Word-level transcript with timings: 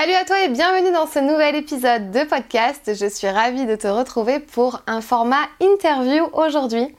Salut 0.00 0.12
à 0.12 0.24
toi 0.24 0.44
et 0.44 0.48
bienvenue 0.48 0.92
dans 0.92 1.08
ce 1.08 1.18
nouvel 1.18 1.56
épisode 1.56 2.12
de 2.12 2.22
podcast. 2.22 2.92
Je 2.94 3.06
suis 3.08 3.28
ravie 3.28 3.66
de 3.66 3.74
te 3.74 3.88
retrouver 3.88 4.38
pour 4.38 4.80
un 4.86 5.00
format 5.00 5.48
interview 5.60 6.24
aujourd'hui. 6.34 6.94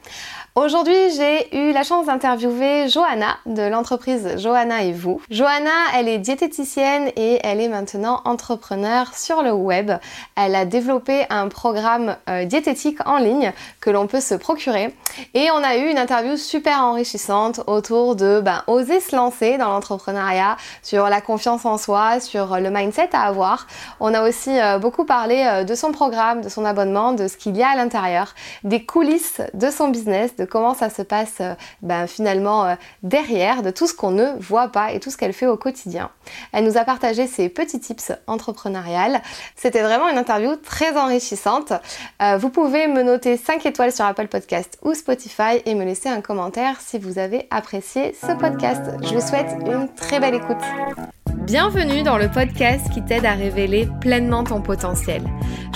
Aujourd'hui, 0.56 1.10
j'ai 1.16 1.56
eu 1.56 1.72
la 1.72 1.84
chance 1.84 2.06
d'interviewer 2.06 2.88
Johanna 2.88 3.36
de 3.46 3.62
l'entreprise 3.62 4.36
Johanna 4.36 4.82
et 4.82 4.92
vous. 4.92 5.20
Johanna, 5.30 5.70
elle 5.94 6.08
est 6.08 6.18
diététicienne 6.18 7.12
et 7.14 7.38
elle 7.44 7.60
est 7.60 7.68
maintenant 7.68 8.20
entrepreneur 8.24 9.14
sur 9.14 9.42
le 9.42 9.52
web. 9.52 9.92
Elle 10.34 10.56
a 10.56 10.64
développé 10.64 11.24
un 11.30 11.46
programme 11.46 12.16
euh, 12.28 12.46
diététique 12.46 12.98
en 13.06 13.18
ligne 13.18 13.52
que 13.80 13.90
l'on 13.90 14.08
peut 14.08 14.20
se 14.20 14.34
procurer. 14.34 14.92
Et 15.34 15.52
on 15.52 15.62
a 15.62 15.76
eu 15.76 15.88
une 15.88 15.98
interview 15.98 16.36
super 16.36 16.82
enrichissante 16.82 17.60
autour 17.68 18.16
de 18.16 18.40
ben, 18.40 18.64
oser 18.66 18.98
se 18.98 19.14
lancer 19.14 19.56
dans 19.56 19.68
l'entrepreneuriat, 19.68 20.56
sur 20.82 21.08
la 21.08 21.20
confiance 21.20 21.64
en 21.64 21.78
soi, 21.78 22.18
sur 22.18 22.58
le 22.58 22.70
mindset 22.70 23.10
à 23.12 23.22
avoir. 23.22 23.68
On 24.00 24.12
a 24.14 24.28
aussi 24.28 24.60
euh, 24.60 24.80
beaucoup 24.80 25.04
parlé 25.04 25.44
euh, 25.46 25.62
de 25.62 25.76
son 25.76 25.92
programme, 25.92 26.40
de 26.40 26.48
son 26.48 26.64
abonnement, 26.64 27.12
de 27.12 27.28
ce 27.28 27.36
qu'il 27.36 27.56
y 27.56 27.62
a 27.62 27.68
à 27.68 27.76
l'intérieur, 27.76 28.34
des 28.64 28.84
coulisses 28.84 29.40
de 29.54 29.70
son 29.70 29.90
business, 29.90 30.32
comment 30.44 30.74
ça 30.74 30.90
se 30.90 31.02
passe 31.02 31.38
euh, 31.40 31.54
ben, 31.82 32.06
finalement 32.06 32.66
euh, 32.66 32.74
derrière, 33.02 33.62
de 33.62 33.70
tout 33.70 33.86
ce 33.86 33.94
qu'on 33.94 34.10
ne 34.10 34.26
voit 34.38 34.68
pas 34.68 34.92
et 34.92 35.00
tout 35.00 35.10
ce 35.10 35.16
qu'elle 35.16 35.32
fait 35.32 35.46
au 35.46 35.56
quotidien. 35.56 36.10
Elle 36.52 36.64
nous 36.64 36.76
a 36.76 36.84
partagé 36.84 37.26
ses 37.26 37.48
petits 37.48 37.80
tips 37.80 38.12
entrepreneuriales. 38.26 39.22
C'était 39.56 39.82
vraiment 39.82 40.08
une 40.08 40.18
interview 40.18 40.56
très 40.56 40.96
enrichissante. 40.96 41.72
Euh, 42.22 42.36
vous 42.36 42.50
pouvez 42.50 42.86
me 42.86 43.02
noter 43.02 43.36
5 43.36 43.64
étoiles 43.66 43.92
sur 43.92 44.04
Apple 44.04 44.28
Podcast 44.28 44.78
ou 44.82 44.94
Spotify 44.94 45.62
et 45.66 45.74
me 45.74 45.84
laisser 45.84 46.08
un 46.08 46.20
commentaire 46.20 46.80
si 46.80 46.98
vous 46.98 47.18
avez 47.18 47.46
apprécié 47.50 48.14
ce 48.20 48.32
podcast. 48.32 48.82
Je 49.02 49.14
vous 49.14 49.26
souhaite 49.26 49.50
une 49.66 49.88
très 49.94 50.20
belle 50.20 50.34
écoute. 50.34 51.19
Bienvenue 51.34 52.02
dans 52.02 52.18
le 52.18 52.28
podcast 52.28 52.90
qui 52.92 53.02
t'aide 53.02 53.24
à 53.24 53.34
révéler 53.34 53.88
pleinement 54.00 54.44
ton 54.44 54.60
potentiel. 54.60 55.22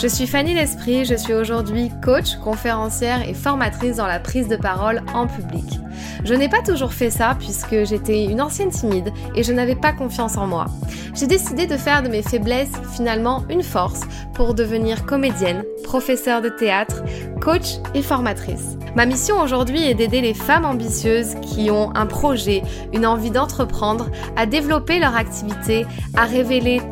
Je 0.01 0.07
suis 0.07 0.27
Fanny 0.27 0.55
L'Esprit, 0.55 1.05
je 1.05 1.15
suis 1.15 1.33
aujourd'hui 1.33 1.91
coach, 2.03 2.37
conférencière 2.37 3.29
et 3.29 3.35
formatrice 3.35 3.97
dans 3.97 4.07
la 4.07 4.19
prise 4.19 4.49
de 4.49 4.57
parole 4.57 5.03
en 5.15 5.27
public. 5.27 5.79
Je 6.25 6.35
n'ai 6.35 6.49
pas 6.49 6.63
toujours 6.63 6.93
fait 6.93 7.11
ça 7.11 7.37
puisque 7.39 7.85
j'étais 7.85 8.25
une 8.25 8.41
ancienne 8.41 8.71
timide 8.71 9.13
et 9.35 9.43
je 9.43 9.53
n'avais 9.53 9.77
pas 9.77 9.93
confiance 9.93 10.37
en 10.37 10.47
moi. 10.47 10.67
J'ai 11.15 11.27
décidé 11.27 11.67
de 11.67 11.77
faire 11.77 12.03
de 12.03 12.09
mes 12.09 12.23
faiblesses 12.23 12.73
finalement 12.95 13.45
une 13.49 13.63
force 13.63 14.01
pour 14.35 14.55
devenir 14.55 15.07
comédienne, 15.07 15.65
professeure 15.85 16.43
de 16.43 16.49
théâtre, 16.49 17.05
coach 17.41 17.77
et 17.95 18.03
formatrice. 18.03 18.77
Ma 18.97 19.07
mission 19.07 19.41
aujourd'hui 19.41 19.85
est 19.85 19.95
d'aider 19.95 20.21
les 20.21 20.35
femmes 20.35 20.65
ambitieuses 20.65 21.35
qui 21.43 21.71
ont 21.71 21.95
un 21.95 22.07
projet, 22.07 22.63
une 22.93 23.07
envie 23.07 23.31
d'entreprendre, 23.31 24.09
à 24.37 24.47
développer 24.47 24.99
leur 24.99 25.15
activité, 25.17 25.87
à 26.17 26.25
révéler 26.25 26.81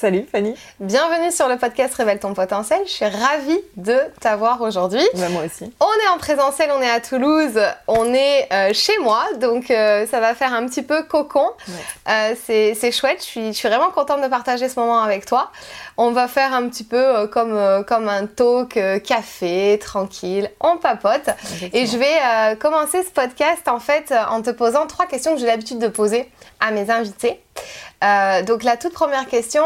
Salut 0.00 0.24
Fanny. 0.32 0.54
Bienvenue 0.80 1.30
sur 1.30 1.46
le 1.46 1.58
podcast 1.58 1.94
Révèle 1.94 2.18
ton 2.18 2.32
potentiel. 2.32 2.80
Je 2.86 2.90
suis 2.90 3.04
ravie 3.04 3.60
de 3.76 3.98
t'avoir 4.18 4.62
aujourd'hui. 4.62 5.06
Bah, 5.12 5.28
moi 5.28 5.42
aussi. 5.44 5.70
On 5.78 5.84
est 5.84 6.08
en 6.08 6.16
présentiel, 6.16 6.70
on 6.74 6.80
est 6.80 6.88
à 6.88 7.00
Toulouse, 7.00 7.60
on 7.86 8.14
est 8.14 8.48
euh, 8.50 8.70
chez 8.72 8.96
moi, 8.96 9.26
donc 9.38 9.70
euh, 9.70 10.06
ça 10.06 10.20
va 10.20 10.34
faire 10.34 10.54
un 10.54 10.64
petit 10.66 10.80
peu 10.80 11.02
cocon. 11.02 11.50
Euh, 12.08 12.34
c'est 12.42 12.92
chouette, 12.92 13.18
je 13.18 13.26
suis, 13.26 13.46
je 13.48 13.58
suis, 13.58 13.68
vraiment 13.68 13.90
contente 13.90 14.22
de 14.22 14.28
partager 14.28 14.70
ce 14.70 14.80
moment 14.80 15.02
avec 15.02 15.26
toi. 15.26 15.52
On 16.02 16.12
va 16.12 16.28
faire 16.28 16.54
un 16.54 16.66
petit 16.70 16.84
peu 16.84 17.26
comme, 17.26 17.84
comme 17.86 18.08
un 18.08 18.24
talk 18.24 18.80
café, 19.04 19.78
tranquille, 19.78 20.50
on 20.58 20.78
papote. 20.78 21.28
Et 21.74 21.84
je 21.84 21.98
vais 21.98 22.56
commencer 22.56 23.02
ce 23.02 23.10
podcast 23.10 23.68
en 23.68 23.80
fait 23.80 24.14
en 24.30 24.40
te 24.40 24.48
posant 24.48 24.86
trois 24.86 25.04
questions 25.04 25.34
que 25.34 25.40
j'ai 25.40 25.46
l'habitude 25.46 25.78
de 25.78 25.88
poser 25.88 26.30
à 26.58 26.70
mes 26.70 26.90
invités. 26.90 27.42
Euh, 28.02 28.42
donc 28.42 28.62
la 28.62 28.78
toute 28.78 28.94
première 28.94 29.26
question, 29.26 29.62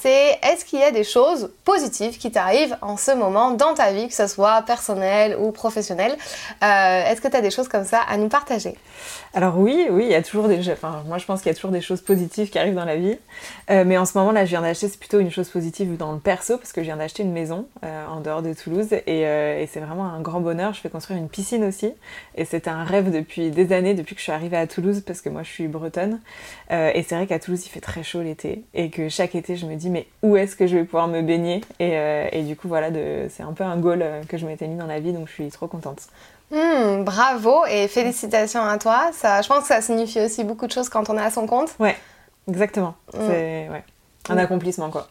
c'est 0.00 0.38
est-ce 0.42 0.64
qu'il 0.64 0.80
y 0.80 0.82
a 0.82 0.90
des 0.90 1.04
choses 1.04 1.52
positives 1.64 2.18
qui 2.18 2.32
t'arrivent 2.32 2.76
en 2.80 2.96
ce 2.96 3.12
moment 3.12 3.52
dans 3.52 3.74
ta 3.74 3.92
vie, 3.92 4.08
que 4.08 4.14
ce 4.14 4.26
soit 4.26 4.62
personnelle 4.62 5.36
ou 5.38 5.52
professionnelle? 5.52 6.16
Euh, 6.64 7.04
Est-ce 7.06 7.20
que 7.20 7.28
tu 7.28 7.36
as 7.36 7.40
des 7.40 7.52
choses 7.52 7.68
comme 7.68 7.84
ça 7.84 8.00
à 8.08 8.16
nous 8.16 8.28
partager? 8.28 8.76
Alors 9.32 9.58
oui, 9.58 9.86
oui, 9.90 10.06
il 10.06 10.10
y 10.10 10.16
a 10.16 10.22
toujours 10.22 10.48
des... 10.48 10.58
Enfin, 10.72 11.04
moi 11.06 11.18
je 11.18 11.24
pense 11.24 11.40
qu'il 11.40 11.50
y 11.50 11.52
a 11.52 11.54
toujours 11.54 11.70
des 11.70 11.80
choses 11.80 12.00
positives 12.00 12.50
qui 12.50 12.58
arrivent 12.58 12.74
dans 12.74 12.84
la 12.84 12.96
vie. 12.96 13.16
Euh, 13.70 13.84
mais 13.86 13.96
en 13.96 14.06
ce 14.06 14.18
moment 14.18 14.32
là, 14.32 14.44
je 14.44 14.50
viens 14.50 14.62
d'acheter, 14.62 14.88
c'est 14.88 14.98
plutôt 14.98 15.20
une 15.20 15.30
chose 15.30 15.48
positive 15.48 15.67
dans 15.98 16.12
le 16.12 16.18
perso, 16.18 16.58
parce 16.58 16.72
que 16.72 16.80
je 16.80 16.86
viens 16.86 16.96
d'acheter 16.96 17.22
une 17.22 17.32
maison 17.32 17.66
en 17.82 18.20
dehors 18.20 18.42
de 18.42 18.52
Toulouse. 18.52 18.88
Et, 19.06 19.20
et 19.20 19.68
c'est 19.72 19.80
vraiment 19.80 20.06
un 20.06 20.20
grand 20.20 20.40
bonheur. 20.40 20.72
Je 20.74 20.80
fais 20.80 20.88
construire 20.88 21.18
une 21.18 21.28
piscine 21.28 21.64
aussi. 21.64 21.92
Et 22.34 22.44
c'était 22.44 22.70
un 22.70 22.84
rêve 22.84 23.10
depuis 23.12 23.50
des 23.50 23.72
années, 23.72 23.94
depuis 23.94 24.14
que 24.14 24.20
je 24.20 24.24
suis 24.24 24.32
arrivée 24.32 24.56
à 24.56 24.66
Toulouse, 24.66 25.02
parce 25.06 25.20
que 25.20 25.28
moi 25.28 25.42
je 25.42 25.50
suis 25.50 25.68
bretonne. 25.68 26.20
et 26.70 27.04
c'est 27.06 27.14
vrai 27.14 27.26
qu'à 27.26 27.38
Toulouse, 27.38 27.64
il 27.66 27.68
fait 27.68 27.80
très 27.80 28.02
chaud 28.02 28.22
l'été 28.22 28.64
et 28.74 28.90
que 28.90 29.08
chaque 29.08 29.34
été 29.34 29.56
je 29.56 29.66
me 29.66 29.74
dis 29.76 29.90
mais 29.90 30.06
où 30.22 30.36
est-ce 30.36 30.56
que 30.56 30.66
je 30.66 30.76
vais 30.76 30.84
pouvoir 30.84 31.08
me 31.08 31.22
baigner? 31.22 31.60
Et, 31.78 31.96
euh, 31.96 32.28
et, 32.32 32.42
du 32.42 32.56
coup 32.56 32.68
voilà 32.68 32.88
c'est 33.28 33.42
un 33.42 33.52
peu 33.52 33.64
un 33.64 33.76
goal 33.76 34.02
euh, 34.02 34.22
que 34.24 34.36
je 34.38 34.46
m'étais 34.46 34.66
mis 34.66 34.76
dans 34.76 34.86
la 34.86 35.00
vie 35.00 35.12
donc 35.12 35.28
je 35.28 35.32
suis 35.32 35.48
trop 35.48 35.66
contente. 35.66 36.02
Hmm, 36.50 37.04
bravo 37.04 37.66
et 37.66 37.88
félicitations 37.88 38.62
à 38.62 38.78
toi. 38.78 39.10
Ça, 39.12 39.42
je 39.42 39.48
pense 39.48 39.62
que 39.62 39.66
ça 39.68 39.82
signifie 39.82 40.20
aussi 40.20 40.44
beaucoup 40.44 40.66
de 40.66 40.72
choses 40.72 40.88
quand 40.88 41.10
on 41.10 41.18
est 41.18 41.22
à 41.22 41.30
son 41.30 41.46
compte. 41.46 41.74
Ouais, 41.78 41.94
exactement. 42.48 42.94
Hmm. 43.12 43.18
C'est 43.26 43.68
ouais, 43.68 43.84
un 44.30 44.38
accomplissement 44.38 44.90
quoi. 44.90 45.08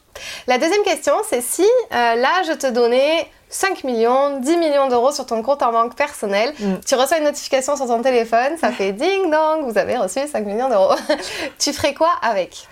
La 0.47 0.57
deuxième 0.57 0.83
question, 0.83 1.13
c'est 1.29 1.41
si 1.41 1.63
euh, 1.63 2.15
là 2.15 2.43
je 2.47 2.53
te 2.53 2.67
donnais 2.67 3.27
5 3.49 3.83
millions, 3.83 4.39
10 4.39 4.57
millions 4.57 4.89
d'euros 4.89 5.11
sur 5.11 5.25
ton 5.25 5.41
compte 5.41 5.61
en 5.63 5.71
banque 5.71 5.95
personnel, 5.95 6.53
mm. 6.59 6.75
tu 6.85 6.95
reçois 6.95 7.17
une 7.17 7.23
notification 7.23 7.75
sur 7.75 7.87
ton 7.87 8.01
téléphone, 8.01 8.57
ça 8.59 8.71
fait 8.71 8.91
ding 8.91 9.31
dong, 9.31 9.69
vous 9.69 9.77
avez 9.77 9.97
reçu 9.97 10.19
5 10.27 10.45
millions 10.45 10.69
d'euros. 10.69 10.95
tu 11.59 11.73
ferais 11.73 11.93
quoi 11.93 12.11
avec? 12.21 12.67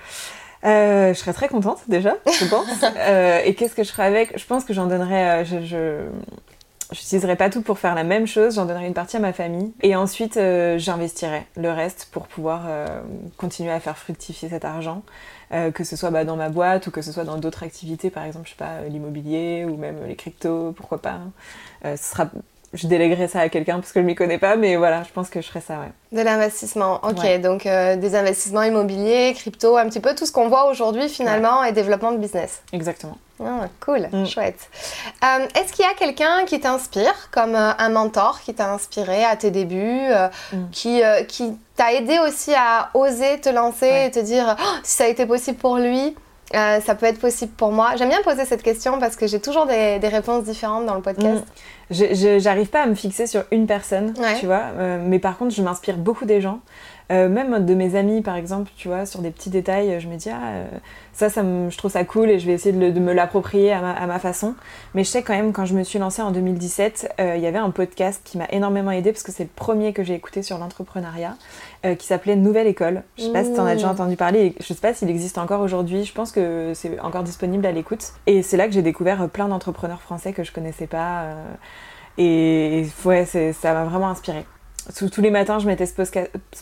Euh, 0.66 1.14
je 1.14 1.20
serais 1.20 1.34
très 1.34 1.48
contente 1.48 1.80
déjà, 1.88 2.16
je 2.26 2.46
pense. 2.46 2.66
Euh, 2.98 3.42
et 3.44 3.54
qu'est-ce 3.54 3.76
que 3.76 3.84
je 3.84 3.92
ferais 3.92 4.06
avec? 4.06 4.38
Je 4.38 4.46
pense 4.46 4.64
que 4.64 4.74
j'en 4.74 4.88
donnerais. 4.88 5.46
je, 5.46 5.64
je 5.64 6.08
n'utiliserai 6.94 7.36
pas 7.36 7.50
tout 7.50 7.62
pour 7.62 7.80
faire 7.80 7.96
la 7.96 8.04
même 8.04 8.28
chose, 8.28 8.56
j'en 8.56 8.66
donnerai 8.66 8.88
une 8.88 8.94
partie 8.94 9.18
à 9.18 9.20
ma 9.20 9.34
famille 9.34 9.74
et 9.82 9.96
ensuite 9.96 10.40
j'investirai 10.78 11.46
le 11.56 11.72
reste 11.72 12.10
pour 12.12 12.28
pouvoir 12.28 12.64
continuer 13.38 13.72
à 13.72 13.80
faire 13.80 13.98
fructifier 13.98 14.50
cet 14.50 14.66
argent. 14.66 15.04
Euh, 15.52 15.72
que 15.72 15.84
ce 15.84 15.96
soit 15.96 16.10
bah, 16.10 16.26
dans 16.26 16.36
ma 16.36 16.50
boîte 16.50 16.88
ou 16.88 16.92
que 16.92 17.02
ce 17.02 17.12
soit 17.12 17.24
dans 17.24 17.38
d'autres 17.38 17.64
activités, 17.64 18.10
par 18.10 18.24
exemple, 18.24 18.46
je 18.46 18.52
sais 18.52 18.58
pas, 18.58 18.82
l'immobilier 18.90 19.66
ou 19.66 19.78
même 19.78 19.98
les 20.06 20.16
cryptos, 20.16 20.72
pourquoi 20.72 21.02
pas. 21.02 21.20
Euh, 21.86 21.96
ce 21.98 22.12
sera 22.12 22.30
je 22.76 22.88
déléguerai 22.88 23.28
ça 23.28 23.40
à 23.40 23.50
quelqu'un 23.50 23.76
parce 23.80 23.92
que 23.92 24.02
je 24.02 24.06
m'y 24.06 24.16
connais 24.16 24.38
pas, 24.38 24.56
mais 24.56 24.76
voilà, 24.76 25.04
je 25.04 25.12
pense 25.12 25.30
que 25.30 25.42
je 25.42 25.48
ferai 25.48 25.62
ça, 25.62 25.76
ouais. 25.80 25.92
De 26.12 26.22
l'investissement, 26.22 27.00
ok. 27.04 27.42
Donc 27.42 27.66
euh, 27.66 27.96
des 27.96 28.16
investissements 28.16 28.64
immobiliers, 28.64 29.34
crypto, 29.36 29.78
un 29.78 29.88
petit 29.90 30.00
peu 30.00 30.16
tout 30.16 30.26
ce 30.26 30.32
qu'on 30.32 30.48
voit 30.48 30.70
aujourd'hui 30.70 31.10
finalement 31.10 31.64
et 31.64 31.72
développement 31.72 32.12
de 32.12 32.18
business. 32.18 32.62
Exactement. 32.72 33.18
Ah, 33.44 33.68
cool, 33.82 34.08
mm. 34.12 34.26
chouette. 34.26 34.70
Euh, 35.24 35.46
est-ce 35.60 35.74
qu'il 35.74 35.84
y 35.84 35.88
a 35.88 35.94
quelqu'un 35.94 36.46
qui 36.46 36.60
t'inspire, 36.60 37.30
comme 37.32 37.56
euh, 37.56 37.72
un 37.78 37.90
mentor 37.90 38.40
qui 38.42 38.54
t'a 38.54 38.72
inspiré 38.72 39.26
à 39.26 39.36
tes 39.36 39.52
débuts, 39.52 40.08
mm. 40.54 40.70
qui, 40.72 41.02
qui 41.28 41.58
t'a 41.76 41.94
aidé 41.94 42.20
aussi 42.20 42.54
à 42.56 42.92
oser 42.94 43.42
te 43.42 43.50
lancer 43.50 44.06
et 44.06 44.12
te 44.12 44.20
dire 44.20 44.56
oh, 44.58 44.64
si 44.84 44.96
ça 44.96 45.04
a 45.04 45.08
été 45.08 45.26
possible 45.26 45.58
pour 45.58 45.78
lui 45.78 46.16
ça 46.56 46.96
peut 46.96 47.06
être 47.06 47.20
possible 47.20 47.52
pour 47.58 47.72
moi. 47.72 47.96
J'aime 47.98 48.10
bien 48.10 48.22
poser 48.24 48.46
cette 48.46 48.64
question 48.64 49.00
parce 49.00 49.16
que 49.16 49.28
j'ai 49.28 49.40
toujours 49.40 49.66
des, 49.66 50.00
des, 50.00 50.08
réponses 50.08 50.44
différentes 50.44 50.86
dans 50.86 50.96
le 50.96 51.02
podcast. 51.02 51.44
Mm 51.44 51.62
j'arrive 51.90 52.68
pas 52.68 52.84
à 52.84 52.86
me 52.88 52.96
fixer 52.96 53.28
sur 53.28 53.44
une 53.52 53.68
personne, 53.68 54.14
tu 54.40 54.46
vois. 54.46 54.64
Euh, 54.78 55.00
mais 55.02 55.20
par 55.20 55.38
contre, 55.38 55.54
je 55.54 55.62
m'inspire 55.62 55.98
beaucoup 55.98 56.26
des 56.26 56.42
gens. 56.42 56.60
Euh, 57.12 57.30
même 57.30 57.66
de 57.66 57.74
mes 57.76 57.96
amis, 57.96 58.22
par 58.22 58.36
exemple, 58.36 58.72
tu 58.76 58.88
vois, 58.88 59.06
sur 59.06 59.22
des 59.22 59.30
petits 59.30 59.50
détails, 59.50 60.00
je 60.00 60.08
me 60.08 60.16
dis, 60.16 60.30
ah, 60.30 60.48
euh, 60.48 60.66
ça, 61.14 61.30
ça 61.30 61.44
je 61.44 61.78
trouve 61.78 61.92
ça 61.92 62.04
cool 62.04 62.30
et 62.30 62.40
je 62.40 62.48
vais 62.48 62.54
essayer 62.54 62.72
de, 62.72 63.00
me 63.00 63.14
l'approprier 63.14 63.72
à 63.72 63.82
ma, 63.82 63.92
à 63.92 64.08
ma, 64.08 64.20
façon. 64.20 64.56
Mais 64.96 65.04
je 65.04 65.10
sais 65.10 65.22
quand 65.22 65.34
même, 65.34 65.54
quand 65.54 65.66
je 65.66 65.76
me 65.76 65.84
suis 65.84 66.00
lancée 66.00 66.22
en 66.22 66.32
2017, 66.32 67.14
il 67.20 67.40
y 67.40 67.46
avait 67.46 67.60
un 67.60 67.70
podcast 67.70 68.22
qui 68.24 68.38
m'a 68.38 68.48
énormément 68.50 68.92
aidé 68.92 69.12
parce 69.12 69.24
que 69.24 69.32
c'est 69.32 69.44
le 69.44 69.50
premier 69.56 69.94
que 69.94 70.04
j'ai 70.04 70.16
écouté 70.16 70.42
sur 70.42 70.58
l'entrepreneuriat, 70.58 71.36
qui 71.98 72.08
s'appelait 72.08 72.36
Nouvelle 72.36 72.68
École. 72.68 73.04
Je 73.18 73.24
sais 73.24 73.32
pas 73.32 73.44
si 73.44 73.54
tu 73.54 73.60
en 73.60 73.66
as 73.66 73.76
déjà 73.76 73.90
entendu 73.90 74.16
parler, 74.16 74.56
je 74.60 74.66
sais 74.66 74.74
pas 74.76 74.94
s'il 74.94 75.10
existe 75.10 75.38
encore 75.38 75.62
aujourd'hui, 75.62 76.04
je 76.06 76.14
pense 76.14 76.32
que 76.32 76.72
c'est 76.74 77.00
encore 77.00 77.24
disponible 77.24 77.66
à 77.66 77.72
l'écoute. 77.72 78.14
Et 78.26 78.42
c'est 78.42 78.58
là 78.58 78.68
que 78.68 78.74
j'ai 78.74 78.82
découvert 78.82 79.30
plein 79.30 79.48
d'entrepreneurs 79.48 80.02
français 80.02 80.34
que 80.34 80.44
je 80.44 80.52
connaissais 80.52 80.88
pas. 80.88 81.28
et 82.18 82.88
ouais, 83.04 83.26
ça 83.26 83.74
m'a 83.74 83.84
vraiment 83.84 84.10
inspiré. 84.10 84.46
Tous 84.94 85.22
les 85.22 85.32
matins, 85.32 85.60
je 85.60 85.68
mettais 85.68 85.86
ce, 85.86 85.94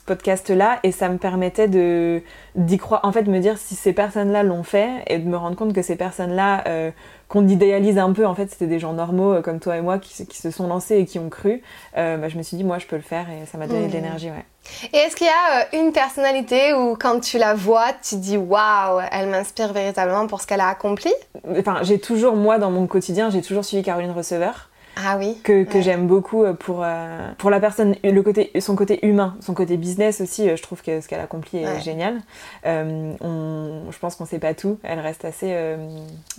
podcast-là 0.05 0.79
et 0.83 0.91
ça 0.91 1.09
me 1.09 1.17
permettait 1.17 1.67
de 1.67 2.21
d'y 2.55 2.77
croire. 2.77 3.01
En 3.03 3.11
fait, 3.11 3.23
me 3.23 3.39
dire 3.39 3.57
si 3.57 3.75
ces 3.75 3.93
personnes-là 3.93 4.43
l'ont 4.43 4.63
fait 4.63 4.89
et 5.07 5.17
de 5.17 5.27
me 5.27 5.35
rendre 5.35 5.55
compte 5.55 5.73
que 5.73 5.81
ces 5.81 5.95
personnes-là 5.95 6.63
euh, 6.67 6.91
qu'on 7.27 7.47
idéalise 7.47 7.97
un 7.97 8.13
peu, 8.13 8.25
en 8.25 8.35
fait, 8.35 8.49
c'était 8.49 8.67
des 8.67 8.79
gens 8.79 8.93
normaux 8.93 9.33
euh, 9.33 9.41
comme 9.41 9.59
toi 9.59 9.75
et 9.75 9.81
moi 9.81 9.97
qui, 9.99 10.13
se 10.13 10.51
sont 10.51 10.67
lancés 10.67 10.97
et 10.97 11.05
qui 11.05 11.19
ont 11.19 11.29
cru. 11.29 11.61
Euh, 11.97 12.17
bah, 12.17 12.29
je 12.29 12.37
me 12.37 12.43
suis 12.43 12.55
dit, 12.55 12.63
moi, 12.63 12.79
je 12.79 12.85
peux 12.85 12.95
le 12.95 13.01
faire 13.01 13.27
et 13.29 13.45
ça 13.45 13.57
m'a 13.57 13.67
donné 13.67 13.87
de 13.87 13.93
l'énergie, 13.93 14.29
ouais. 14.29 14.45
Et 14.93 14.97
est-ce 14.97 15.17
qu'il 15.17 15.27
y 15.27 15.29
a 15.29 15.77
une 15.77 15.91
personnalité 15.91 16.73
où 16.73 16.95
quand 16.95 17.19
tu 17.19 17.37
la 17.37 17.53
vois, 17.53 17.87
tu 18.01 18.15
dis 18.15 18.37
waouh, 18.37 19.01
elle 19.11 19.27
m'inspire 19.27 19.73
véritablement 19.73 20.27
pour 20.27 20.39
ce 20.39 20.47
qu'elle 20.47 20.61
a 20.61 20.69
accompli? 20.69 21.11
Enfin, 21.57 21.79
j'ai 21.81 21.99
toujours, 21.99 22.37
moi, 22.37 22.57
dans 22.59 22.71
mon 22.71 22.87
quotidien, 22.87 23.29
j'ai 23.29 23.41
toujours 23.41 23.65
suivi 23.65 23.83
Caroline 23.83 24.11
Receveur 24.11 24.69
ah 24.95 25.17
oui. 25.17 25.37
que, 25.43 25.63
que 25.63 25.81
j'aime 25.81 26.07
beaucoup 26.07 26.43
euh, 26.43 26.53
pour, 26.53 26.81
euh, 26.83 27.31
pour 27.37 27.49
la 27.49 27.59
personne, 27.59 27.95
le 28.03 28.21
côté, 28.21 28.51
son 28.59 28.75
côté 28.75 29.05
humain, 29.05 29.35
son 29.41 29.53
côté 29.53 29.77
business 29.77 30.21
aussi. 30.21 30.49
Euh, 30.49 30.55
je 30.55 30.61
trouve 30.61 30.81
que 30.81 31.01
ce 31.01 31.07
qu'elle 31.07 31.19
accomplit 31.19 31.59
est 31.59 31.81
génial. 31.81 32.21
on, 32.65 33.91
je 33.91 33.99
pense 33.99 34.15
qu'on 34.15 34.25
sait 34.25 34.39
pas 34.39 34.53
tout. 34.53 34.77
Elle 34.83 34.99
reste 34.99 35.25
assez 35.25 35.55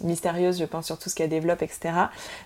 mystérieuse, 0.03 0.59
je 0.59 0.65
pense, 0.65 0.87
sur 0.87 0.99
tout 0.99 1.09
ce 1.09 1.15
qu'elle 1.15 1.29
développe, 1.29 1.63
etc. 1.63 1.95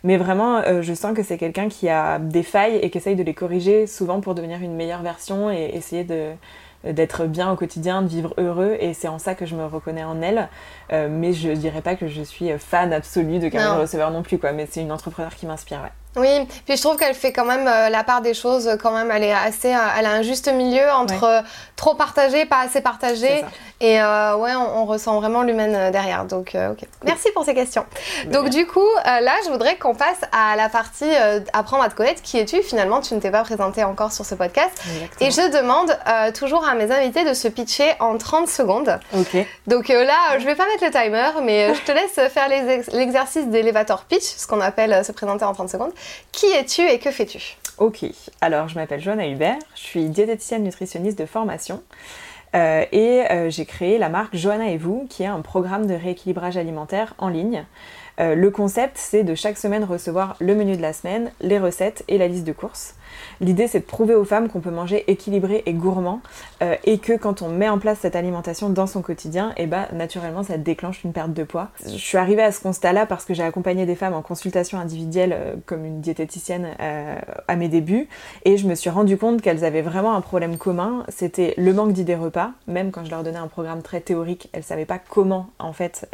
Mais 0.05 0.17
vraiment, 0.17 0.63
je 0.83 0.95
sens 0.95 1.15
que 1.15 1.23
c'est 1.23 1.39
quelqu'un 1.39 1.69
qui 1.69 1.89
a 1.89 2.19
des 2.19 2.43
failles 2.43 2.77
et 2.77 2.91
qui 2.91 2.99
essaye 2.99 3.17
de 3.17 3.23
les 3.23 3.35
corriger 3.35 3.87
souvent 3.87 4.21
pour 4.21 4.35
devenir 4.35 4.61
une 4.63 4.75
meilleure 4.75 5.03
version 5.03 5.51
et 5.51 5.71
essayer 5.75 6.05
de 6.05 6.33
d'être 6.89 7.27
bien 7.27 7.51
au 7.51 7.57
quotidien, 7.57 8.03
de 8.03 8.09
vivre 8.09 8.35
heureux, 8.39 8.77
et 8.81 8.95
c'est 8.95 9.09
en 9.09 9.19
ça 9.19 9.35
que 9.35 9.47
je 9.47 9.55
me 9.55 9.65
reconnais 9.65 10.05
en 10.05 10.21
elle. 10.23 10.49
mais 10.91 11.33
je 11.33 11.51
dirais 11.51 11.83
pas 11.83 11.95
que 11.95 12.09
je 12.09 12.23
suis 12.23 12.51
fan 12.59 12.93
absolue 12.93 13.39
de 13.39 13.49
Caroline 13.49 13.81
Receveur 13.81 14.11
non 14.11 14.23
plus, 14.23 14.39
quoi. 14.39 14.53
Mais 14.53 14.67
c'est 14.71 14.83
une 14.83 14.93
entrepreneur 14.93 15.35
qui 15.35 15.47
m'inspire, 15.47 15.81
ouais. 15.83 15.93
Oui, 16.17 16.47
puis 16.67 16.77
je 16.77 16.83
trouve 16.83 16.97
qu'elle 16.97 17.15
fait 17.15 17.33
quand 17.33 17.45
même 17.45 17.69
euh, 17.69 17.91
la 17.91 18.03
part 18.03 18.23
des 18.23 18.35
choses, 18.35 18.77
quand 18.83 18.93
même, 18.93 19.11
elle 19.11 19.25
est 19.25 19.33
assez, 19.33 19.73
euh, 19.73 19.79
elle 19.99 20.07
a 20.07 20.11
un 20.11 20.23
juste 20.23 20.51
milieu 20.53 20.91
entre 20.91 21.25
euh, 21.25 21.41
trop 21.77 21.95
partagé, 21.95 22.45
pas 22.47 22.61
assez 22.61 22.81
partagé, 22.81 23.45
et 23.81 24.01
ouais, 24.01 24.55
on, 24.57 24.85
ressent 24.87 25.21
vraiment 25.21 25.43
l'humaine 25.43 25.93
derrière. 25.93 26.25
Donc, 26.25 26.57
ok. 26.57 26.89
Merci 27.05 27.31
pour 27.33 27.45
ces 27.45 27.55
questions. 27.55 27.85
Donc, 28.27 28.49
du 28.49 28.67
coup, 28.67 28.89
là, 29.05 29.35
je 29.45 29.51
voudrais 29.51 29.77
qu'on 29.77 29.95
passe 29.95 30.19
à 30.33 30.57
la 30.57 30.69
partie 30.69 31.09
apprendre 31.53 31.85
à 31.85 31.89
te 31.89 31.95
connaître. 31.95 32.21
Qui 32.23 32.39
es-tu? 32.39 32.61
Finalement, 32.63 33.01
tu 33.01 33.15
ne 33.15 33.21
t'es 33.21 33.31
pas 33.31 33.45
présenté 33.45 33.85
encore 33.85 34.11
sur 34.11 34.25
ce 34.25 34.35
podcast. 34.35 34.73
Et 35.21 35.31
je 35.31 35.57
demande 35.57 35.97
toujours 36.35 36.67
à 36.67 36.75
mes 36.75 36.91
invités 36.91 37.25
de 37.25 37.35
se 37.35 37.47
pitcher 37.47 37.93
en 38.01 38.19
30 38.19 38.49
secondes. 38.49 38.99
Ok. 39.17 39.47
Donc 39.69 39.89
là, 39.89 40.39
je 40.41 40.45
vais 40.45 40.57
pas 40.57 40.67
mettre 40.67 40.85
le 40.85 40.91
timer, 40.91 41.31
mais 41.45 41.73
je 41.73 41.83
te 41.83 41.93
laisse 41.93 42.33
faire 42.33 42.49
l'exercice 42.49 43.47
d'élévateur 43.47 44.03
pitch, 44.03 44.25
ce 44.25 44.49
qu'on 44.49 44.61
appelle 44.61 45.05
se 45.05 45.13
présenter 45.13 45.45
en 45.45 45.53
30 45.53 45.69
secondes. 45.69 45.93
Qui 46.33 46.47
es-tu 46.47 46.83
et 46.83 46.99
que 46.99 47.11
fais-tu? 47.11 47.57
Ok, 47.79 48.05
alors 48.41 48.69
je 48.69 48.75
m'appelle 48.75 49.01
Joanna 49.01 49.29
Hubert, 49.29 49.59
je 49.75 49.81
suis 49.81 50.05
diététicienne 50.09 50.65
nutritionniste 50.65 51.19
de 51.19 51.27
formation. 51.27 51.83
Euh, 52.55 52.85
et 52.93 53.25
euh, 53.31 53.51
j'ai 53.51 53.67
créé 53.67 53.99
la 53.99 54.09
marque 54.09 54.35
Joanna 54.35 54.71
et 54.71 54.79
vous, 54.79 55.07
qui 55.11 55.23
est 55.23 55.27
un 55.27 55.43
programme 55.43 55.87
de 55.87 55.95
rééquilibrage 55.95 56.57
alimentaire 56.57 57.15
en 57.19 57.29
ligne. 57.29 57.65
Euh, 58.21 58.35
le 58.35 58.51
concept, 58.51 58.97
c'est 58.97 59.23
de 59.23 59.35
chaque 59.35 59.59
semaine 59.59 59.85
recevoir 59.85 60.37
le 60.41 60.55
menu 60.55 60.77
de 60.77 60.83
la 60.83 60.93
semaine, 60.93 61.31
les 61.41 61.59
recettes 61.59 62.05
et 62.09 62.19
la 62.19 62.27
liste 62.27 62.45
de 62.45 62.53
courses. 62.53 62.95
L'idée, 63.41 63.69
c'est 63.69 63.81
de 63.81 63.85
prouver 63.85 64.15
aux 64.15 64.25
femmes 64.25 64.49
qu'on 64.49 64.61
peut 64.61 64.71
manger 64.71 65.05
équilibré 65.11 65.63
et 65.67 65.73
gourmand 65.73 66.21
euh, 66.63 66.75
et 66.85 66.99
que 66.99 67.17
quand 67.17 67.43
on 67.43 67.49
met 67.49 67.69
en 67.69 67.79
place 67.79 67.99
cette 68.01 68.17
alimentation 68.17 68.69
dans 68.69 68.87
son 68.87 69.03
quotidien, 69.03 69.51
et 69.57 69.65
eh 69.65 69.67
bah, 69.67 69.89
naturellement, 69.93 70.43
ça 70.43 70.59
déclenche 70.59 71.05
une 71.05 71.13
perte 71.13 71.33
de 71.33 71.45
poids. 71.45 71.69
Je 71.85 71.97
suis 71.97 72.19
arrivée 72.19 72.43
à 72.43 72.53
ce 72.53 72.61
constat-là 72.61 73.07
parce 73.07 73.25
que 73.25 73.35
j'ai 73.35 73.43
accompagné 73.43 73.87
des 73.87 73.95
femmes 73.95 74.15
en 74.15 74.23
consultation 74.23 74.79
individuelle 74.79 75.33
euh, 75.33 75.55
comme 75.67 75.85
une 75.85 76.01
diététicienne 76.01 76.69
euh, 76.81 77.19
à 77.47 77.57
mes 77.57 77.69
débuts 77.69 78.09
et 78.45 78.57
je 78.57 78.67
me 78.67 78.75
suis 78.75 78.91
rendu 78.91 79.17
compte 79.17 79.41
qu'elles 79.41 79.65
avaient 79.65 79.83
vraiment 79.83 80.15
un 80.15 80.21
problème 80.21 80.57
commun, 80.57 81.05
c'était 81.09 81.55
le 81.57 81.73
manque 81.73 81.93
d'idées 81.93 82.15
repas. 82.15 82.51
Même 82.67 82.91
quand 82.91 83.05
je 83.05 83.11
leur 83.11 83.23
donnais 83.23 83.39
un 83.39 83.49
programme 83.49 83.83
très 83.83 84.01
théorique, 84.01 84.49
elles 84.53 84.63
savaient 84.63 84.85
pas 84.85 84.99
comment 84.99 85.51
en 85.59 85.73
fait 85.73 86.09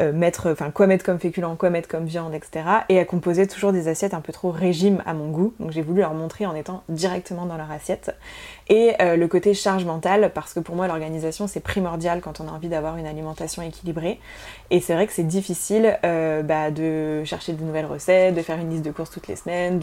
euh, 0.00 0.12
mettre, 0.12 0.50
enfin 0.50 0.70
quoi 0.70 0.86
mettre 0.86 1.04
comme 1.04 1.18
féculent, 1.18 1.56
quoi 1.58 1.70
mettre 1.70 1.88
comme 1.88 2.06
viande, 2.06 2.34
etc. 2.34 2.64
Et 2.88 2.98
à 2.98 3.04
composer 3.04 3.46
toujours 3.46 3.72
des 3.72 3.88
assiettes 3.88 4.14
un 4.14 4.20
peu 4.20 4.32
trop 4.32 4.50
régime 4.50 5.02
à 5.06 5.14
mon 5.14 5.28
goût. 5.28 5.54
Donc 5.60 5.70
j'ai 5.70 5.82
voulu 5.82 6.00
leur 6.00 6.14
montrer 6.14 6.46
en 6.46 6.54
étant 6.54 6.82
directement 6.88 7.46
dans 7.46 7.56
leur 7.56 7.70
assiette. 7.70 8.14
Et 8.68 8.94
euh, 9.00 9.16
le 9.16 9.28
côté 9.28 9.54
charge 9.54 9.84
mentale, 9.84 10.30
parce 10.34 10.54
que 10.54 10.60
pour 10.60 10.76
moi 10.76 10.86
l'organisation 10.86 11.46
c'est 11.46 11.60
primordial 11.60 12.20
quand 12.20 12.40
on 12.40 12.48
a 12.48 12.50
envie 12.50 12.68
d'avoir 12.68 12.96
une 12.96 13.06
alimentation 13.06 13.62
équilibrée. 13.62 14.18
Et 14.70 14.80
c'est 14.80 14.94
vrai 14.94 15.06
que 15.06 15.12
c'est 15.12 15.26
difficile 15.26 15.98
euh, 16.04 16.42
bah, 16.42 16.70
de 16.70 17.22
chercher 17.24 17.52
de 17.52 17.62
nouvelles 17.62 17.86
recettes, 17.86 18.34
de 18.34 18.42
faire 18.42 18.58
une 18.58 18.70
liste 18.70 18.84
de 18.84 18.90
courses 18.90 19.10
toutes 19.10 19.28
les 19.28 19.36
semaines, 19.36 19.80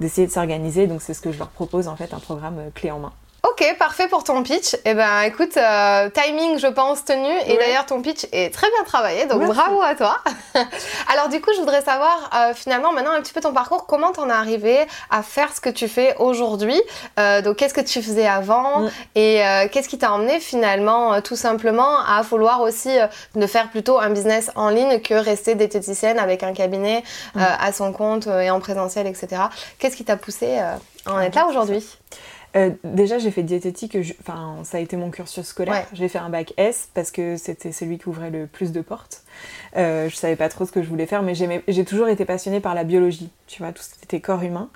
d'essayer 0.00 0.26
de 0.26 0.32
s'organiser. 0.32 0.86
Donc 0.86 1.02
c'est 1.02 1.14
ce 1.14 1.20
que 1.20 1.32
je 1.32 1.38
leur 1.38 1.48
propose 1.48 1.88
en 1.88 1.96
fait, 1.96 2.14
un 2.14 2.20
programme 2.20 2.70
clé 2.74 2.90
en 2.90 3.00
main. 3.00 3.12
Ok, 3.44 3.74
parfait 3.76 4.06
pour 4.06 4.22
ton 4.22 4.44
pitch. 4.44 4.76
Eh 4.84 4.94
ben, 4.94 5.22
écoute, 5.22 5.56
euh, 5.56 6.08
timing, 6.10 6.60
je 6.60 6.68
pense, 6.68 7.04
tenu. 7.04 7.28
Et 7.48 7.56
d'ailleurs, 7.56 7.86
ton 7.86 8.00
pitch 8.00 8.24
est 8.30 8.54
très 8.54 8.68
bien 8.68 8.84
travaillé, 8.84 9.26
donc 9.26 9.44
bravo 9.44 9.82
à 9.82 9.96
toi. 9.96 10.18
Alors, 11.12 11.28
du 11.28 11.40
coup, 11.40 11.50
je 11.52 11.58
voudrais 11.58 11.82
savoir, 11.82 12.30
euh, 12.34 12.54
finalement, 12.54 12.92
maintenant, 12.92 13.10
un 13.10 13.20
petit 13.20 13.32
peu 13.32 13.40
ton 13.40 13.52
parcours. 13.52 13.86
Comment 13.86 14.12
t'en 14.12 14.28
es 14.28 14.32
arrivé 14.32 14.78
à 15.10 15.24
faire 15.24 15.52
ce 15.52 15.60
que 15.60 15.70
tu 15.70 15.88
fais 15.88 16.14
aujourd'hui? 16.20 16.80
Euh, 17.18 17.42
Donc, 17.42 17.56
qu'est-ce 17.56 17.74
que 17.74 17.80
tu 17.80 18.00
faisais 18.00 18.28
avant? 18.28 18.82
Mm. 18.82 18.90
Et 19.16 19.42
qu'est-ce 19.72 19.88
qui 19.88 19.98
t'a 19.98 20.12
emmené, 20.12 20.38
finalement, 20.38 21.20
tout 21.20 21.36
simplement, 21.36 21.98
à 21.98 22.22
vouloir 22.22 22.60
aussi 22.60 22.96
de 23.34 23.46
faire 23.48 23.70
plutôt 23.70 23.98
un 23.98 24.10
business 24.10 24.52
en 24.54 24.68
ligne 24.68 25.00
que 25.00 25.14
rester 25.14 25.56
diététicienne 25.56 26.20
avec 26.20 26.44
un 26.44 26.52
cabinet 26.52 27.02
mm. 27.34 27.40
à 27.60 27.72
son 27.72 27.92
compte 27.92 28.28
et 28.28 28.50
en 28.50 28.60
présentiel, 28.60 29.08
etc. 29.08 29.42
Qu'est-ce 29.80 29.96
qui 29.96 30.04
t'a 30.04 30.16
poussé 30.16 30.60
à 30.60 30.78
en 31.10 31.18
être 31.20 31.34
là 31.34 31.46
aujourd'hui? 31.48 31.84
Euh, 32.56 32.70
déjà, 32.84 33.18
j'ai 33.18 33.30
fait 33.30 33.42
diététique, 33.42 33.96
enfin, 34.20 34.58
ça 34.64 34.78
a 34.78 34.80
été 34.80 34.96
mon 34.96 35.10
cursus 35.10 35.46
scolaire. 35.46 35.86
J'ai 35.92 36.08
fait 36.08 36.18
un 36.18 36.28
bac 36.28 36.52
S 36.56 36.88
parce 36.94 37.10
que 37.10 37.36
c'était 37.36 37.72
celui 37.72 37.98
qui 37.98 38.08
ouvrait 38.08 38.30
le 38.30 38.46
plus 38.46 38.72
de 38.72 38.80
portes. 38.80 39.22
Euh, 39.76 40.08
je 40.08 40.16
savais 40.16 40.36
pas 40.36 40.48
trop 40.48 40.66
ce 40.66 40.72
que 40.72 40.82
je 40.82 40.88
voulais 40.88 41.06
faire, 41.06 41.22
mais 41.22 41.34
j'ai 41.34 41.84
toujours 41.84 42.08
été 42.08 42.24
passionnée 42.24 42.60
par 42.60 42.74
la 42.74 42.84
biologie, 42.84 43.30
tu 43.46 43.62
vois, 43.62 43.72
tout 43.72 43.82
ce 43.82 43.90
qui 43.90 44.04
était 44.04 44.20
corps 44.20 44.42
humain. 44.42 44.68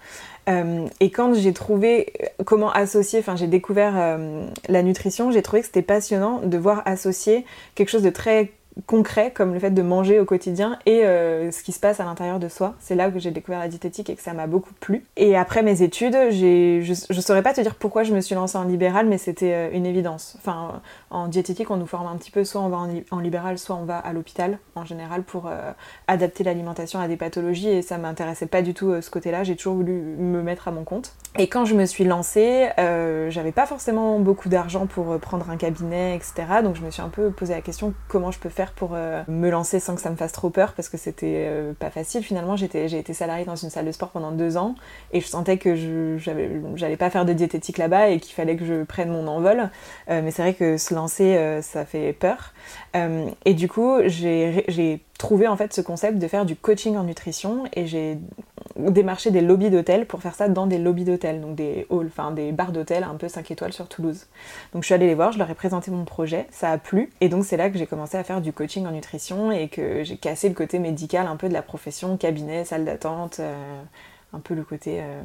Euh, 0.48 0.86
et 1.00 1.10
quand 1.10 1.34
j'ai 1.34 1.52
trouvé 1.52 2.12
comment 2.44 2.70
associer, 2.70 3.18
enfin, 3.18 3.36
j'ai 3.36 3.48
découvert 3.48 3.94
euh, 3.96 4.46
la 4.68 4.82
nutrition, 4.82 5.30
j'ai 5.30 5.42
trouvé 5.42 5.60
que 5.60 5.66
c'était 5.66 5.82
passionnant 5.82 6.40
de 6.40 6.56
voir 6.56 6.82
associer 6.86 7.44
quelque 7.74 7.88
chose 7.88 8.02
de 8.02 8.10
très 8.10 8.52
concret 8.84 9.30
comme 9.30 9.54
le 9.54 9.58
fait 9.58 9.70
de 9.70 9.82
manger 9.82 10.20
au 10.20 10.24
quotidien 10.24 10.78
et 10.84 11.04
euh, 11.04 11.50
ce 11.50 11.62
qui 11.62 11.72
se 11.72 11.80
passe 11.80 11.98
à 11.98 12.04
l'intérieur 12.04 12.38
de 12.38 12.48
soi. 12.48 12.74
C'est 12.78 12.94
là 12.94 13.10
que 13.10 13.18
j'ai 13.18 13.30
découvert 13.30 13.58
la 13.58 13.68
diététique 13.68 14.10
et 14.10 14.16
que 14.16 14.22
ça 14.22 14.34
m'a 14.34 14.46
beaucoup 14.46 14.74
plu. 14.74 15.04
Et 15.16 15.36
après 15.36 15.62
mes 15.62 15.82
études, 15.82 16.16
je, 16.30 17.04
je 17.08 17.20
saurais 17.20 17.42
pas 17.42 17.54
te 17.54 17.60
dire 17.60 17.74
pourquoi 17.74 18.02
je 18.02 18.12
me 18.14 18.20
suis 18.20 18.34
lancée 18.34 18.58
en 18.58 18.64
libéral, 18.64 19.06
mais 19.06 19.18
c'était 19.18 19.54
euh, 19.54 19.70
une 19.72 19.86
évidence. 19.86 20.36
Enfin, 20.38 20.82
en 21.10 21.28
diététique, 21.28 21.70
on 21.70 21.76
nous 21.76 21.86
forme 21.86 22.06
un 22.06 22.16
petit 22.16 22.30
peu, 22.30 22.44
soit 22.44 22.60
on 22.60 22.68
va 22.68 22.86
en, 23.10 23.20
libéral, 23.20 23.58
soit 23.58 23.76
on 23.76 23.84
va 23.84 23.98
à 23.98 24.12
l'hôpital 24.12 24.58
en 24.74 24.84
général 24.84 25.22
pour 25.22 25.46
euh, 25.46 25.72
adapter 26.06 26.44
l'alimentation 26.44 27.00
à 27.00 27.08
des 27.08 27.16
pathologies 27.16 27.70
et 27.70 27.82
ça 27.82 27.96
m'intéressait 27.96 28.46
pas 28.46 28.60
du 28.60 28.74
tout 28.74 29.00
ce 29.00 29.10
côté-là. 29.10 29.42
J'ai 29.42 29.56
toujours 29.56 29.76
voulu 29.76 29.92
me 29.92 30.42
mettre 30.42 30.68
à 30.68 30.70
mon 30.70 30.84
compte. 30.84 31.14
Et 31.38 31.48
quand 31.48 31.64
je 31.64 31.74
me 31.74 31.86
suis 31.86 32.04
lancée, 32.04 32.68
j'avais 32.76 33.52
pas 33.52 33.66
forcément 33.66 34.18
beaucoup 34.18 34.48
d'argent 34.48 34.86
pour 34.86 35.18
prendre 35.18 35.50
un 35.50 35.56
cabinet, 35.56 36.14
etc. 36.14 36.34
Donc 36.62 36.76
je 36.76 36.82
me 36.82 36.90
suis 36.90 37.02
un 37.02 37.08
peu 37.08 37.30
posé 37.30 37.54
la 37.54 37.60
question 37.60 37.94
comment 38.08 38.30
je 38.30 38.38
peux 38.38 38.48
faire 38.48 38.65
pour 38.72 38.90
euh, 38.92 39.22
me 39.28 39.50
lancer 39.50 39.80
sans 39.80 39.94
que 39.94 40.00
ça 40.00 40.10
me 40.10 40.16
fasse 40.16 40.32
trop 40.32 40.50
peur 40.50 40.72
parce 40.74 40.88
que 40.88 40.96
c'était 40.96 41.46
euh, 41.48 41.72
pas 41.72 41.90
facile. 41.90 42.22
Finalement, 42.22 42.56
j'ai 42.56 42.66
été 42.66 43.14
salariée 43.14 43.44
dans 43.44 43.56
une 43.56 43.70
salle 43.70 43.86
de 43.86 43.92
sport 43.92 44.10
pendant 44.10 44.32
deux 44.32 44.56
ans 44.56 44.74
et 45.12 45.20
je 45.20 45.26
sentais 45.26 45.58
que 45.58 45.74
j'allais 46.16 46.96
pas 46.96 47.10
faire 47.10 47.24
de 47.24 47.32
diététique 47.32 47.78
là-bas 47.78 48.08
et 48.08 48.20
qu'il 48.20 48.34
fallait 48.34 48.56
que 48.56 48.64
je 48.64 48.84
prenne 48.84 49.10
mon 49.10 49.26
envol. 49.26 49.70
Euh, 50.10 50.22
mais 50.22 50.30
c'est 50.30 50.42
vrai 50.42 50.54
que 50.54 50.76
se 50.76 50.94
lancer, 50.94 51.60
ça 51.62 51.84
fait 51.84 52.12
peur. 52.12 52.52
et 53.44 53.54
du 53.54 53.68
coup, 53.68 53.98
j'ai 54.06 55.00
trouvé 55.18 55.48
en 55.48 55.56
fait 55.56 55.72
ce 55.72 55.80
concept 55.80 56.18
de 56.18 56.28
faire 56.28 56.44
du 56.44 56.56
coaching 56.56 56.96
en 56.96 57.04
nutrition 57.04 57.64
et 57.72 57.86
j'ai 57.86 58.18
démarché 58.76 59.30
des 59.30 59.40
lobbies 59.40 59.70
d'hôtels 59.70 60.06
pour 60.06 60.20
faire 60.20 60.34
ça 60.34 60.48
dans 60.48 60.66
des 60.66 60.78
lobbies 60.78 61.04
d'hôtels, 61.04 61.40
donc 61.40 61.54
des 61.54 61.86
halls, 61.90 62.08
enfin 62.08 62.30
des 62.30 62.52
bars 62.52 62.72
d'hôtels 62.72 63.04
un 63.04 63.14
peu 63.14 63.28
5 63.28 63.50
étoiles 63.50 63.72
sur 63.72 63.88
Toulouse. 63.88 64.26
Donc 64.72 64.82
je 64.82 64.86
suis 64.86 64.94
allée 64.94 65.06
les 65.06 65.14
voir, 65.14 65.32
je 65.32 65.38
leur 65.38 65.50
ai 65.50 65.54
présenté 65.54 65.90
mon 65.90 66.04
projet, 66.04 66.46
ça 66.50 66.70
a 66.70 66.78
plu 66.78 67.10
et 67.20 67.28
donc 67.28 67.44
c'est 67.44 67.56
là 67.56 67.70
que 67.70 67.78
j'ai 67.78 67.86
commencé 67.86 68.16
à 68.16 68.24
faire 68.24 68.40
du 68.40 68.52
coaching 68.52 68.86
en 68.86 68.90
nutrition 68.90 69.50
et 69.50 69.68
que 69.68 70.04
j'ai 70.04 70.16
cassé 70.16 70.48
le 70.48 70.54
côté 70.54 70.78
médical 70.78 71.26
un 71.26 71.36
peu 71.36 71.48
de 71.48 71.54
la 71.54 71.62
profession, 71.62 72.16
cabinet, 72.16 72.64
salle 72.64 72.84
d'attente, 72.84 73.40
euh, 73.40 73.82
un 74.32 74.40
peu 74.40 74.54
le 74.54 74.64
côté 74.64 75.00
euh, 75.00 75.22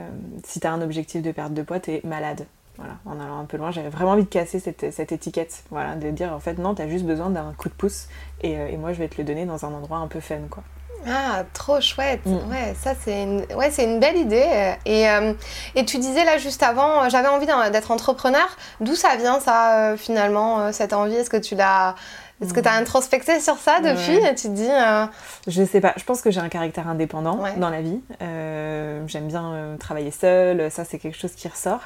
euh, 0.00 0.08
si 0.44 0.60
t'as 0.60 0.70
un 0.70 0.82
objectif 0.82 1.22
de 1.22 1.32
perte 1.32 1.54
de 1.54 1.62
poids, 1.62 1.80
t'es 1.80 2.00
malade. 2.04 2.46
Voilà, 2.78 2.94
en 3.06 3.20
allant 3.20 3.40
un 3.40 3.44
peu 3.44 3.56
loin, 3.56 3.72
j'avais 3.72 3.88
vraiment 3.88 4.12
envie 4.12 4.22
de 4.22 4.28
casser 4.28 4.60
cette, 4.60 4.92
cette, 4.92 5.10
étiquette, 5.10 5.64
voilà, 5.70 5.96
de 5.96 6.10
dire 6.10 6.32
en 6.32 6.38
fait 6.38 6.58
non, 6.58 6.76
t'as 6.76 6.86
juste 6.86 7.04
besoin 7.04 7.28
d'un 7.28 7.52
coup 7.58 7.68
de 7.68 7.74
pouce 7.74 8.06
et, 8.40 8.52
et, 8.52 8.76
moi 8.76 8.92
je 8.92 9.00
vais 9.00 9.08
te 9.08 9.18
le 9.18 9.24
donner 9.24 9.46
dans 9.46 9.64
un 9.64 9.74
endroit 9.74 9.98
un 9.98 10.06
peu 10.06 10.20
fun 10.20 10.36
quoi. 10.48 10.62
Ah, 11.06 11.44
trop 11.52 11.80
chouette. 11.80 12.24
Mm. 12.26 12.50
Ouais, 12.50 12.74
ça 12.80 12.92
c'est 13.02 13.22
une, 13.22 13.44
ouais, 13.54 13.70
c'est 13.70 13.84
une 13.84 14.00
belle 14.00 14.16
idée. 14.16 14.74
Et, 14.84 15.08
euh, 15.08 15.32
et 15.74 15.84
tu 15.84 15.98
disais 15.98 16.24
là 16.24 16.38
juste 16.38 16.62
avant, 16.62 17.04
euh, 17.04 17.08
j'avais 17.08 17.28
envie 17.28 17.46
d'être 17.46 17.90
entrepreneur. 17.90 18.46
D'où 18.80 18.94
ça 18.94 19.16
vient 19.16 19.40
ça 19.40 19.92
euh, 19.92 19.96
finalement, 19.96 20.72
cette 20.72 20.92
envie? 20.92 21.14
Est-ce 21.14 21.30
que 21.30 21.36
tu 21.36 21.54
l'as 21.54 21.94
Est-ce 22.40 22.54
que 22.54 22.60
tu 22.60 22.68
as 22.68 22.74
introspecté 22.74 23.40
sur 23.40 23.56
ça 23.56 23.80
depuis 23.80 24.16
et 24.16 24.34
tu 24.34 24.48
te 24.48 24.54
dis 24.54 24.70
euh, 24.70 25.06
Je 25.48 25.64
sais 25.64 25.80
pas, 25.80 25.92
je 25.96 26.04
pense 26.04 26.22
que 26.22 26.30
j'ai 26.30 26.40
un 26.40 26.48
caractère 26.48 26.86
indépendant 26.86 27.42
dans 27.56 27.70
la 27.70 27.82
vie. 27.82 28.00
Euh, 28.22 29.02
j'aime 29.08 29.26
bien 29.26 29.52
euh, 29.52 29.76
travailler 29.76 30.12
seule, 30.12 30.70
ça 30.70 30.84
c'est 30.84 30.98
quelque 30.98 31.18
chose 31.18 31.32
qui 31.32 31.48
ressort. 31.48 31.82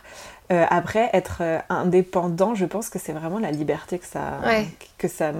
après, 0.51 1.09
être 1.15 1.43
indépendant, 1.71 2.55
je 2.55 2.67
pense 2.67 2.91
que 2.91 2.99
c'est 2.99 3.13
vraiment 3.13 3.39
la 3.39 3.51
liberté 3.51 3.99
que 3.99 4.07
ça. 4.07 4.41
Que 4.99 5.09
ça 5.09 5.33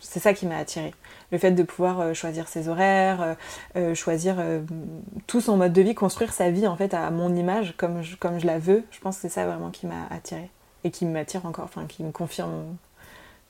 c'est 0.00 0.20
ça 0.20 0.32
qui 0.32 0.46
m'a 0.46 0.58
attirée. 0.58 0.94
Le 1.32 1.38
fait 1.38 1.50
de 1.50 1.62
pouvoir 1.62 2.14
choisir 2.14 2.46
ses 2.46 2.68
horaires, 2.68 3.36
choisir 3.94 4.36
tout 5.26 5.40
son 5.40 5.56
mode 5.56 5.72
de 5.72 5.82
vie, 5.82 5.94
construire 5.94 6.32
sa 6.32 6.50
vie 6.50 6.68
en 6.68 6.76
fait 6.76 6.94
à 6.94 7.10
mon 7.10 7.34
image 7.34 7.74
comme 7.76 8.02
je, 8.02 8.14
comme 8.16 8.38
je 8.38 8.46
la 8.46 8.58
veux, 8.58 8.84
je 8.92 9.00
pense 9.00 9.16
que 9.16 9.22
c'est 9.22 9.28
ça 9.28 9.44
vraiment 9.44 9.70
qui 9.70 9.86
m'a 9.86 10.06
attirée 10.10 10.50
et 10.84 10.90
qui 10.90 11.04
m'attire 11.04 11.46
encore, 11.46 11.64
enfin 11.64 11.86
qui 11.86 12.02
me 12.04 12.12
confirme 12.12 12.76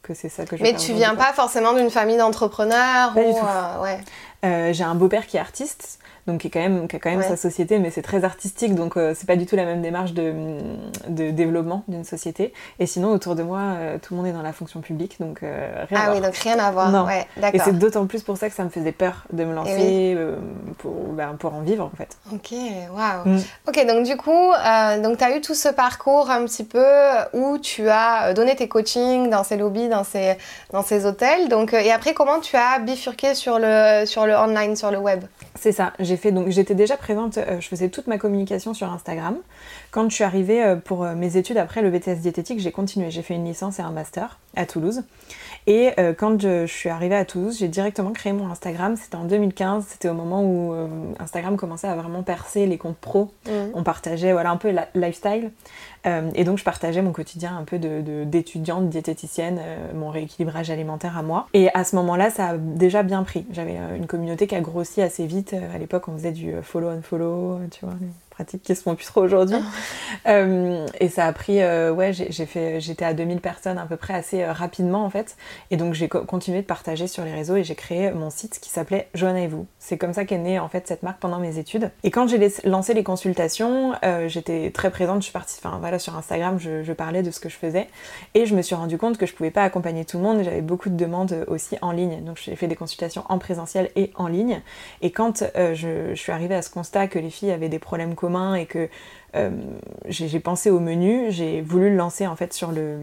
que 0.03 0.15
c'est 0.15 0.29
ça 0.29 0.45
que 0.45 0.57
je 0.57 0.63
Mais 0.63 0.75
tu 0.75 0.93
viens 0.93 1.15
pas 1.15 1.33
forcément 1.33 1.73
d'une 1.73 1.91
famille 1.91 2.17
d'entrepreneurs 2.17 3.17
ou, 3.17 3.39
euh, 3.39 3.83
ouais. 3.83 4.01
Euh, 4.45 4.73
j'ai 4.73 4.85
un 4.85 4.97
beau-père 4.97 5.27
qui 5.27 5.37
est 5.37 5.41
artiste, 5.41 6.01
donc 6.27 6.41
qui, 6.41 6.47
est 6.47 6.51
quand 6.51 6.61
même, 6.61 6.87
qui 6.87 6.97
a 6.97 6.99
quand 7.01 7.11
même 7.11 7.23
sa 7.23 7.37
société, 7.37 7.79
mais 7.79 7.91
c'est 7.91 8.03
très 8.03 8.23
artistique, 8.23 8.75
donc 8.75 8.97
euh, 8.97 9.13
c'est 9.17 9.27
pas 9.27 9.35
du 9.35 9.45
tout 9.45 9.57
la 9.57 9.65
même 9.65 9.83
démarche 9.83 10.13
de, 10.13 10.33
de 11.09 11.31
développement 11.31 11.83
d'une 11.89 12.05
société. 12.05 12.53
Et 12.79 12.87
sinon, 12.87 13.11
autour 13.11 13.35
de 13.35 13.43
moi, 13.43 13.61
euh, 13.61 13.99
tout 14.01 14.15
le 14.15 14.19
monde 14.19 14.29
est 14.29 14.33
dans 14.33 14.43
la 14.43 14.53
fonction 14.53 14.81
publique, 14.81 15.17
donc 15.19 15.43
euh, 15.43 15.85
rien 15.89 15.99
ah 16.01 16.03
à 16.03 16.05
voir. 16.07 16.17
oui, 16.17 16.23
donc 16.23 16.37
rien 16.37 16.59
à 16.61 16.71
voir. 16.71 17.07
Ouais, 17.07 17.27
et 17.53 17.59
c'est 17.59 17.77
d'autant 17.77 18.07
plus 18.07 18.23
pour 18.23 18.37
ça 18.37 18.49
que 18.49 18.55
ça 18.55 18.63
me 18.63 18.69
faisait 18.69 18.93
peur 18.93 19.25
de 19.33 19.45
me 19.45 19.55
lancer 19.55 20.17
pour, 20.79 20.93
ben, 21.13 21.35
pour 21.39 21.55
en 21.55 21.61
vivre 21.61 21.85
en 21.93 21.97
fait. 21.97 22.17
Ok, 22.33 22.53
waouh. 22.95 23.37
Mm. 23.37 23.43
Ok, 23.69 23.87
donc 23.87 24.07
du 24.07 24.17
coup, 24.17 24.53
donc 25.03 25.19
tu 25.19 25.25
as 25.25 25.37
eu 25.37 25.41
tout 25.41 25.55
ce 25.55 25.69
parcours 25.69 26.31
un 26.31 26.45
petit 26.45 26.65
peu 26.65 26.85
où 27.33 27.59
tu 27.59 27.89
as 27.89 28.33
donné 28.33 28.55
tes 28.55 28.69
coachings 28.69 29.29
dans 29.29 29.43
ces 29.43 29.57
lobbies, 29.57 29.89
dans 29.89 30.05
ces, 30.05 30.37
dans 30.73 30.83
ces 30.83 31.05
hôtels. 31.05 31.49
Donc, 31.49 31.73
et 31.73 31.91
après, 31.91 32.15
comment 32.15 32.39
tu 32.39 32.57
as 32.57 32.79
bifurqué 32.79 33.35
sur 33.35 33.59
le, 33.59 34.05
sur 34.07 34.27
le 34.27 34.35
online, 34.35 34.77
sur 34.77 34.93
le 34.93 34.99
web? 34.99 35.25
C'est 35.59 35.73
ça 35.73 35.93
fait 36.17 36.33
donc 36.33 36.49
j'étais 36.49 36.75
déjà 36.75 36.97
présente, 36.97 37.39
euh, 37.39 37.61
je 37.61 37.69
faisais 37.69 37.89
toute 37.89 38.07
ma 38.07 38.19
communication 38.19 38.75
sur 38.75 38.93
Instagram. 38.93 39.37
Quand 39.91 40.09
je 40.09 40.15
suis 40.15 40.25
arrivée 40.25 40.63
euh, 40.63 40.77
pour 40.77 41.05
euh, 41.05 41.15
mes 41.15 41.37
études 41.37 41.59
après 41.59 41.83
le 41.83 41.91
BTS 41.91 42.21
diététique, 42.21 42.61
j'ai 42.61 42.73
continué, 42.73 43.11
j'ai 43.11 43.23
fait 43.23 43.35
une 43.35 43.45
licence 43.45 43.79
et 43.79 43.83
un 43.83 43.91
master 43.91 44.39
à 44.57 44.67
Toulouse. 44.67 45.03
Et 45.69 45.93
quand 46.19 46.43
je, 46.43 46.67
suis 46.67 46.89
arrivée 46.89 47.15
à 47.15 47.25
Toulouse, 47.25 47.57
j'ai 47.57 47.69
directement 47.69 48.11
créé 48.11 48.33
mon 48.33 48.51
Instagram. 48.51 48.97
C'était 48.97 49.15
en 49.15 49.25
2015, 49.25 49.87
c'était 49.89 50.09
au 50.09 50.15
moment 50.15 50.43
où 50.43 50.75
Instagram 51.21 51.57
commençait 51.57 51.87
à 51.87 51.95
vraiment 51.95 52.25
percer 52.25 52.67
les 52.67 52.79
comptes 52.79 52.97
pro. 52.97 53.31
Mmh. 53.47 53.51
On 53.75 53.85
partageait 53.85 54.33
voilà 54.33 54.51
un 54.51 54.57
peu 54.57 54.73
la 54.73 54.89
lifestyle. 54.97 55.53
Et 56.05 56.45
donc 56.45 56.59
je 56.59 56.65
partageais 56.65 57.03
mon 57.03 57.13
quotidien 57.13 57.57
un 57.57 57.65
peu 57.65 57.79
d'étudiante, 57.79 58.87
de, 58.87 58.91
diététicienne, 58.91 59.61
mon 59.95 60.11
rééquilibrage 60.11 60.71
alimentaire 60.71 61.17
à 61.17 61.23
moi. 61.23 61.49
Et 61.55 61.69
à 61.75 61.85
ce 61.85 61.97
moment-là, 61.97 62.31
ça 62.31 62.49
a 62.49 62.57
déjà 62.57 63.03
bien 63.03 63.23
pris. 63.23 63.47
J'avais 63.53 63.79
une 63.97 64.07
communauté 64.07 64.47
qui 64.47 64.55
a 64.55 64.61
grossi 64.61 65.03
assez 65.03 65.27
vite. 65.27 65.55
à 65.75 65.79
l'époque, 65.79 66.09
on 66.09 66.13
faisait 66.15 66.33
du 66.33 66.53
follow 66.63 66.91
and 66.91 67.03
follow, 67.03 67.61
tu 67.71 67.85
vois, 67.85 67.95
pratiques 68.33 68.63
qui 68.63 68.75
se 68.75 68.83
font 68.83 68.95
plus 68.95 69.07
trop 69.07 69.23
aujourd'hui. 69.23 69.59
Euh, 70.29 70.87
et 71.01 71.09
ça 71.09 71.27
a 71.27 71.33
pris, 71.33 71.63
euh, 71.63 71.93
ouais, 71.93 72.13
j'ai 72.13 72.47
fait, 72.47 72.81
j'étais 72.81 73.05
à 73.05 73.13
2000 73.13 73.41
personnes 73.41 73.79
à 73.79 73.87
peu 73.87 73.97
près 73.97 74.15
assez 74.15 74.43
euh, 74.43 74.53
rapidement 74.53 75.05
en 75.05 75.11
fait. 75.11 75.37
Et 75.73 75.77
donc 75.77 75.95
j'ai 75.95 76.09
continué 76.09 76.61
de 76.61 76.67
partager 76.67 77.09
sur 77.09 77.25
les 77.25 77.33
réseaux 77.33 77.57
et 77.57 77.65
j'ai 77.65 77.75
créé 77.75 78.13
mon 78.13 78.31
site 78.31 78.61
qui 78.61 78.71
s'appelait 78.71 79.09
Joanna 79.15 79.41
et 79.41 79.49
vous. 79.49 79.67
C'est 79.81 79.99
comme 79.99 80.13
ça 80.13 80.25
qu'est 80.25 80.39
née 80.39 80.61
en 80.61 80.69
fait 80.69 80.87
cette 80.87 81.03
marque 81.03 81.19
pendant 81.19 81.41
mes 81.41 81.59
études. 81.59 81.91
Et 82.05 82.13
quand 82.13 82.29
j'ai 82.29 82.39
lancé 82.65 82.95
les 82.95 83.03
consultations, 83.03 83.95
j'étais 84.27 84.71
très 84.71 84.91
présente. 84.91 85.23
Je 85.23 85.25
suis 85.25 85.33
partie, 85.33 85.59
enfin 85.65 85.79
voilà, 85.81 85.99
sur 85.99 86.17
Instagram, 86.17 86.59
je, 86.61 86.85
je, 86.85 86.93
parlais 86.93 87.23
de 87.23 87.31
ce 87.33 87.41
que 87.41 87.49
je 87.49 87.57
faisais 87.57 87.89
et 88.35 88.47
je 88.47 88.55
me 88.55 88.63
suis 88.63 88.77
rendu 88.77 88.99
compte 88.99 89.19
que 89.19 89.27
je 89.27 89.35
pouvais 89.35 89.51
pas 89.51 89.65
accompagner 89.65 90.05
tout 90.05 90.19
le 90.19 90.23
monde. 90.23 90.43
J'avais 90.45 90.63
beaucoup 90.63 90.91
de 90.91 90.97
demandes 90.97 91.45
aussi 91.49 91.79
en 91.83 91.91
ligne. 91.91 92.23
Donc 92.23 92.39
j'ai 92.41 92.55
fait 92.55 92.69
des 92.69 92.77
consultations 92.77 93.25
en 93.29 93.39
présentiel 93.39 93.91
et 93.97 94.13
en 94.15 94.29
ligne. 94.29 94.63
Et 95.01 95.11
quand 95.11 95.45
je, 95.55 96.11
je 96.11 96.15
suis 96.15 96.33
arrivée 96.33 96.55
à 96.55 96.63
ce 96.63 96.71
constat 96.71 97.09
que 97.09 97.19
les 97.19 97.31
filles 97.31 97.51
avaient 97.51 97.69
des 97.69 97.81
problèmes 97.81 98.15
communs 98.23 98.55
et 98.55 98.67
que 98.67 98.89
euh, 99.35 99.51
j'ai 100.07 100.39
pensé 100.39 100.71
au 100.71 100.79
menu, 100.79 101.33
j'ai 101.33 101.61
voulu 101.61 101.91
le 101.91 101.97
lancer 101.97 102.29
en 102.29 102.37
fait 102.37 102.53
sur 102.53 102.71
le 102.71 102.99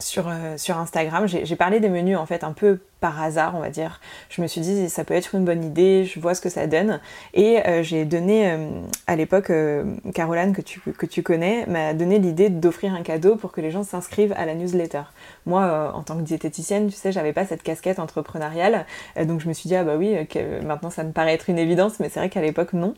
sur, 0.00 0.28
euh, 0.28 0.56
sur 0.56 0.78
Instagram. 0.78 1.26
J'ai 1.26 1.56
parlé 1.56 1.80
des 1.80 1.88
menus 1.88 2.16
en 2.16 2.26
fait 2.26 2.44
un 2.44 2.52
peu 2.52 2.78
par 3.00 3.20
hasard, 3.22 3.54
on 3.54 3.60
va 3.60 3.70
dire. 3.70 4.00
Je 4.28 4.42
me 4.42 4.46
suis 4.46 4.60
dit, 4.60 4.88
ça 4.88 5.04
peut 5.04 5.14
être 5.14 5.34
une 5.34 5.44
bonne 5.44 5.64
idée, 5.64 6.04
je 6.04 6.18
vois 6.18 6.34
ce 6.34 6.40
que 6.40 6.48
ça 6.48 6.66
donne. 6.66 7.00
Et 7.34 7.64
euh, 7.66 7.82
j'ai 7.82 8.04
donné, 8.04 8.50
euh, 8.50 8.68
à 9.06 9.16
l'époque, 9.16 9.50
euh, 9.50 9.84
Caroline, 10.14 10.52
que 10.52 10.62
tu, 10.62 10.80
que 10.80 11.06
tu 11.06 11.22
connais, 11.22 11.64
m'a 11.66 11.94
donné 11.94 12.18
l'idée 12.18 12.48
d'offrir 12.50 12.94
un 12.94 13.02
cadeau 13.02 13.36
pour 13.36 13.52
que 13.52 13.60
les 13.60 13.70
gens 13.70 13.84
s'inscrivent 13.84 14.34
à 14.36 14.46
la 14.46 14.54
newsletter. 14.54 15.02
Moi, 15.46 15.92
en 15.94 16.02
tant 16.02 16.16
que 16.16 16.22
diététicienne, 16.22 16.88
tu 16.88 16.96
sais, 16.96 17.12
j'avais 17.12 17.32
pas 17.32 17.46
cette 17.46 17.62
casquette 17.62 17.98
entrepreneuriale. 17.98 18.86
donc 19.24 19.40
je 19.40 19.48
me 19.48 19.52
suis 19.52 19.68
dit, 19.68 19.76
ah 19.76 19.84
bah 19.84 19.96
oui, 19.96 20.16
maintenant 20.64 20.90
ça 20.90 21.04
me 21.04 21.12
paraît 21.12 21.34
être 21.34 21.48
une 21.48 21.58
évidence, 21.58 22.00
mais 22.00 22.08
c'est 22.08 22.20
vrai 22.20 22.28
qu'à 22.28 22.42
l'époque, 22.42 22.72
non. 22.72 22.94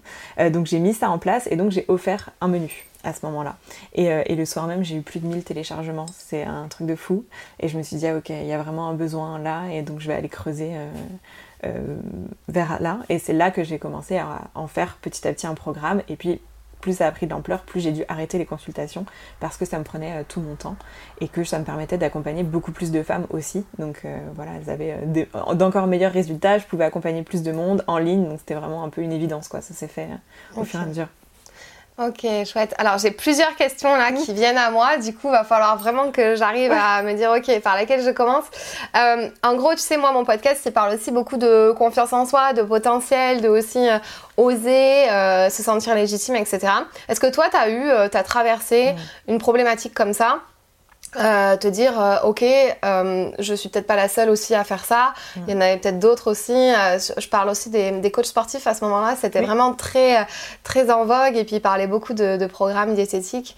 donc 0.50 0.66
j'ai 0.66 0.78
mis 0.78 0.95
ça 0.95 1.11
en 1.11 1.19
place 1.19 1.47
et 1.50 1.57
donc 1.57 1.71
j'ai 1.71 1.85
offert 1.88 2.30
un 2.40 2.49
menu 2.49 2.89
à 3.04 3.12
ce 3.12 3.25
moment-là. 3.26 3.57
Et, 3.95 4.07
et, 4.07 4.37
le 4.37 4.45
soir 4.45 4.66
même, 4.66 4.85
j'ai 4.85 4.97
eu 4.97 5.02
plus 5.02 5.21
de 5.21 5.26
1000 5.26 5.42
téléchargements. 5.45 6.07
C'est 6.12 6.42
un 6.42 6.69
truc 6.69 6.87
de 6.87 6.95
fou. 6.95 7.25
Et 7.59 7.69
je 7.69 7.78
me 7.78 7.83
suis 7.83 7.97
dit, 7.97 8.07
ah, 8.07 8.16
ok, 8.16 8.30
il 8.30 8.47
y 8.47 8.52
a 8.52 8.59
vraiment 8.59 8.88
un 8.88 8.95
besoin 8.95 9.38
là. 9.38 9.69
Et 9.73 9.83
donc 9.83 10.00
je 10.00 10.09
vais 10.09 10.14
aller 10.14 10.28
creuser 10.28 10.73
euh, 10.75 10.88
euh, 11.64 11.97
vers 12.49 12.80
là. 12.80 13.00
Et 13.09 13.19
c'est 13.19 13.33
là 13.33 13.50
que 13.50 13.64
j'ai 13.64 13.78
commencé 13.78 14.19
à 14.19 14.42
en 14.54 14.66
faire 14.66 14.99
petit 15.00 15.26
à 15.26 15.33
petit 15.33 15.47
un 15.47 15.54
programme. 15.54 16.02
Et 16.09 16.16
puis 16.16 16.40
plus 16.80 16.97
ça 16.97 17.07
a 17.07 17.12
pris 17.12 17.26
de 17.26 17.33
l'ampleur, 17.33 17.61
plus 17.61 17.80
j'ai 17.80 17.92
dû 17.92 18.04
arrêter 18.09 18.38
les 18.38 18.47
consultations 18.47 19.04
parce 19.38 19.59
que 19.59 19.66
ça 19.66 19.78
me 19.78 19.85
prenait 19.85 20.21
euh, 20.21 20.25
tout 20.26 20.40
mon 20.40 20.54
temps 20.54 20.76
et 21.21 21.28
que 21.28 21.45
ça 21.45 21.59
me 21.59 21.64
permettait 21.64 21.99
d'accompagner 21.99 22.42
beaucoup 22.42 22.73
plus 22.73 22.90
de 22.90 23.02
femmes 23.02 23.26
aussi. 23.28 23.66
Donc 23.78 24.07
voilà, 24.35 24.52
elles 24.57 24.71
avaient 24.71 24.97
d'encore 25.54 25.87
meilleurs 25.87 26.12
résultats, 26.12 26.57
je 26.57 26.64
pouvais 26.64 26.85
accompagner 26.85 27.23
plus 27.23 27.42
de 27.42 27.52
monde 27.52 27.85
en 27.87 27.99
ligne, 27.99 28.26
donc 28.26 28.38
c'était 28.38 28.54
vraiment 28.54 28.83
un 28.83 28.88
peu 28.88 29.02
une 29.02 29.12
évidence 29.12 29.49
quoi, 29.49 29.61
ça 29.61 29.75
s'est 29.75 29.88
fait 29.88 30.09
au 30.57 30.64
fur 30.64 30.80
et 30.80 30.85
à 30.85 30.87
mesure. 30.87 31.09
Ok, 32.02 32.26
chouette. 32.47 32.75
Alors 32.78 32.97
j'ai 32.97 33.11
plusieurs 33.11 33.54
questions 33.57 33.95
là 33.95 34.11
qui 34.12 34.33
viennent 34.33 34.57
à 34.57 34.71
moi. 34.71 34.97
Du 34.97 35.12
coup, 35.12 35.28
il 35.28 35.33
va 35.33 35.45
falloir 35.45 35.76
vraiment 35.76 36.11
que 36.11 36.35
j'arrive 36.35 36.73
à 36.73 37.02
me 37.02 37.12
dire 37.12 37.30
ok 37.30 37.61
par 37.61 37.75
laquelle 37.75 38.02
je 38.02 38.09
commence. 38.09 38.45
Euh, 38.97 39.28
en 39.42 39.54
gros, 39.54 39.73
tu 39.73 39.80
sais, 39.80 39.99
moi 39.99 40.11
mon 40.11 40.25
podcast, 40.25 40.62
il 40.64 40.73
parle 40.73 40.95
aussi 40.95 41.11
beaucoup 41.11 41.37
de 41.37 41.75
confiance 41.76 42.14
en 42.14 42.25
soi, 42.25 42.54
de 42.54 42.62
potentiel, 42.62 43.42
de 43.42 43.49
aussi 43.49 43.87
euh, 43.87 43.99
oser, 44.38 45.11
euh, 45.11 45.50
se 45.50 45.62
sentir 45.62 45.95
légitime, 45.95 46.37
etc. 46.37 46.73
Est-ce 47.11 47.21
que 47.21 47.30
toi, 47.30 47.50
tu 47.50 47.57
as 47.59 47.69
eu, 47.69 47.90
tu 48.11 48.16
as 48.16 48.23
traversé 48.23 48.95
une 49.28 49.37
problématique 49.37 49.92
comme 49.92 50.14
ça? 50.14 50.38
Euh, 51.17 51.57
te 51.57 51.67
dire 51.67 52.00
euh, 52.00 52.19
ok 52.23 52.45
euh, 52.45 53.31
je 53.40 53.55
suis 53.55 53.69
peut-être 53.69 53.88
pas 53.88 53.97
la 53.97 54.09
seule 54.09 54.31
aussi 54.31 54.55
à 54.55 54.62
faire 54.62 54.85
ça. 54.85 55.12
Mm. 55.35 55.40
il 55.49 55.55
y 55.55 55.57
en 55.57 55.61
avait 55.61 55.76
peut-être 55.76 55.99
d'autres 55.99 56.31
aussi. 56.31 56.52
Je 56.52 57.29
parle 57.29 57.49
aussi 57.49 57.69
des, 57.69 57.90
des, 57.90 58.11
coachs 58.12 58.26
sportifs 58.26 58.67
à 58.69 58.75
ce 58.75 58.85
moment-là. 58.85 59.17
C'était 59.21 59.40
vraiment 59.40 59.75
très 59.75 60.25
très 60.62 60.88
en 60.90 61.05
vogue 61.05 61.37
et 61.37 61.45
puis 61.45 61.57
ils 61.57 61.61
parlaient 61.61 61.88
beaucoup 61.88 62.14
de, 62.14 62.47
programmes 62.47 62.95
diététiques. 62.95 63.57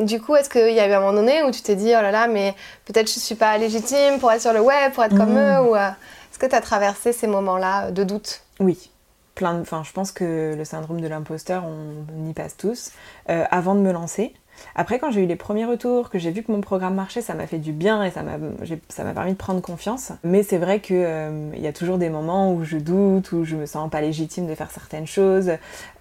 Du 0.00 0.20
coup 0.20 0.34
est-ce 0.34 0.50
qu'il 0.50 0.74
y 0.74 0.80
a 0.80 0.88
eu 0.88 0.92
un 0.92 1.00
moment 1.00 1.12
donné 1.12 1.44
où 1.44 1.52
tu 1.52 1.62
t'es 1.62 1.76
dit 1.76 1.92
oh 1.96 2.02
là 2.02 2.10
là 2.10 2.26
mais 2.26 2.54
peut-être 2.84 3.08
je 3.08 3.20
suis 3.20 3.36
pas 3.36 3.56
légitime 3.58 4.18
pour 4.18 4.32
être 4.32 4.42
sur 4.42 4.52
le 4.52 4.60
web 4.60 4.92
pour 4.92 5.04
être 5.04 5.16
comme 5.16 5.34
mm. 5.34 5.38
eux 5.38 5.60
ou 5.70 5.76
est-ce 5.76 6.38
que 6.38 6.46
tu 6.46 6.54
as 6.54 6.60
traversé 6.60 7.12
ces 7.12 7.28
moments-là 7.28 7.92
de 7.92 8.02
doute? 8.02 8.42
Oui. 8.58 8.90
Plein 9.36 9.60
enfin 9.60 9.82
je 9.84 9.92
pense 9.92 10.10
que 10.10 10.54
le 10.56 10.64
syndrome 10.64 11.00
de 11.00 11.06
l'imposteur 11.06 11.62
on 11.64 12.28
y 12.28 12.32
passe 12.32 12.56
tous. 12.56 12.90
Avant 13.28 13.76
de 13.76 13.80
me 13.80 13.92
lancer 13.92 14.34
après, 14.78 14.98
quand 14.98 15.10
j'ai 15.10 15.22
eu 15.22 15.26
les 15.26 15.36
premiers 15.36 15.64
retours, 15.64 16.10
que 16.10 16.18
j'ai 16.18 16.30
vu 16.30 16.42
que 16.42 16.52
mon 16.52 16.60
programme 16.60 16.94
marchait, 16.94 17.22
ça 17.22 17.32
m'a 17.32 17.46
fait 17.46 17.58
du 17.58 17.72
bien 17.72 18.04
et 18.04 18.10
ça 18.10 18.22
m'a 18.22 19.14
permis 19.14 19.32
de 19.32 19.38
prendre 19.38 19.62
confiance. 19.62 20.12
Mais 20.22 20.42
c'est 20.42 20.58
vrai 20.58 20.80
qu'il 20.80 20.96
euh, 20.96 21.50
y 21.56 21.66
a 21.66 21.72
toujours 21.72 21.96
des 21.96 22.10
moments 22.10 22.52
où 22.52 22.62
je 22.62 22.76
doute, 22.76 23.32
où 23.32 23.44
je 23.44 23.56
me 23.56 23.64
sens 23.64 23.90
pas 23.90 24.02
légitime 24.02 24.46
de 24.46 24.54
faire 24.54 24.70
certaines 24.70 25.06
choses. 25.06 25.52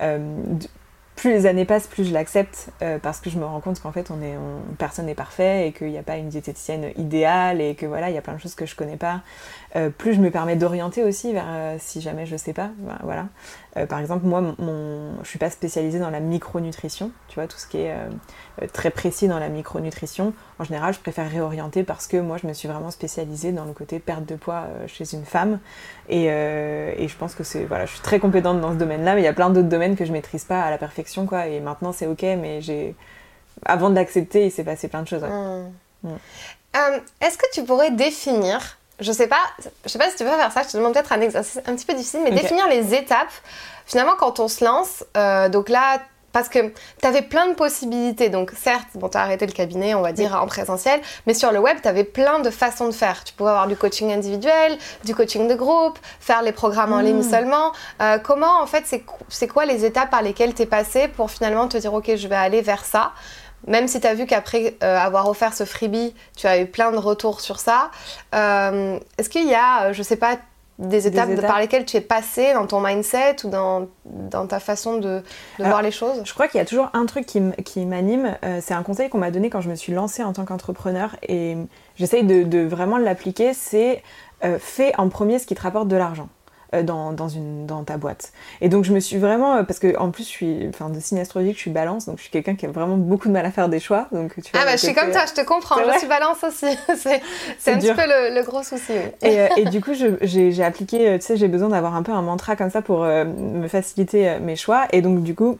Euh, 0.01 0.19
plus 1.15 1.31
les 1.31 1.45
années 1.45 1.65
passent, 1.65 1.87
plus 1.87 2.03
je 2.03 2.13
l'accepte 2.13 2.69
euh, 2.81 2.99
parce 2.99 3.21
que 3.21 3.29
je 3.29 3.37
me 3.37 3.45
rends 3.45 3.61
compte 3.61 3.79
qu'en 3.79 3.91
fait, 3.91 4.11
on 4.11 4.21
est, 4.21 4.35
personne 4.77 5.05
n'est 5.05 5.15
parfait 5.15 5.67
et 5.67 5.71
qu'il 5.71 5.87
n'y 5.87 5.97
a 5.97 6.03
pas 6.03 6.17
une 6.17 6.27
diététicienne 6.27 6.91
idéale 6.97 7.61
et 7.61 7.75
que 7.75 7.85
voilà, 7.85 8.09
il 8.09 8.15
y 8.15 8.17
a 8.17 8.21
plein 8.21 8.33
de 8.33 8.39
choses 8.39 8.55
que 8.55 8.65
je 8.65 8.75
connais 8.75 8.97
pas. 8.97 9.21
Euh, 9.75 9.89
plus 9.89 10.13
je 10.13 10.21
me 10.21 10.29
permets 10.29 10.55
d'orienter 10.55 11.03
aussi 11.03 11.33
vers 11.33 11.47
euh, 11.47 11.75
si 11.79 12.01
jamais 12.01 12.25
je 12.25 12.35
sais 12.35 12.53
pas. 12.53 12.69
Ben, 12.79 12.97
voilà. 13.03 13.27
par 13.87 13.99
exemple, 13.99 14.25
moi, 14.25 14.41
mon, 14.57 15.23
je 15.23 15.29
suis 15.29 15.39
pas 15.39 15.49
spécialisée 15.49 15.99
dans 15.99 16.09
la 16.09 16.19
micronutrition, 16.19 17.11
tu 17.29 17.35
vois, 17.35 17.47
tout 17.47 17.57
ce 17.57 17.67
qui 17.67 17.77
est 17.77 17.93
très 18.71 18.89
précis 18.89 19.27
dans 19.27 19.39
la 19.39 19.49
micronutrition. 19.49 20.33
En 20.59 20.63
général, 20.63 20.93
je 20.93 20.99
préfère 20.99 21.29
réorienter 21.29 21.83
parce 21.83 22.07
que 22.07 22.17
moi, 22.17 22.37
je 22.41 22.47
me 22.47 22.53
suis 22.53 22.67
vraiment 22.69 22.91
spécialisée 22.91 23.51
dans 23.51 23.65
le 23.65 23.73
côté 23.73 23.99
perte 23.99 24.25
de 24.25 24.35
poids 24.35 24.63
chez 24.87 25.13
une 25.13 25.25
femme. 25.25 25.59
Et, 26.07 26.25
et 26.25 27.07
je 27.07 27.17
pense 27.17 27.35
que 27.35 27.43
c'est 27.43 27.65
voilà, 27.65 27.85
je 27.85 27.91
suis 27.91 28.01
très 28.01 28.19
compétente 28.19 28.61
dans 28.61 28.71
ce 28.71 28.77
domaine-là, 28.77 29.15
mais 29.15 29.21
il 29.21 29.25
y 29.25 29.27
a 29.27 29.33
plein 29.33 29.49
d'autres 29.49 29.67
domaines 29.67 29.97
que 29.97 30.05
je 30.05 30.13
maîtrise 30.13 30.45
pas 30.45 30.61
à 30.61 30.69
la 30.69 30.77
perfection, 30.77 31.04
quoi. 31.27 31.47
Et 31.47 31.59
maintenant, 31.59 31.91
c'est 31.91 32.07
ok, 32.07 32.21
mais 32.21 32.61
j'ai 32.61 32.95
avant 33.65 33.89
de 33.89 33.95
l'accepter, 33.95 34.45
il 34.45 34.51
s'est 34.51 34.63
passé 34.63 34.87
plein 34.87 35.01
de 35.01 35.07
choses. 35.07 35.23
Mmh. 35.23 35.71
Mmh. 36.03 36.15
Est-ce 37.21 37.37
que 37.37 37.45
tu 37.53 37.63
pourrais 37.63 37.91
définir 37.91 38.77
je 38.99 39.11
sais 39.11 39.27
pas, 39.27 39.41
je 39.83 39.89
sais 39.89 39.99
pas 39.99 40.09
si 40.09 40.15
tu 40.15 40.23
peux 40.23 40.29
faire 40.29 40.51
ça, 40.51 40.63
je 40.63 40.69
te 40.69 40.77
demande 40.77 40.93
peut-être 40.93 41.11
un 41.11 41.21
exercice 41.21 41.59
un 41.65 41.75
petit 41.75 41.85
peu 41.85 41.93
difficile, 41.93 42.21
mais 42.23 42.31
définir 42.31 42.67
les 42.69 42.93
étapes. 42.93 43.31
Finalement, 43.85 44.13
quand 44.17 44.39
on 44.39 44.47
se 44.47 44.63
lance, 44.63 45.03
euh, 45.17 45.49
donc 45.49 45.69
là, 45.69 45.99
parce 46.35 46.49
que 46.49 46.59
tu 46.59 47.07
avais 47.07 47.21
plein 47.21 47.47
de 47.47 47.53
possibilités. 47.53 48.27
Donc 48.27 48.51
certes, 48.61 48.89
bon, 48.95 49.07
tu 49.07 49.17
as 49.17 49.21
arrêté 49.21 49.45
le 49.45 49.53
cabinet, 49.53 49.95
on 49.95 50.01
va 50.01 50.11
dire, 50.11 50.35
en 50.35 50.47
présentiel, 50.47 50.99
mais 51.27 51.33
sur 51.33 51.53
le 51.53 51.59
web, 51.59 51.77
tu 51.81 51.87
avais 51.87 52.03
plein 52.03 52.39
de 52.39 52.49
façons 52.49 52.87
de 52.87 52.91
faire. 52.91 53.23
Tu 53.23 53.31
pouvais 53.31 53.51
avoir 53.51 53.67
du 53.67 53.77
coaching 53.77 54.11
individuel, 54.11 54.77
du 55.05 55.15
coaching 55.15 55.47
de 55.47 55.55
groupe, 55.55 55.97
faire 56.19 56.41
les 56.41 56.51
programmes 56.51 56.91
en 56.91 56.99
ligne 56.99 57.19
hmm. 57.19 57.29
seulement. 57.29 57.71
Euh, 58.01 58.17
comment, 58.17 58.61
en 58.61 58.65
fait, 58.65 58.83
c'est 59.29 59.47
quoi 59.47 59.65
les 59.65 59.85
étapes 59.85 60.09
par 60.09 60.23
lesquelles 60.23 60.53
tu 60.53 60.63
es 60.63 60.65
passé 60.65 61.07
pour 61.07 61.31
finalement 61.31 61.69
te 61.69 61.77
dire, 61.77 61.93
ok, 61.93 62.13
je 62.17 62.27
vais 62.27 62.35
aller 62.35 62.61
vers 62.61 62.83
ça? 62.83 63.13
Même 63.65 63.87
si 63.87 64.01
tu 64.01 64.07
as 64.07 64.13
vu 64.13 64.25
qu'après 64.25 64.75
euh, 64.83 64.97
avoir 64.97 65.29
offert 65.29 65.53
ce 65.53 65.63
freebie, 65.63 66.13
tu 66.35 66.47
as 66.47 66.59
eu 66.59 66.65
plein 66.65 66.91
de 66.91 66.97
retours 66.97 67.39
sur 67.39 67.61
ça, 67.61 67.91
euh, 68.35 68.99
est-ce 69.17 69.29
qu'il 69.29 69.47
y 69.47 69.55
a, 69.55 69.93
je 69.93 70.03
sais 70.03 70.17
pas, 70.17 70.35
des 70.77 71.07
étapes, 71.07 71.39
par 71.41 71.59
lesquelles 71.59 71.85
tu 71.85 71.95
es 71.95 72.01
passé 72.01 72.53
dans 72.53 72.67
ton 72.67 72.81
mindset 72.81 73.37
ou 73.45 73.49
dans, 73.49 73.87
dans 74.05 74.45
ta 74.45 74.59
façon 74.59 74.97
de, 74.97 75.23
voir 75.57 75.81
les 75.81 75.91
choses 75.91 76.21
Je 76.25 76.33
crois 76.33 76.47
qu'il 76.47 76.57
y 76.57 76.61
a 76.61 76.65
toujours 76.65 76.89
un 76.93 77.05
truc 77.05 77.25
qui, 77.25 77.41
qui 77.63 77.85
m'anime. 77.85 78.35
Euh, 78.43 78.59
c'est 78.61 78.73
un 78.73 78.83
conseil 78.83 79.09
qu'on 79.09 79.19
m'a 79.19 79.31
donné 79.31 79.49
quand 79.49 79.61
je 79.61 79.69
me 79.69 79.75
suis 79.75 79.93
lancée 79.93 80.23
en 80.23 80.33
tant 80.33 80.43
qu'entrepreneur 80.43 81.15
et 81.23 81.55
j'essaye 81.95 82.23
de, 82.23 82.43
de, 82.43 82.59
vraiment 82.59 82.97
l'appliquer. 82.97 83.53
C'est 83.53 84.03
euh, 84.43 84.57
fais 84.59 84.93
en 84.97 85.07
premier 85.07 85.39
ce 85.39 85.47
qui 85.47 85.55
te 85.55 85.61
rapporte 85.61 85.87
de 85.87 85.95
l'argent. 85.95 86.27
Euh, 86.73 86.81
dans, 86.81 87.11
dans, 87.13 87.29
une, 87.29 87.67
dans 87.67 87.83
ta 87.83 87.97
boîte. 87.97 88.31
Et 88.59 88.69
donc 88.69 88.85
je 88.85 88.93
me 88.93 88.99
suis 88.99 89.17
vraiment, 89.17 89.57
euh, 89.57 89.63
parce 89.63 89.77
que 89.77 89.95
en 89.97 90.09
plus 90.09 90.23
je 90.23 90.29
suis, 90.29 90.67
enfin 90.67 90.89
de 90.89 90.99
signe 90.99 91.19
astrologique, 91.19 91.55
je 91.57 91.61
suis 91.61 91.71
balance, 91.71 92.07
donc 92.07 92.17
je 92.17 92.23
suis 92.23 92.31
quelqu'un 92.31 92.55
qui 92.55 92.65
a 92.65 92.69
vraiment 92.69 92.97
beaucoup 92.97 93.27
de 93.27 93.33
mal 93.33 93.45
à 93.45 93.51
faire 93.51 93.69
des 93.69 93.79
choix. 93.79 94.07
Donc, 94.11 94.33
tu 94.35 94.51
vois, 94.51 94.61
ah 94.61 94.65
bah 94.65 94.71
je 94.71 94.81
suis 94.83 94.95
comme 94.95 95.11
toi, 95.11 95.25
je 95.27 95.33
te 95.39 95.45
comprends, 95.45 95.75
je 95.93 95.99
suis 95.99 96.07
balance 96.07 96.43
aussi. 96.43 96.75
c'est 96.97 97.71
un 97.71 97.77
petit 97.77 97.93
peu 97.93 98.01
le, 98.07 98.43
gros 98.43 98.63
souci. 98.63 98.93
Et, 99.21 99.41
euh, 99.41 99.47
et, 99.57 99.65
du 99.69 99.79
coup 99.79 99.91
j'ai 99.93 100.63
appliqué, 100.63 101.17
tu 101.19 101.25
sais, 101.25 101.37
j'ai 101.37 101.47
besoin 101.47 101.69
d'avoir 101.69 101.95
un 101.95 102.01
peu 102.01 102.11
un 102.11 102.23
mantra 102.23 102.55
comme 102.55 102.71
ça 102.71 102.81
pour 102.81 103.01
me 103.03 103.67
faciliter 103.67 104.39
mes 104.39 104.55
choix. 104.55 104.85
Et 104.91 105.03
donc 105.03 105.21
du 105.21 105.35
coup 105.35 105.59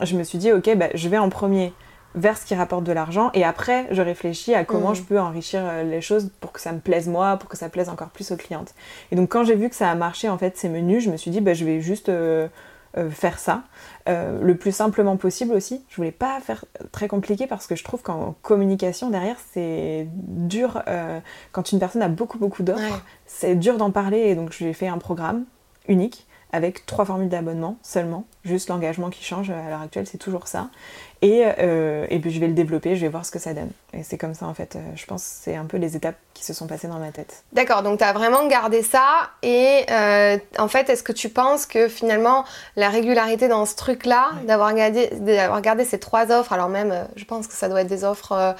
je 0.00 0.16
me 0.16 0.24
suis 0.24 0.38
dit, 0.38 0.52
ok, 0.52 0.74
bah, 0.76 0.88
je 0.94 1.08
vais 1.08 1.18
en 1.18 1.28
premier 1.28 1.74
vers 2.16 2.36
ce 2.38 2.46
qui 2.46 2.54
rapporte 2.54 2.82
de 2.84 2.92
l'argent 2.92 3.30
et 3.34 3.44
après 3.44 3.86
je 3.90 4.02
réfléchis 4.02 4.54
à 4.54 4.64
comment 4.64 4.90
mm. 4.90 4.96
je 4.96 5.02
peux 5.02 5.20
enrichir 5.20 5.60
euh, 5.62 5.82
les 5.84 6.00
choses 6.00 6.30
pour 6.40 6.52
que 6.52 6.60
ça 6.60 6.72
me 6.72 6.80
plaise 6.80 7.08
moi, 7.08 7.36
pour 7.36 7.48
que 7.48 7.56
ça 7.56 7.68
plaise 7.68 7.88
encore 7.88 8.08
plus 8.08 8.32
aux 8.32 8.36
clientes. 8.36 8.74
Et 9.12 9.16
donc 9.16 9.30
quand 9.30 9.44
j'ai 9.44 9.54
vu 9.54 9.68
que 9.68 9.76
ça 9.76 9.90
a 9.90 9.94
marché 9.94 10.28
en 10.28 10.38
fait 10.38 10.56
ces 10.56 10.68
menus, 10.68 11.04
je 11.04 11.10
me 11.10 11.16
suis 11.16 11.30
dit 11.30 11.40
bah, 11.40 11.54
je 11.54 11.64
vais 11.64 11.80
juste 11.80 12.08
euh, 12.08 12.48
euh, 12.96 13.10
faire 13.10 13.38
ça 13.38 13.62
le 14.08 14.54
plus 14.54 14.70
simplement 14.70 15.16
possible 15.16 15.52
aussi. 15.52 15.84
Je 15.88 15.96
voulais 15.96 16.12
pas 16.12 16.40
faire 16.40 16.64
très 16.92 17.08
compliqué 17.08 17.46
parce 17.48 17.66
que 17.66 17.74
je 17.74 17.82
trouve 17.82 18.02
qu'en 18.02 18.36
communication 18.40 19.10
derrière 19.10 19.36
c'est 19.52 20.06
dur 20.12 20.80
quand 21.50 21.72
une 21.72 21.80
personne 21.80 22.02
a 22.02 22.08
beaucoup 22.08 22.38
beaucoup 22.38 22.62
d'offres, 22.62 23.02
c'est 23.26 23.56
dur 23.56 23.78
d'en 23.78 23.90
parler 23.90 24.18
et 24.18 24.36
donc 24.36 24.52
j'ai 24.52 24.72
fait 24.72 24.86
un 24.86 24.98
programme 24.98 25.44
unique 25.88 26.26
avec 26.52 26.86
trois 26.86 27.04
formules 27.04 27.28
d'abonnement 27.28 27.76
seulement, 27.82 28.24
juste 28.46 28.68
l'engagement 28.68 29.10
qui 29.10 29.22
change 29.22 29.50
à 29.50 29.68
l'heure 29.68 29.82
actuelle, 29.82 30.06
c'est 30.06 30.18
toujours 30.18 30.48
ça. 30.48 30.68
Et, 31.22 31.44
euh, 31.58 32.06
et 32.10 32.18
puis 32.18 32.30
je 32.30 32.38
vais 32.38 32.46
le 32.46 32.52
développer, 32.52 32.94
je 32.94 33.00
vais 33.00 33.08
voir 33.08 33.24
ce 33.24 33.30
que 33.30 33.38
ça 33.38 33.54
donne. 33.54 33.70
Et 33.94 34.02
c'est 34.02 34.18
comme 34.18 34.34
ça 34.34 34.46
en 34.46 34.52
fait, 34.52 34.76
euh, 34.76 34.80
je 34.96 35.06
pense 35.06 35.22
c'est 35.22 35.56
un 35.56 35.64
peu 35.64 35.78
les 35.78 35.96
étapes 35.96 36.16
qui 36.34 36.44
se 36.44 36.52
sont 36.52 36.66
passées 36.66 36.88
dans 36.88 36.98
ma 36.98 37.10
tête. 37.10 37.42
D'accord, 37.54 37.82
donc 37.82 37.98
tu 37.98 38.04
as 38.04 38.12
vraiment 38.12 38.46
gardé 38.48 38.82
ça 38.82 39.30
et 39.42 39.86
euh, 39.90 40.36
en 40.58 40.68
fait 40.68 40.90
est-ce 40.90 41.02
que 41.02 41.12
tu 41.12 41.30
penses 41.30 41.64
que 41.64 41.88
finalement 41.88 42.44
la 42.76 42.90
régularité 42.90 43.48
dans 43.48 43.64
ce 43.64 43.74
truc-là, 43.76 44.32
d'avoir 44.46 44.74
gardé, 44.74 45.08
gardé 45.62 45.86
ces 45.86 45.98
trois 45.98 46.30
offres, 46.30 46.52
alors 46.52 46.68
même 46.68 47.08
je 47.16 47.24
pense 47.24 47.46
que 47.46 47.54
ça 47.54 47.70
doit 47.70 47.80
être 47.80 47.88
des 47.88 48.04
offres, 48.04 48.54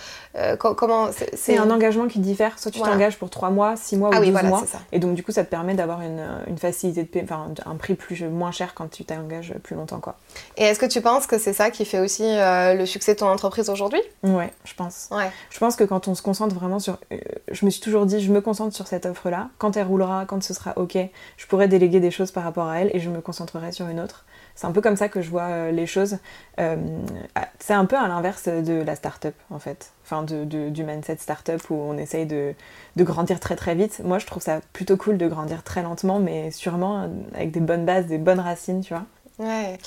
comment 0.59 1.11
c'est... 1.35 1.59
un 1.59 1.71
engagement 1.71 2.09
qui 2.09 2.21
diffère, 2.21 2.59
soit 2.59 2.71
tu 2.71 2.81
t'engages 2.81 3.19
pour 3.19 3.29
trois 3.29 3.51
mois, 3.51 3.77
six 3.77 3.99
mois 3.99 4.09
ah 4.15 4.19
ou 4.19 4.23
oui, 4.23 4.31
mois, 4.31 4.65
et 4.93 4.99
donc 4.99 5.15
du 5.15 5.23
coup 5.23 5.33
ça 5.33 5.45
te 5.45 5.51
permet 5.51 5.75
d'avoir 5.75 6.01
une, 6.01 6.27
une 6.47 6.57
facilité 6.57 7.03
de 7.03 7.09
paie, 7.09 7.21
enfin 7.23 7.49
un 7.67 7.77
prix 7.77 7.95
plus, 7.95 8.25
moins 8.25 8.51
cher 8.51 8.73
quand 8.73 8.91
tu 8.91 9.05
t'engages 9.05 9.53
plus 9.63 9.76
longtemps 9.77 10.01
quoi. 10.01 10.17
Et 10.57 10.65
est-ce 10.65 10.79
que 10.79 10.87
tu 10.87 11.01
penses 11.01 11.27
que 11.27 11.39
c'est 11.39 11.53
ça 11.53 11.71
qui 11.71 11.85
fait 11.85 11.99
aussi 11.99 12.25
euh, 12.25 12.75
le 12.75 12.87
succès 12.87 13.15
de 13.15 13.19
ton 13.19 13.29
entreprise 13.29 13.69
aujourd'hui? 13.69 14.01
Ouais, 14.23 14.53
je 14.65 14.75
pense. 14.75 15.09
Ouais. 15.11 15.31
Je 15.51 15.59
pense 15.59 15.77
que 15.77 15.85
quand 15.85 16.09
on 16.09 16.15
se 16.15 16.23
concentre 16.23 16.55
vraiment 16.55 16.79
sur. 16.79 16.99
Euh, 17.13 17.19
je 17.51 17.65
me 17.65 17.71
suis 17.71 17.81
toujours 17.81 18.07
dit, 18.07 18.21
je 18.21 18.33
me 18.33 18.41
concentre 18.41 18.75
sur 18.75 18.87
cette 18.87 19.07
offre-là. 19.07 19.51
Quand 19.59 19.77
elle 19.77 19.87
roulera, 19.87 20.25
quand 20.27 20.43
ce 20.43 20.55
sera 20.55 20.73
OK, 20.77 20.97
je 21.37 21.47
pourrai 21.47 21.69
déléguer 21.69 22.01
des 22.01 22.11
choses 22.11 22.33
par 22.33 22.45
rapport 22.45 22.69
à 22.69 22.81
elle 22.81 22.91
et 22.95 23.01
je 23.01 23.11
me 23.11 23.21
concentrerai 23.21 23.73
sur 23.73 23.89
une 23.89 24.01
autre. 24.01 24.25
C'est 24.55 24.67
un 24.67 24.73
peu 24.73 24.81
comme 24.81 24.97
ça 24.97 25.11
que 25.11 25.21
je 25.21 25.29
vois 25.29 25.49
euh, 25.49 25.71
les 25.71 25.87
choses. 25.87 26.17
c'est 26.57 27.75
un 27.75 27.85
peu 27.85 27.97
à 27.97 28.09
l'inverse 28.09 28.49
de 28.49 28.83
la 28.83 28.97
start-up, 28.97 29.35
en 29.51 29.59
fait. 29.59 29.93
Enfin, 30.05 30.23
de, 30.23 30.45
du 30.45 30.85
mindset 30.85 31.17
start-up 31.19 31.61
où 31.69 31.75
on 31.75 31.99
essaye 31.99 32.27
de, 32.27 32.55
de, 32.95 33.05
grandir 33.05 33.41
très 33.41 33.57
très 33.57 33.75
vite. 33.75 34.01
Moi, 34.05 34.19
je 34.19 34.27
trouve 34.27 34.43
ça 34.43 34.61
plutôt 34.73 34.97
cool 34.97 35.19
de 35.19 35.29
grandir 35.29 35.63
très 35.63 35.83
lentement, 35.83 36.21
mais 36.21 36.51
sûrement 36.53 37.11
avec 37.35 37.51
des 37.51 37.61
bonnes 37.61 37.85
bases, 37.85 38.07
des 38.07 38.19
bonnes 38.19 38.41
racines, 38.41 38.81
tu 38.81 38.95
vois. 38.95 39.05
Ouais. 39.39 39.79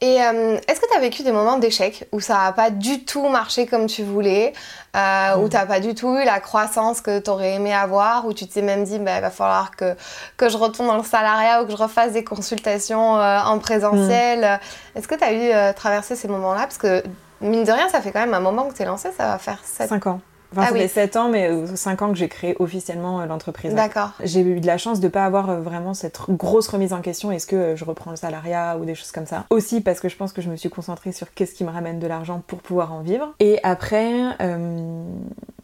Et 0.00 0.22
euh, 0.22 0.58
est-ce 0.68 0.80
que 0.80 0.86
tu 0.90 0.96
as 0.96 1.00
vécu 1.00 1.22
des 1.22 1.32
moments 1.32 1.58
d'échec 1.58 2.06
où 2.12 2.20
ça 2.20 2.34
n'a 2.34 2.52
pas 2.52 2.70
du 2.70 3.04
tout 3.04 3.28
marché 3.28 3.66
comme 3.66 3.86
tu 3.86 4.02
voulais, 4.02 4.52
euh, 4.94 5.36
où 5.36 5.46
mm. 5.46 5.48
tu 5.48 5.56
n'as 5.56 5.66
pas 5.66 5.80
du 5.80 5.94
tout 5.94 6.18
eu 6.18 6.24
la 6.24 6.40
croissance 6.40 7.00
que 7.00 7.18
tu 7.18 7.30
aurais 7.30 7.54
aimé 7.54 7.72
avoir, 7.72 8.26
où 8.26 8.34
tu 8.34 8.46
t'es 8.46 8.60
même 8.62 8.84
dit, 8.84 8.98
bah, 8.98 9.16
il 9.16 9.22
va 9.22 9.30
falloir 9.30 9.70
que, 9.74 9.94
que 10.36 10.48
je 10.48 10.56
retourne 10.58 10.88
dans 10.88 10.98
le 10.98 11.04
salariat 11.04 11.62
ou 11.62 11.66
que 11.66 11.72
je 11.72 11.76
refasse 11.76 12.12
des 12.12 12.24
consultations 12.24 13.18
euh, 13.18 13.40
en 13.40 13.58
présentiel? 13.58 14.60
Mm. 14.94 14.98
Est-ce 14.98 15.08
que 15.08 15.14
tu 15.14 15.24
as 15.24 15.32
eu 15.70 15.74
traversé 15.74 16.14
ces 16.14 16.28
moments-là? 16.28 16.60
Parce 16.60 16.78
que, 16.78 17.02
mine 17.40 17.64
de 17.64 17.72
rien, 17.72 17.88
ça 17.88 18.00
fait 18.02 18.12
quand 18.12 18.20
même 18.20 18.34
un 18.34 18.40
moment 18.40 18.68
que 18.68 18.74
tu 18.74 18.82
es 18.82 18.86
lancé, 18.86 19.10
ça 19.16 19.28
va 19.28 19.38
faire 19.38 19.60
7 19.64 19.88
5 19.88 20.06
ans. 20.08 20.20
Enfin, 20.52 20.62
ah 20.64 20.68
ça 20.68 20.74
fait 20.74 20.88
7 20.88 21.16
ans, 21.16 21.28
mais 21.28 21.50
5 21.74 22.02
ans 22.02 22.12
que 22.12 22.18
j'ai 22.18 22.28
créé 22.28 22.56
officiellement 22.58 23.20
euh, 23.20 23.26
l'entreprise. 23.26 23.74
D'accord. 23.74 24.12
J'ai 24.22 24.40
eu 24.40 24.60
de 24.60 24.66
la 24.66 24.78
chance 24.78 25.00
de 25.00 25.06
ne 25.06 25.10
pas 25.10 25.24
avoir 25.24 25.50
euh, 25.50 25.60
vraiment 25.60 25.94
cette 25.94 26.20
grosse 26.30 26.68
remise 26.68 26.92
en 26.92 27.00
question. 27.00 27.32
Est-ce 27.32 27.46
que 27.46 27.56
euh, 27.56 27.76
je 27.76 27.84
reprends 27.84 28.10
le 28.10 28.16
salariat 28.16 28.76
ou 28.78 28.84
des 28.84 28.94
choses 28.94 29.12
comme 29.12 29.26
ça 29.26 29.44
Aussi 29.50 29.80
parce 29.80 30.00
que 30.00 30.08
je 30.08 30.16
pense 30.16 30.32
que 30.32 30.42
je 30.42 30.50
me 30.50 30.56
suis 30.56 30.70
concentrée 30.70 31.12
sur 31.12 31.32
qu'est-ce 31.34 31.54
qui 31.54 31.64
me 31.64 31.70
ramène 31.70 31.98
de 31.98 32.06
l'argent 32.06 32.42
pour 32.46 32.60
pouvoir 32.60 32.92
en 32.92 33.00
vivre. 33.00 33.34
Et 33.40 33.58
après, 33.62 34.12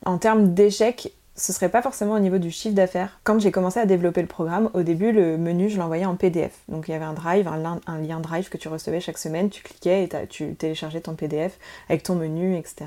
en 0.05 0.19
termes 0.19 0.55
d'échec, 0.55 1.13
ce 1.43 1.53
serait 1.53 1.69
pas 1.69 1.83
forcément 1.83 2.15
au 2.15 2.21
niveau 2.21 2.39
du 2.39 2.53
chiffre 2.53 2.77
d'affaires. 2.77 3.19
Quand 3.25 3.41
j'ai 3.41 3.51
commencé 3.51 3.81
à 3.81 3.85
développer 3.85 4.21
le 4.21 4.29
programme, 4.29 4.71
au 4.75 4.83
début, 4.83 5.11
le 5.11 5.37
menu, 5.37 5.69
je 5.69 5.77
l'envoyais 5.77 6.05
en 6.05 6.15
PDF. 6.15 6.53
Donc 6.69 6.87
il 6.87 6.93
y 6.93 6.95
avait 6.95 7.05
un 7.05 7.15
drive, 7.15 7.49
un, 7.49 7.99
lien 7.99 8.21
drive 8.21 8.49
que 8.49 8.57
tu 8.57 8.69
recevais 8.69 9.01
chaque 9.01 9.19
semaine, 9.19 9.51
tu 9.51 9.61
cliquais 9.61 10.05
et 10.05 10.27
tu 10.29 10.55
téléchargeais 10.55 11.01
ton 11.01 11.15
PDF 11.15 11.59
avec 11.89 12.05
ton 12.05 12.15
menu, 12.15 12.57
etc. 12.57 12.87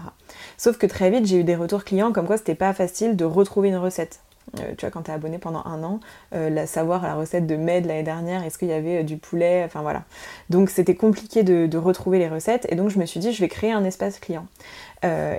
Sauf 0.58 0.78
que 0.78 0.86
très 0.86 1.10
vite, 1.12 1.26
j'ai 1.26 1.42
eu 1.42 1.44
des 1.44 1.58
retours 1.58 1.84
clients 1.84 2.14
comme 2.14 2.28
quoi 2.28 2.38
c'était 2.38 2.56
pas 2.56 2.74
facile 2.74 3.18
de 3.18 3.26
retrouver 3.26 3.68
une 3.68 3.76
recette. 3.76 4.22
Euh, 4.60 4.74
tu 4.78 4.86
vois, 4.86 4.92
quand 4.92 5.04
tu 5.04 5.12
es 5.12 5.14
abonné 5.14 5.38
pendant 5.38 5.64
un 5.66 5.84
an, 5.84 6.00
euh, 6.34 6.66
savoir 6.66 7.04
la 7.04 7.16
recette 7.16 7.48
de 7.48 7.56
mai 7.56 7.82
de 7.82 7.88
l'année 7.88 8.04
dernière, 8.04 8.44
est-ce 8.44 8.58
qu'il 8.58 8.70
y 8.70 8.74
avait 8.74 9.00
euh, 9.00 9.04
du 9.04 9.18
poulet, 9.18 9.64
enfin 9.66 9.82
voilà. 9.82 10.04
Donc 10.50 10.70
c'était 10.70 10.96
compliqué 10.96 11.44
de, 11.44 11.76
retrouver 11.78 12.20
les 12.20 12.30
recettes 12.30 12.66
et 12.70 12.76
donc 12.76 12.90
je 12.90 12.98
me 12.98 13.06
suis 13.06 13.20
dit 13.20 13.34
je 13.34 13.42
vais 13.42 13.50
créer 13.50 13.72
un 13.72 13.84
espace 13.84 14.20
client. 14.20 14.48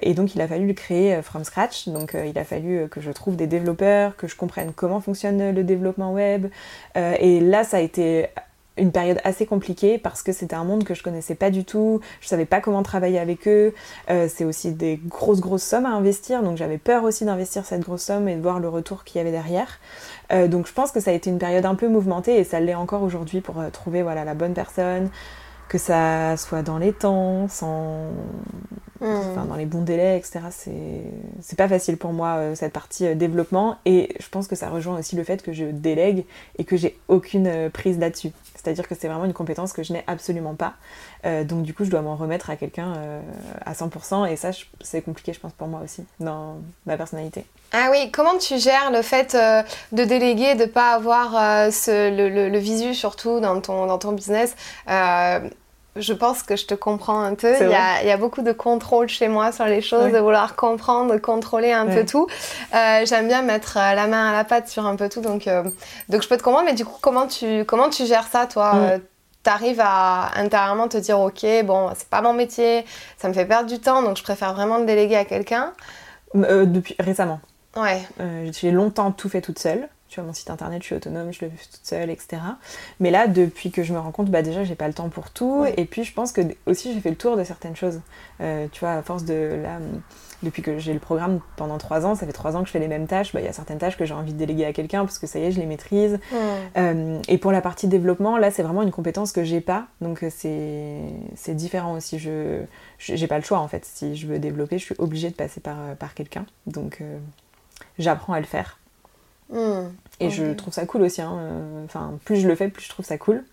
Et 0.03 0.15
donc 0.15 0.37
il 0.37 0.41
a 0.41 0.47
fallu 0.47 0.69
le 0.69 0.75
créer 0.75 1.21
from 1.23 1.43
scratch. 1.43 1.89
Donc 1.89 2.15
il 2.15 2.39
a 2.39 2.45
fallu 2.45 2.89
que 2.89 3.01
je 3.01 3.11
trouve 3.11 3.35
des 3.35 3.49
développeurs, 3.49 4.15
que 4.15 4.29
je 4.29 4.37
comprenne 4.37 4.73
comment 4.73 5.01
fonctionne 5.01 5.51
le 5.51 5.65
développement 5.65 6.13
web. 6.13 6.47
et 6.95 7.41
là 7.41 7.65
ça 7.65 7.79
a 7.79 7.81
été 7.81 8.29
une 8.77 8.93
période 8.93 9.21
assez 9.25 9.47
compliquée 9.47 9.99
parce 9.99 10.23
que 10.23 10.33
c'était 10.33 10.57
un 10.57 10.65
monde 10.65 10.85
que 10.85 10.95
je 10.95 11.03
connaissais 11.03 11.35
pas 11.35 11.51
du 11.51 11.65
tout, 11.65 12.01
je 12.21 12.29
savais 12.29 12.45
pas 12.45 12.61
comment 12.61 12.83
travailler 12.83 13.19
avec 13.19 13.49
eux, 13.49 13.75
c'est 14.09 14.45
aussi 14.45 14.73
des 14.73 15.01
grosses 15.09 15.41
grosses 15.41 15.63
sommes 15.63 15.87
à 15.87 15.91
investir, 15.91 16.43
donc 16.43 16.57
j'avais 16.57 16.79
peur 16.79 17.05
aussi 17.05 17.25
d'investir 17.25 17.65
cette 17.65 17.83
grosse 17.83 18.03
somme 18.03 18.29
et 18.29 18.37
de 18.37 18.41
voir 18.41 18.61
le 18.61 18.69
retour 18.69 19.05
qu'il 19.05 19.19
y 19.19 19.21
avait 19.21 19.31
derrière. 19.31 19.79
donc 20.49 20.67
je 20.67 20.73
pense 20.73 20.93
que 20.93 21.01
ça 21.01 21.11
a 21.11 21.15
été 21.15 21.31
une 21.31 21.39
période 21.39 21.65
un 21.65 21.75
peu 21.75 21.89
mouvementée 21.89 22.39
et 22.39 22.45
ça 22.45 22.61
l'est 22.61 22.75
encore 22.75 23.03
aujourd'hui 23.03 23.41
pour 23.41 23.57
trouver 23.73 24.03
voilà 24.03 24.25
la 24.25 24.35
bonne 24.35 24.55
personne, 24.55 25.11
que 25.69 25.79
ça 25.79 26.37
soit 26.37 26.63
dans 26.63 26.79
les 26.79 26.93
temps, 26.93 27.49
sans... 27.49 28.11
Hmm. 29.01 29.49
dans 29.49 29.57
les 29.57 29.67
bons 29.67 29.83
délais, 29.83 30.17
etc. 30.17 30.41
C'est 31.41 31.57
pas 31.57 31.69
facile 31.69 31.99
pour 31.99 32.13
moi 32.13 32.37
euh, 32.37 32.55
cette 32.55 32.73
partie 32.73 33.07
euh, 33.07 33.15
développement 33.15 33.77
et 33.85 34.15
je 34.19 34.29
pense 34.31 34.49
que 34.49 34.57
ça 34.57 34.71
rejoint 34.71 34.99
aussi 34.99 35.17
le 35.17 35.25
fait 35.25 35.43
que 35.43 35.53
je 35.53 35.67
délègue 35.67 36.25
et 36.59 36.65
que 36.65 36.77
j'ai 36.77 36.99
aucune 37.09 37.47
euh, 37.47 37.69
prise 37.69 37.99
là-dessus. 37.99 38.31
C'est-à-dire 38.55 38.89
que 38.89 38.95
c'est 38.95 39.09
vraiment 39.09 39.27
une 39.27 39.35
compétence 39.35 39.75
que 39.75 39.83
je 39.83 39.93
n'ai 39.93 40.03
absolument 40.07 40.55
pas. 40.55 40.75
donc 41.45 41.63
du 41.63 41.73
coup, 41.73 41.85
je 41.85 41.91
dois 41.91 42.03
m'en 42.03 42.17
remettre 42.17 42.51
à 42.51 42.57
quelqu'un 42.57 42.95
à 43.65 43.75
100% 43.75 44.29
et 44.29 44.35
ça, 44.35 44.51
c'est 44.81 45.03
compliqué, 45.03 45.33
je 45.33 45.39
pense, 45.39 45.53
pour 45.53 45.69
moi 45.69 45.83
aussi, 45.85 46.05
dans 46.19 46.57
ma 46.85 46.97
personnalité. 46.97 47.45
Ah 47.73 47.91
oui, 47.93 48.11
comment 48.11 48.37
tu 48.39 48.59
gères 48.59 48.91
le 48.91 49.03
fait 49.03 49.37
de 49.37 50.05
déléguer, 50.05 50.57
de 50.57 50.63
ne 50.63 50.67
pas 50.67 50.95
avoir 50.95 51.71
ce, 51.73 52.11
le, 52.11 52.49
le, 52.49 52.59
visu 52.59 52.93
surtout 52.93 53.39
dans 53.39 53.61
ton, 53.61 53.87
dans 53.87 53.99
ton 53.99 54.11
business? 54.11 54.57
Je 55.97 56.13
pense 56.13 56.43
que 56.43 56.57
je 56.57 56.67
te 56.67 56.75
comprends 56.75 57.21
un 57.21 57.35
peu. 57.35 57.55
Il 57.61 57.71
y, 57.71 57.75
a, 58.11 58.17
beaucoup 58.17 58.43
de 58.43 58.53
contrôle 58.53 59.09
chez 59.09 59.29
moi 59.29 59.53
sur 59.53 59.67
les 59.67 59.81
choses, 59.81 60.13
de 60.13 60.19
vouloir 60.19 60.57
comprendre, 60.57 61.13
de 61.13 61.19
contrôler 61.19 61.73
un 61.73 61.87
peu 61.87 62.05
tout. 62.05 62.27
Euh, 62.75 63.05
j'aime 63.05 63.29
bien 63.29 63.43
mettre 63.43 63.77
euh, 63.77 63.95
la 63.95 64.07
main 64.07 64.31
à 64.31 64.33
la 64.33 64.45
pâte 64.45 64.69
sur 64.69 64.87
un 64.87 64.97
peu 64.97 65.09
tout, 65.09 65.21
donc, 65.21 65.47
euh, 65.47 65.65
donc 66.09 66.23
je 66.23 66.29
peux 66.29 66.37
te 66.37 66.43
comprendre. 66.43 66.67
Mais 66.67 66.75
du 66.75 66.85
coup, 66.85 66.99
comment 67.01 67.27
tu, 67.27 67.65
comment 67.65 67.89
tu 67.89 68.07
gères 68.07 68.27
ça, 68.27 68.47
toi? 68.47 68.75
Mm. 68.75 69.01
Tu 69.45 69.51
arrives 69.51 69.81
à 69.81 70.31
intérieurement 70.37 70.89
te 70.89 70.97
dire, 70.97 71.21
ok, 71.21 71.47
bon, 71.65 71.91
c'est 71.97 72.09
pas 72.09 72.21
mon 72.21 72.33
métier, 72.33 72.85
ça 73.17 73.29
me 73.29 73.33
fait 73.33 73.47
perdre 73.47 73.69
du 73.69 73.79
temps, 73.79 74.03
donc 74.03 74.17
je 74.17 74.23
préfère 74.23 74.55
vraiment 74.55 74.79
le 74.79 74.87
déléguer 74.87 75.17
à 75.17 75.25
quelqu'un? 75.25 75.73
Depuis 76.35 76.97
récemment. 76.99 77.41
Ouais. 77.77 78.03
J'ai 78.53 78.71
longtemps 78.71 79.13
tout 79.13 79.29
fait 79.29 79.41
toute 79.41 79.59
seule. 79.59 79.89
Tu 80.17 80.23
vois, 80.23 80.29
mon 80.29 80.33
site 80.33 80.49
internet, 80.49 80.81
je 80.81 80.87
suis 80.87 80.95
autonome, 80.95 81.31
je 81.31 81.45
le 81.45 81.51
fais 81.51 81.67
toute 81.71 81.85
seule, 81.85 82.09
etc. 82.09 82.41
Mais 83.01 83.11
là, 83.11 83.27
depuis 83.27 83.71
que 83.71 83.83
je 83.83 83.93
me 83.93 83.99
rends 83.99 84.13
compte, 84.13 84.31
bah 84.31 84.41
déjà, 84.41 84.65
j'ai 84.65 84.75
pas 84.75 84.89
le 84.89 84.95
temps 84.95 85.11
pour 85.11 85.29
tout. 85.29 85.67
Et 85.77 85.85
puis, 85.85 86.05
je 86.05 86.15
pense 86.15 86.33
que 86.33 86.41
aussi, 86.65 86.95
j'ai 86.95 87.01
fait 87.01 87.11
le 87.11 87.17
tour 87.17 87.37
de 87.37 87.45
certaines 87.45 87.77
choses. 87.77 88.01
Euh, 88.41 88.67
tu 88.73 88.81
vois, 88.81 88.93
à 88.93 89.03
force 89.03 89.27
de 89.27 89.61
là, 89.63 89.79
depuis 90.43 90.63
que 90.63 90.79
j'ai 90.79 90.95
le 90.95 91.01
programme 91.01 91.41
pendant 91.57 91.77
trois 91.77 92.07
ans, 92.07 92.15
ça 92.15 92.25
fait 92.25 92.33
trois 92.33 92.57
ans 92.57 92.61
que 92.61 92.69
je 92.69 92.73
fais 92.73 92.79
les 92.79 92.89
mêmes 92.89 93.07
tâches. 93.07 93.35
Bah, 93.35 93.41
il 93.41 93.45
y 93.45 93.49
a 93.49 93.53
certaines 93.53 93.77
tâches 93.77 93.99
que 93.99 94.07
j'ai 94.07 94.15
envie 94.15 94.33
de 94.33 94.39
déléguer 94.39 94.65
à 94.65 94.73
quelqu'un 94.73 95.05
parce 95.05 95.19
que 95.19 95.27
ça 95.27 95.39
y 95.39 95.43
est, 95.43 95.53
je 95.53 95.61
les 95.61 95.67
maîtrise. 95.67 96.19
Euh, 96.79 97.21
et 97.29 97.37
pour 97.37 97.53
la 97.53 97.61
partie 97.61 97.87
développement, 97.87 98.39
là, 98.39 98.51
c'est 98.51 98.63
vraiment 98.63 98.85
une 98.85 98.93
compétence 98.93 99.33
que 99.33 99.45
j'ai 99.45 99.61
pas. 99.61 99.87
Donc, 100.01 100.25
c'est 100.31 101.55
différent 101.55 101.95
aussi. 101.95 102.19
Je 102.19 102.63
j'ai 102.99 103.27
pas 103.27 103.37
le 103.37 103.45
choix 103.45 103.59
en 103.59 103.69
fait. 103.69 103.85
Si 103.85 104.17
je 104.17 104.27
veux 104.27 104.39
développer, 104.39 104.79
je 104.79 104.85
suis 104.87 104.95
obligée 104.97 105.29
de 105.29 105.35
passer 105.35 105.61
par, 105.61 105.77
par 105.99 106.15
quelqu'un. 106.15 106.47
Donc, 106.67 107.03
j'apprends 107.99 108.33
à 108.33 108.41
le 108.41 108.47
faire. 108.47 108.79
Hmm. 109.51 109.89
Et 110.21 110.31
je 110.31 110.53
trouve 110.53 110.73
ça 110.73 110.87
cool 110.87 111.03
aussi. 111.03 111.23
Hein. 111.23 111.37
Euh, 111.39 111.85
enfin, 111.85 112.19
plus 112.25 112.37
je 112.37 112.49
le 112.49 112.55
fais, 112.55 112.69
plus 112.69 112.85
je 112.85 112.91
trouve 112.91 113.05
ça 113.05 113.19
cool 113.19 113.45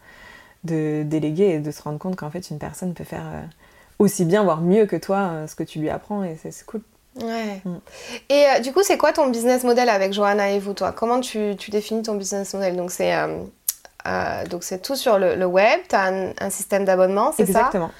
de 0.63 1.03
déléguer 1.03 1.49
et 1.49 1.59
de 1.59 1.71
se 1.71 1.81
rendre 1.81 1.99
compte 1.99 2.15
qu'en 2.15 2.29
fait 2.29 2.49
une 2.49 2.57
personne 2.57 2.93
peut 2.93 3.03
faire 3.03 3.25
euh, 3.25 3.41
aussi 3.99 4.23
bien, 4.23 4.43
voire 4.43 4.61
mieux 4.61 4.85
que 4.85 4.95
toi, 4.95 5.17
euh, 5.17 5.47
ce 5.47 5.55
que 5.55 5.63
tu 5.63 5.79
lui 5.79 5.89
apprends 5.89 6.23
et 6.23 6.37
c'est 6.41 6.65
cool. 6.65 6.81
Ouais. 7.21 7.61
Hmm. 7.65 7.77
Et 8.29 8.45
du 8.61 8.71
coup, 8.71 8.81
c'est 8.81 8.97
quoi 8.97 9.13
ton 9.13 9.29
business 9.29 9.63
model 9.63 9.89
avec 9.89 10.13
Johanna 10.13 10.51
et 10.51 10.59
vous, 10.59 10.73
toi? 10.73 10.91
Comment 10.93 11.19
tu, 11.19 11.55
tu, 11.57 11.69
définis 11.69 12.01
ton 12.01 12.15
business 12.15 12.53
model? 12.53 12.75
Donc 12.75 12.91
c'est 12.91 13.13
c'est 14.61 14.81
tout 14.81 14.95
sur 14.95 15.19
le, 15.19 15.45
web. 15.45 15.79
Tu 15.87 15.95
as 15.95 16.33
un, 16.39 16.49
système 16.49 16.85
d'abonnement, 16.85 17.31
c'est 17.31 17.45
ça? 17.45 17.59
Exactement. 17.59 17.91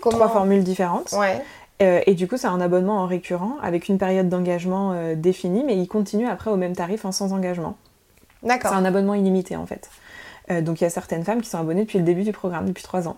Trois 0.00 0.28
formules 0.28 0.64
différentes. 0.64 1.12
Ouais. 1.12 1.42
Euh, 1.82 2.00
et 2.06 2.14
du 2.14 2.28
coup, 2.28 2.36
c'est 2.36 2.46
un 2.46 2.60
abonnement 2.60 3.00
en 3.00 3.06
récurrent 3.06 3.56
avec 3.62 3.88
une 3.88 3.98
période 3.98 4.28
d'engagement 4.28 4.92
euh, 4.92 5.14
définie, 5.14 5.64
mais 5.64 5.76
il 5.76 5.88
continue 5.88 6.28
après 6.28 6.50
au 6.50 6.56
même 6.56 6.76
tarif 6.76 7.04
en 7.04 7.12
sans 7.12 7.32
engagement. 7.32 7.76
D'accord. 8.42 8.70
C'est 8.70 8.76
un 8.76 8.84
abonnement 8.84 9.14
illimité 9.14 9.56
en 9.56 9.66
fait. 9.66 9.90
Euh, 10.50 10.62
donc 10.62 10.80
il 10.80 10.84
y 10.84 10.86
a 10.86 10.90
certaines 10.90 11.24
femmes 11.24 11.40
qui 11.40 11.48
sont 11.48 11.58
abonnées 11.58 11.82
depuis 11.82 11.98
le 11.98 12.04
début 12.04 12.24
du 12.24 12.32
programme, 12.32 12.66
depuis 12.66 12.82
trois 12.82 13.08
ans. 13.08 13.16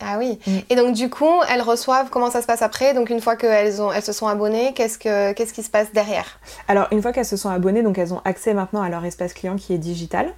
Ah 0.00 0.18
oui. 0.18 0.38
Mm. 0.46 0.58
Et 0.68 0.76
donc 0.76 0.94
du 0.94 1.08
coup, 1.08 1.32
elles 1.50 1.62
reçoivent, 1.62 2.10
comment 2.10 2.30
ça 2.30 2.42
se 2.42 2.46
passe 2.46 2.60
après? 2.60 2.92
Donc 2.92 3.08
une 3.08 3.20
fois 3.20 3.36
qu'elles 3.36 3.80
elles 3.94 4.02
se 4.02 4.12
sont 4.12 4.26
abonnées, 4.26 4.74
qu'est-ce, 4.74 4.98
que, 4.98 5.32
qu'est-ce 5.32 5.54
qui 5.54 5.62
se 5.62 5.70
passe 5.70 5.92
derrière? 5.92 6.38
Alors 6.68 6.88
une 6.90 7.00
fois 7.00 7.12
qu'elles 7.12 7.24
se 7.24 7.38
sont 7.38 7.48
abonnées, 7.48 7.82
donc 7.82 7.96
elles 7.96 8.12
ont 8.12 8.20
accès 8.26 8.52
maintenant 8.52 8.82
à 8.82 8.90
leur 8.90 9.04
espace 9.04 9.32
client 9.32 9.56
qui 9.56 9.72
est 9.72 9.78
digital, 9.78 10.30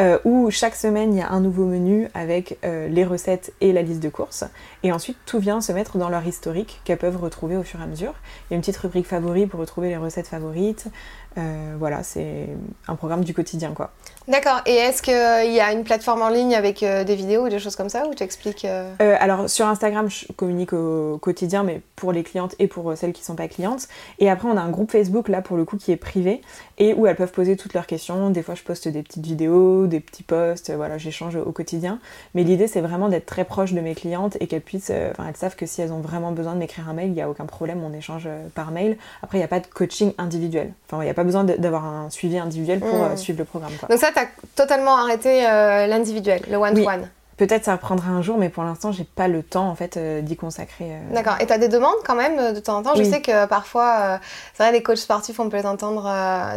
euh, 0.00 0.18
où 0.24 0.50
chaque 0.50 0.74
semaine 0.74 1.14
il 1.14 1.18
y 1.18 1.22
a 1.22 1.30
un 1.30 1.40
nouveau 1.40 1.66
menu 1.66 2.08
avec 2.14 2.58
euh, 2.64 2.88
les 2.88 3.04
recettes 3.04 3.52
et 3.60 3.72
la 3.72 3.82
liste 3.82 4.02
de 4.02 4.08
courses. 4.08 4.44
Et 4.82 4.92
ensuite 4.92 5.16
tout 5.26 5.38
vient 5.38 5.60
se 5.60 5.72
mettre 5.72 5.98
dans 5.98 6.08
leur 6.08 6.26
historique 6.26 6.80
qu'elles 6.84 6.98
peuvent 6.98 7.20
retrouver 7.20 7.56
au 7.56 7.62
fur 7.62 7.80
et 7.80 7.84
à 7.84 7.86
mesure. 7.86 8.14
Il 8.48 8.52
y 8.52 8.54
a 8.54 8.56
une 8.56 8.60
petite 8.60 8.76
rubrique 8.76 9.06
favoris 9.06 9.48
pour 9.48 9.60
retrouver 9.60 9.88
les 9.88 9.96
recettes 9.96 10.26
favorites. 10.26 10.88
Euh, 11.36 11.74
voilà, 11.78 12.04
c'est 12.04 12.48
un 12.86 12.94
programme 12.94 13.24
du 13.24 13.34
quotidien 13.34 13.72
quoi. 13.72 13.90
D'accord. 14.28 14.60
Et 14.66 14.74
est-ce 14.74 15.02
qu'il 15.02 15.52
y 15.52 15.60
a 15.60 15.72
une 15.72 15.82
plateforme 15.82 16.22
en 16.22 16.28
ligne 16.28 16.54
avec 16.54 16.82
euh, 16.82 17.02
des 17.02 17.16
vidéos 17.16 17.46
ou 17.46 17.48
des 17.48 17.58
choses 17.58 17.74
comme 17.76 17.88
ça 17.88 18.06
où 18.06 18.14
tu 18.14 18.22
expliques 18.22 18.64
euh, 18.64 18.94
Alors 18.98 19.50
sur 19.50 19.66
Instagram, 19.66 20.08
je 20.08 20.32
communique 20.32 20.72
au 20.72 21.18
quotidien, 21.18 21.64
mais 21.64 21.80
pour 21.96 22.12
les 22.12 22.22
clientes 22.22 22.54
et 22.58 22.68
pour 22.68 22.96
celles 22.96 23.12
qui 23.12 23.22
ne 23.22 23.26
sont 23.26 23.34
pas 23.34 23.48
clientes. 23.48 23.88
Et 24.20 24.30
après, 24.30 24.48
on 24.48 24.56
a 24.56 24.60
un 24.60 24.70
groupe 24.70 24.92
Facebook 24.92 25.28
là 25.28 25.42
pour 25.42 25.56
le 25.56 25.64
coup 25.64 25.76
qui 25.76 25.90
est 25.90 25.96
privé 25.96 26.40
et 26.78 26.94
où 26.94 27.06
elles 27.06 27.16
peuvent 27.16 27.32
poser 27.32 27.56
toutes 27.56 27.74
leurs 27.74 27.86
questions. 27.86 28.30
Des 28.30 28.42
fois, 28.42 28.54
je 28.54 28.62
poste 28.62 28.88
des 28.88 29.02
petites 29.02 29.24
vidéos, 29.24 29.86
des 29.86 30.00
petits 30.00 30.22
posts. 30.22 30.72
Voilà, 30.72 30.98
j'échange 30.98 31.36
au 31.36 31.52
quotidien. 31.52 31.98
Mais 32.34 32.42
l'idée, 32.44 32.66
c'est 32.66 32.80
vraiment 32.80 33.08
d'être 33.08 33.26
très 33.26 33.44
proche 33.44 33.72
de 33.72 33.80
mes 33.80 33.94
clientes 33.94 34.36
et 34.40 34.46
qu'elles 34.46 34.60
puissent, 34.60 34.92
enfin, 35.10 35.26
elles 35.28 35.36
savent 35.36 35.56
que 35.56 35.66
si 35.66 35.80
elles 35.82 35.92
ont 35.92 36.00
vraiment 36.00 36.32
besoin 36.32 36.54
de 36.54 36.58
m'écrire 36.58 36.88
un 36.88 36.94
mail, 36.94 37.08
il 37.08 37.14
n'y 37.14 37.22
a 37.22 37.30
aucun 37.30 37.46
problème, 37.46 37.82
on 37.84 37.92
échange 37.92 38.28
par 38.54 38.70
mail. 38.70 38.96
Après, 39.22 39.38
il 39.38 39.40
n'y 39.40 39.44
a 39.44 39.48
pas 39.48 39.60
de 39.60 39.66
coaching 39.66 40.12
individuel. 40.18 40.72
Enfin, 40.88 41.02
il 41.02 41.06
n'y 41.06 41.10
a 41.10 41.14
pas 41.14 41.24
besoin 41.24 41.44
d'avoir 41.44 41.84
un 41.84 42.10
suivi 42.10 42.38
individuel 42.38 42.80
pour 42.80 42.94
mmh. 42.94 43.16
suivre 43.16 43.38
le 43.38 43.44
programme. 43.44 43.72
Donc 43.88 43.98
ça, 43.98 44.10
tu 44.12 44.18
as 44.18 44.26
totalement 44.54 44.96
arrêté 44.96 45.46
euh, 45.46 45.86
l'individuel, 45.86 46.42
le 46.50 46.56
one-to-one. 46.56 47.08
Peut-être 47.36 47.64
ça 47.64 47.72
reprendra 47.72 48.10
un 48.10 48.22
jour, 48.22 48.38
mais 48.38 48.48
pour 48.48 48.62
l'instant, 48.64 48.92
j'ai 48.92 49.04
pas 49.04 49.28
le 49.28 49.42
temps 49.42 49.68
en 49.68 49.74
fait 49.74 49.96
euh, 49.96 50.20
d'y 50.20 50.36
consacrer. 50.36 50.86
Euh. 50.92 51.14
D'accord. 51.14 51.36
Et 51.40 51.46
tu 51.46 51.52
as 51.52 51.58
des 51.58 51.68
demandes 51.68 51.94
quand 52.04 52.14
même 52.14 52.54
de 52.54 52.60
temps 52.60 52.78
en 52.78 52.82
temps? 52.82 52.94
Je 52.94 53.02
sais 53.02 53.20
que 53.20 53.46
parfois, 53.46 54.20
c'est 54.54 54.62
vrai, 54.62 54.72
les 54.72 54.82
coachs 54.82 54.98
sportifs, 54.98 55.40
on 55.40 55.48
peut 55.48 55.56
les 55.56 55.66
entendre 55.66 56.08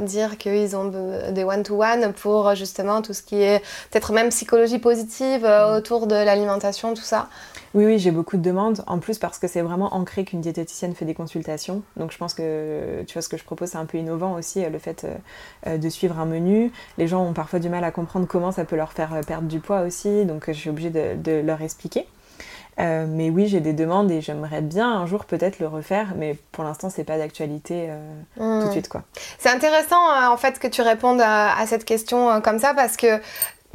dire 0.01 0.37
qu'ils 0.37 0.75
ont 0.75 0.91
des 1.31 1.43
one-to-one 1.43 2.13
pour 2.13 2.55
justement 2.55 3.01
tout 3.01 3.13
ce 3.13 3.21
qui 3.21 3.41
est 3.41 3.59
peut-être 3.91 4.13
même 4.13 4.29
psychologie 4.29 4.79
positive 4.79 5.43
mm. 5.43 5.75
autour 5.75 6.07
de 6.07 6.15
l'alimentation, 6.15 6.93
tout 6.93 7.01
ça? 7.01 7.27
Oui, 7.73 7.85
oui, 7.85 7.99
j'ai 7.99 8.11
beaucoup 8.11 8.37
de 8.37 8.41
demandes. 8.41 8.83
En 8.87 8.99
plus, 8.99 9.19
parce 9.19 9.39
que 9.39 9.47
c'est 9.47 9.61
vraiment 9.61 9.93
ancré 9.93 10.23
qu'une 10.23 10.41
diététicienne 10.41 10.95
fait 10.95 11.05
des 11.05 11.13
consultations. 11.13 11.83
Donc, 11.95 12.11
je 12.11 12.17
pense 12.17 12.33
que, 12.33 13.03
tu 13.05 13.13
vois, 13.13 13.21
ce 13.21 13.29
que 13.29 13.37
je 13.37 13.43
propose, 13.43 13.69
c'est 13.69 13.77
un 13.77 13.85
peu 13.85 13.97
innovant 13.97 14.33
aussi, 14.33 14.63
euh, 14.63 14.69
le 14.69 14.79
fait 14.79 15.03
euh, 15.03 15.13
euh, 15.67 15.77
de 15.77 15.89
suivre 15.89 16.17
un 16.19 16.25
menu. 16.25 16.71
Les 16.97 17.07
gens 17.07 17.23
ont 17.23 17.33
parfois 17.33 17.59
du 17.59 17.69
mal 17.69 17.83
à 17.83 17.91
comprendre 17.91 18.25
comment 18.27 18.51
ça 18.51 18.65
peut 18.65 18.75
leur 18.75 18.93
faire 18.93 19.11
perdre 19.27 19.47
du 19.47 19.59
poids 19.59 19.81
aussi. 19.81 20.25
Donc, 20.25 20.51
je 20.51 20.66
suis 20.67 20.87
obligée 20.87 20.89
de, 20.89 21.41
leur 21.41 21.61
expliquer. 21.61 22.07
mais 22.77 23.29
oui, 23.29 23.47
j'ai 23.47 23.59
des 23.59 23.73
demandes 23.73 24.11
et 24.11 24.21
j'aimerais 24.21 24.61
bien 24.61 24.89
un 24.89 25.05
jour 25.05 25.25
peut-être 25.25 25.59
le 25.59 25.67
refaire, 25.67 26.13
mais 26.15 26.37
pour 26.51 26.63
l'instant, 26.63 26.89
c'est 26.89 27.03
pas 27.03 27.17
d'actualité 27.17 27.89
tout 28.35 28.43
de 28.43 28.65
mmh. 28.65 28.71
suite, 28.71 28.89
quoi. 28.89 29.03
C'est 29.39 29.49
intéressant, 29.49 30.31
en 30.31 30.37
fait, 30.37 30.59
que 30.59 30.67
tu 30.67 30.81
répondes 30.81 31.21
à 31.21 31.65
cette 31.65 31.85
question 31.85 32.41
comme 32.41 32.59
ça, 32.59 32.73
parce 32.73 32.97
que, 32.97 33.19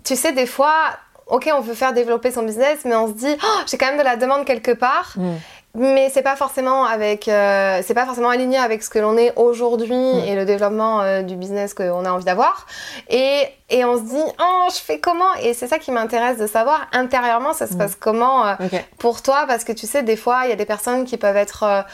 tu 0.04 0.16
sais, 0.16 0.32
des 0.32 0.46
fois 0.46 0.96
ok, 1.26 1.50
on 1.54 1.60
veut 1.60 1.74
faire 1.74 1.92
développer 1.92 2.30
son 2.30 2.42
business, 2.42 2.80
mais 2.84 2.94
on 2.94 3.08
se 3.08 3.14
dit, 3.14 3.36
oh, 3.42 3.60
j'ai 3.66 3.78
quand 3.78 3.86
même 3.86 3.98
de 3.98 4.04
la 4.04 4.16
demande 4.16 4.44
quelque 4.44 4.72
part. 4.72 5.14
Mm. 5.16 5.34
Mais 5.74 6.10
c'est 6.10 6.22
pas 6.22 6.36
forcément 6.36 6.84
avec, 6.84 7.28
euh, 7.28 7.80
c'est 7.82 7.94
pas 7.94 8.04
forcément 8.04 8.28
aligné 8.28 8.58
avec 8.58 8.82
ce 8.82 8.90
que 8.90 8.98
l'on 8.98 9.16
est 9.16 9.32
aujourd'hui 9.36 9.94
mm. 9.94 10.24
et 10.26 10.34
le 10.34 10.44
développement 10.44 11.00
euh, 11.00 11.22
du 11.22 11.34
business 11.36 11.72
qu'on 11.72 12.04
a 12.04 12.10
envie 12.10 12.24
d'avoir. 12.24 12.66
Et, 13.08 13.44
et, 13.70 13.84
on 13.84 13.96
se 13.96 14.02
dit, 14.02 14.32
oh, 14.40 14.68
je 14.68 14.78
fais 14.78 14.98
comment? 14.98 15.34
Et 15.42 15.54
c'est 15.54 15.66
ça 15.66 15.78
qui 15.78 15.90
m'intéresse 15.90 16.38
de 16.38 16.46
savoir 16.46 16.88
intérieurement, 16.92 17.54
ça 17.54 17.66
se 17.66 17.74
mm. 17.74 17.78
passe 17.78 17.94
comment 17.94 18.46
euh, 18.46 18.54
pour 18.98 19.22
toi 19.22 19.44
Parce 19.48 19.64
que 19.64 19.72
tu 19.72 19.86
sais, 19.86 20.02
des 20.02 20.16
fois, 20.16 20.42
il 20.44 20.50
y 20.50 20.52
a 20.52 20.56
des 20.56 20.66
personnes 20.66 21.04
qui 21.04 21.16
peuvent 21.16 21.36
être 21.36 21.84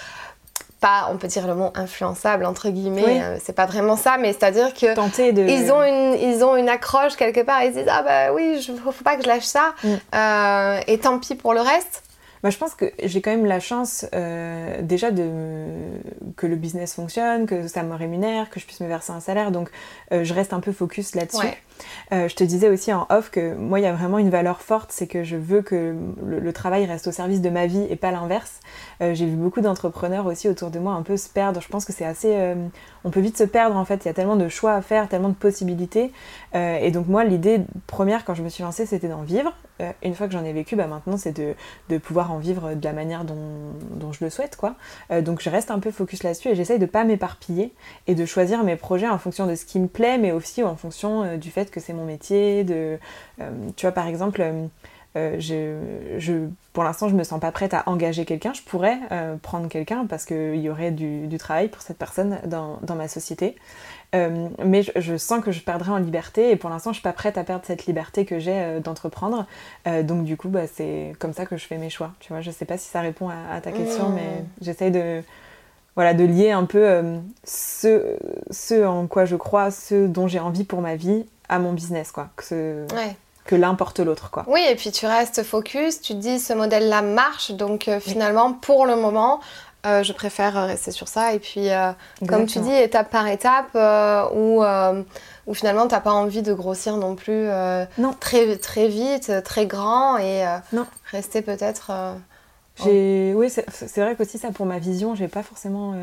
pas, 0.81 1.09
on 1.11 1.17
peut 1.17 1.27
dire 1.27 1.47
le 1.47 1.55
mot 1.55 1.73
influençable 1.75 2.45
entre 2.45 2.71
guillemets, 2.71 3.21
euh, 3.23 3.37
c'est 3.43 3.55
pas 3.55 3.67
vraiment 3.67 3.97
ça, 3.97 4.17
mais 4.19 4.33
c'est-à-dire 4.33 4.73
que 4.75 4.95
ils 5.49 5.73
ont 5.73 5.83
une 5.83 6.15
ils 6.15 6.45
ont 6.45 6.57
une 6.57 6.69
accroche 6.69 7.17
quelque 7.17 7.41
part, 7.41 7.63
ils 7.65 7.73
se 7.73 7.79
disent 7.79 7.89
ah 7.91 8.03
bah 8.03 8.33
oui, 8.33 8.61
je, 8.61 8.73
faut 8.73 9.05
pas 9.05 9.17
que 9.17 9.23
je 9.23 9.29
lâche 9.29 9.45
ça, 9.45 9.75
mm. 9.83 9.89
euh, 10.15 10.81
et 10.87 10.99
tant 10.99 11.19
pis 11.19 11.35
pour 11.35 11.53
le 11.53 11.61
reste. 11.61 12.03
Bah, 12.43 12.51
je 12.51 12.59
pense 12.59 12.75
que 12.75 12.93
j'ai 13.03 13.21
quand 13.21 13.31
même 13.31 13.47
la 13.47 13.61
chance 13.61 14.07
euh, 14.15 14.83
déjà 14.83 15.11
de 15.11 15.29
que 16.37 16.47
le 16.47 16.57
business 16.57 16.95
fonctionne, 16.95 17.47
que 17.47 17.67
ça 17.69 17.83
me 17.83 17.95
rémunère, 17.95 18.51
que 18.51 18.61
je 18.61 18.67
puisse 18.67 18.81
me 18.81 18.89
verser 18.89 19.13
un 19.13 19.21
salaire, 19.21 19.51
donc 19.51 19.71
je 20.11 20.35
reste 20.35 20.53
un 20.53 20.61
peu 20.61 20.73
focus 20.73 21.15
là-dessus. 21.15 21.47
Je 22.11 22.35
te 22.35 22.45
disais 22.45 22.69
aussi 22.69 22.93
en 22.93 23.07
off 23.11 23.31
que 23.31 23.55
moi 23.55 23.81
il 23.81 23.83
y 23.83 23.87
a 23.87 23.93
vraiment 23.93 24.19
une 24.19 24.31
valeur 24.31 24.61
forte, 24.61 24.93
c'est 24.93 25.07
que 25.07 25.25
je 25.25 25.37
veux 25.37 25.63
que 25.63 25.95
le, 26.25 26.53
travail 26.53 26.87
reste 26.87 27.07
au 27.07 27.13
service 27.13 27.41
de 27.41 27.51
ma 27.51 27.67
vie 27.67 27.87
et 27.91 27.97
pas 27.97 28.11
l'inverse. 28.11 28.61
Euh, 29.01 29.15
j'ai 29.15 29.27
vu 29.27 29.37
beaucoup 29.37 29.61
d'entrepreneurs 29.61 30.27
aussi 30.27 30.49
autour 30.49 30.71
de 30.71 30.79
moi 30.79 30.95
un 30.95 31.03
peu 31.03 31.17
se 31.17 31.29
perdre. 31.29 31.61
Je 31.61 31.69
pense 31.69 31.85
que 31.85 31.93
c'est 31.93 32.05
assez. 32.05 32.35
Euh, 32.35 32.55
on 33.05 33.11
peut 33.11 33.21
vite 33.21 33.37
se 33.37 33.45
perdre 33.45 33.77
en 33.77 33.85
fait. 33.85 34.05
Il 34.05 34.09
y 34.09 34.11
a 34.11 34.15
tellement 34.15 34.37
de 34.37 34.49
choix 34.49 34.75
à 34.75 34.83
faire, 34.83 35.09
tellement 35.09 35.29
de 35.29 35.35
possibilités. 35.35 36.13
Euh, 36.55 36.79
et 36.79 36.91
donc, 36.91 37.07
moi, 37.07 37.25
l'idée 37.25 37.61
première 37.87 38.25
quand 38.25 38.35
je 38.35 38.43
me 38.43 38.49
suis 38.49 38.63
lancée, 38.63 38.87
c'était 38.87 39.09
d'en 39.09 39.23
vivre. 39.23 39.55
une 40.03 40.15
fois 40.15 40.27
que 40.27 40.33
j'en 40.33 40.45
ai 40.45 40.53
vécu, 40.53 40.75
bah, 40.75 40.87
maintenant, 40.87 41.17
c'est 41.17 41.37
de, 41.37 41.99
pouvoir 41.99 42.33
en 42.33 42.39
vivre 42.39 42.75
de 42.75 42.85
la 42.85 42.93
manière 42.93 43.25
dont, 43.25 43.37
dont 43.93 44.13
je 44.13 44.25
le 44.25 44.31
souhaite. 44.31 44.57
quoi. 44.57 44.75
donc, 45.21 45.41
je 45.41 45.51
reste 45.51 45.71
un 45.71 45.79
peu 45.79 45.91
focus 45.91 46.23
là-dessus 46.23 46.49
et 46.49 46.55
j'essaye 46.55 46.79
de 46.79 46.87
pas 46.87 47.05
m'éparpiller 47.05 47.73
et 48.07 48.15
de 48.15 48.25
choisir 48.25 48.65
mes 48.65 48.77
projets 48.77 49.09
en 49.09 49.19
fonction 49.19 49.47
de 49.47 49.55
ce 49.55 49.65
qui 49.65 49.79
me 49.79 49.89
plaît, 49.89 50.19
mais 50.19 50.33
aussi 50.33 50.63
en 50.63 50.77
fonction 50.77 51.37
du 51.37 51.51
fait 51.51 51.68
que 51.71 51.81
c'est 51.81 51.93
mon 51.93 52.05
métier. 52.05 52.65
De, 52.65 52.99
tu 53.77 53.87
vois, 53.87 53.93
par 53.93 54.07
exemple. 54.07 54.43
Euh, 55.17 55.37
je, 56.19 56.47
pour 56.73 56.85
l'instant, 56.85 57.09
je 57.09 57.15
me 57.15 57.25
sens 57.25 57.41
pas 57.41 57.51
prête 57.51 57.75
à 57.75 57.83
engager 57.87 58.25
quelqu'un. 58.25 58.53
Je 58.53 58.63
pourrais 58.63 58.99
euh, 59.11 59.37
prendre 59.37 59.69
quelqu'un 59.69 60.07
parce 60.07 60.25
qu'il 60.25 60.57
y 60.57 60.69
aurait 60.69 60.91
du, 60.91 61.29
travail 61.39 61.69
pour 61.69 61.83
cette 61.83 61.99
personne 61.99 62.39
dans, 62.47 62.79
ma 62.95 63.09
société. 63.09 63.57
Euh, 64.15 64.49
mais 64.65 64.83
je, 64.97 65.17
sens 65.17 65.43
que 65.43 65.51
je 65.51 65.61
perdrai 65.61 65.91
en 65.91 65.99
liberté 65.99 66.51
et 66.51 66.57
pour 66.57 66.71
l'instant, 66.71 66.91
je 66.91 66.97
suis 66.97 67.03
pas 67.03 67.13
prête 67.13 67.39
à 67.39 67.45
perdre 67.45 67.65
cette 67.67 67.87
liberté 67.87 68.25
que 68.25 68.39
j'ai 68.39 68.81
d'entreprendre. 68.81 69.47
donc 70.03 70.25
du 70.25 70.37
coup, 70.37 70.49
bah, 70.49 70.67
c'est 70.67 71.15
comme 71.19 71.33
ça 71.33 71.47
que 71.47 71.57
je 71.57 71.67
fais 71.67 71.79
mes 71.79 71.91
choix. 71.91 72.13
Tu 72.21 72.33
vois, 72.33 72.41
je 72.41 72.51
sais 72.51 72.65
pas 72.65 72.79
si 72.79 72.89
ça 72.89 73.01
répond 73.01 73.29
à, 73.29 73.61
ta 73.61 73.73
question, 73.73 74.11
mmh. 74.11 74.15
mais 74.15 74.45
j'essaye 74.61 74.91
de 74.91 75.23
voilà, 75.95 76.15
de 76.15 76.25
lier 76.25 76.53
un 76.53 76.65
peu 76.65 77.03
ce, 77.45 78.17
ce 78.51 78.87
en 78.87 79.09
quoi 79.09 79.25
je 79.25 79.37
crois, 79.37 79.71
ce 79.71 80.07
dont 80.07 80.29
j'ai 80.29 80.39
envie 80.39 80.65
pour 80.65 80.81
ma 80.81 80.95
vie 80.95 81.25
à 81.49 81.59
mon 81.59 81.73
business, 81.73 82.13
quoi. 82.13 82.29
Que 82.37 82.87
ouais 82.95 83.17
que 83.49 83.57
l'un 83.57 83.75
porte 83.75 83.99
l'autre. 83.99 84.31
quoi. 84.31 84.45
Oui, 84.47 84.61
et 84.71 84.77
puis 84.77 84.93
tu 84.93 85.07
restes 85.07 85.43
focus, 85.43 86.01
tu 86.03 86.13
te 86.13 86.19
dis 86.19 86.39
ce 86.39 86.53
modèle-là 86.53 87.01
marche, 87.01 87.51
donc 87.53 87.89
euh, 87.89 87.99
finalement, 87.99 88.53
pour 88.53 88.85
le 88.85 88.95
moment, 88.95 89.41
euh, 89.87 90.03
je 90.03 90.13
préfère 90.13 90.53
rester 90.67 90.91
sur 90.91 91.09
ça. 91.09 91.33
Et 91.33 91.39
puis, 91.39 91.71
euh, 91.71 91.91
comme 92.29 92.45
tu 92.45 92.59
dis, 92.61 92.73
étape 92.73 93.11
par 93.11 93.27
étape, 93.27 93.75
où, 94.35 94.63
où, 95.47 95.55
finalement, 95.55 95.89
tu 95.89 95.95
n'as 95.95 96.01
pas 96.01 96.13
envie 96.13 96.43
de 96.43 96.53
grossir 96.53 96.99
non 96.99 97.17
plus 97.17 97.49
non. 97.97 98.15
Très, 98.21 98.57
très 98.59 98.87
vite, 98.87 99.33
très 99.45 99.67
grand, 99.67 100.19
et 100.19 100.45
non. 100.73 100.87
rester 101.11 101.41
peut-être... 101.41 101.91
Oui, 102.85 103.51
c'est 103.51 104.01
vrai 104.01 104.15
qu'aussi 104.15 104.39
ça, 104.39 104.51
pour 104.51 104.67
ma 104.67 104.79
vision, 104.79 105.15
j'ai 105.15 105.27
pas 105.27 105.43
forcément 105.43 105.95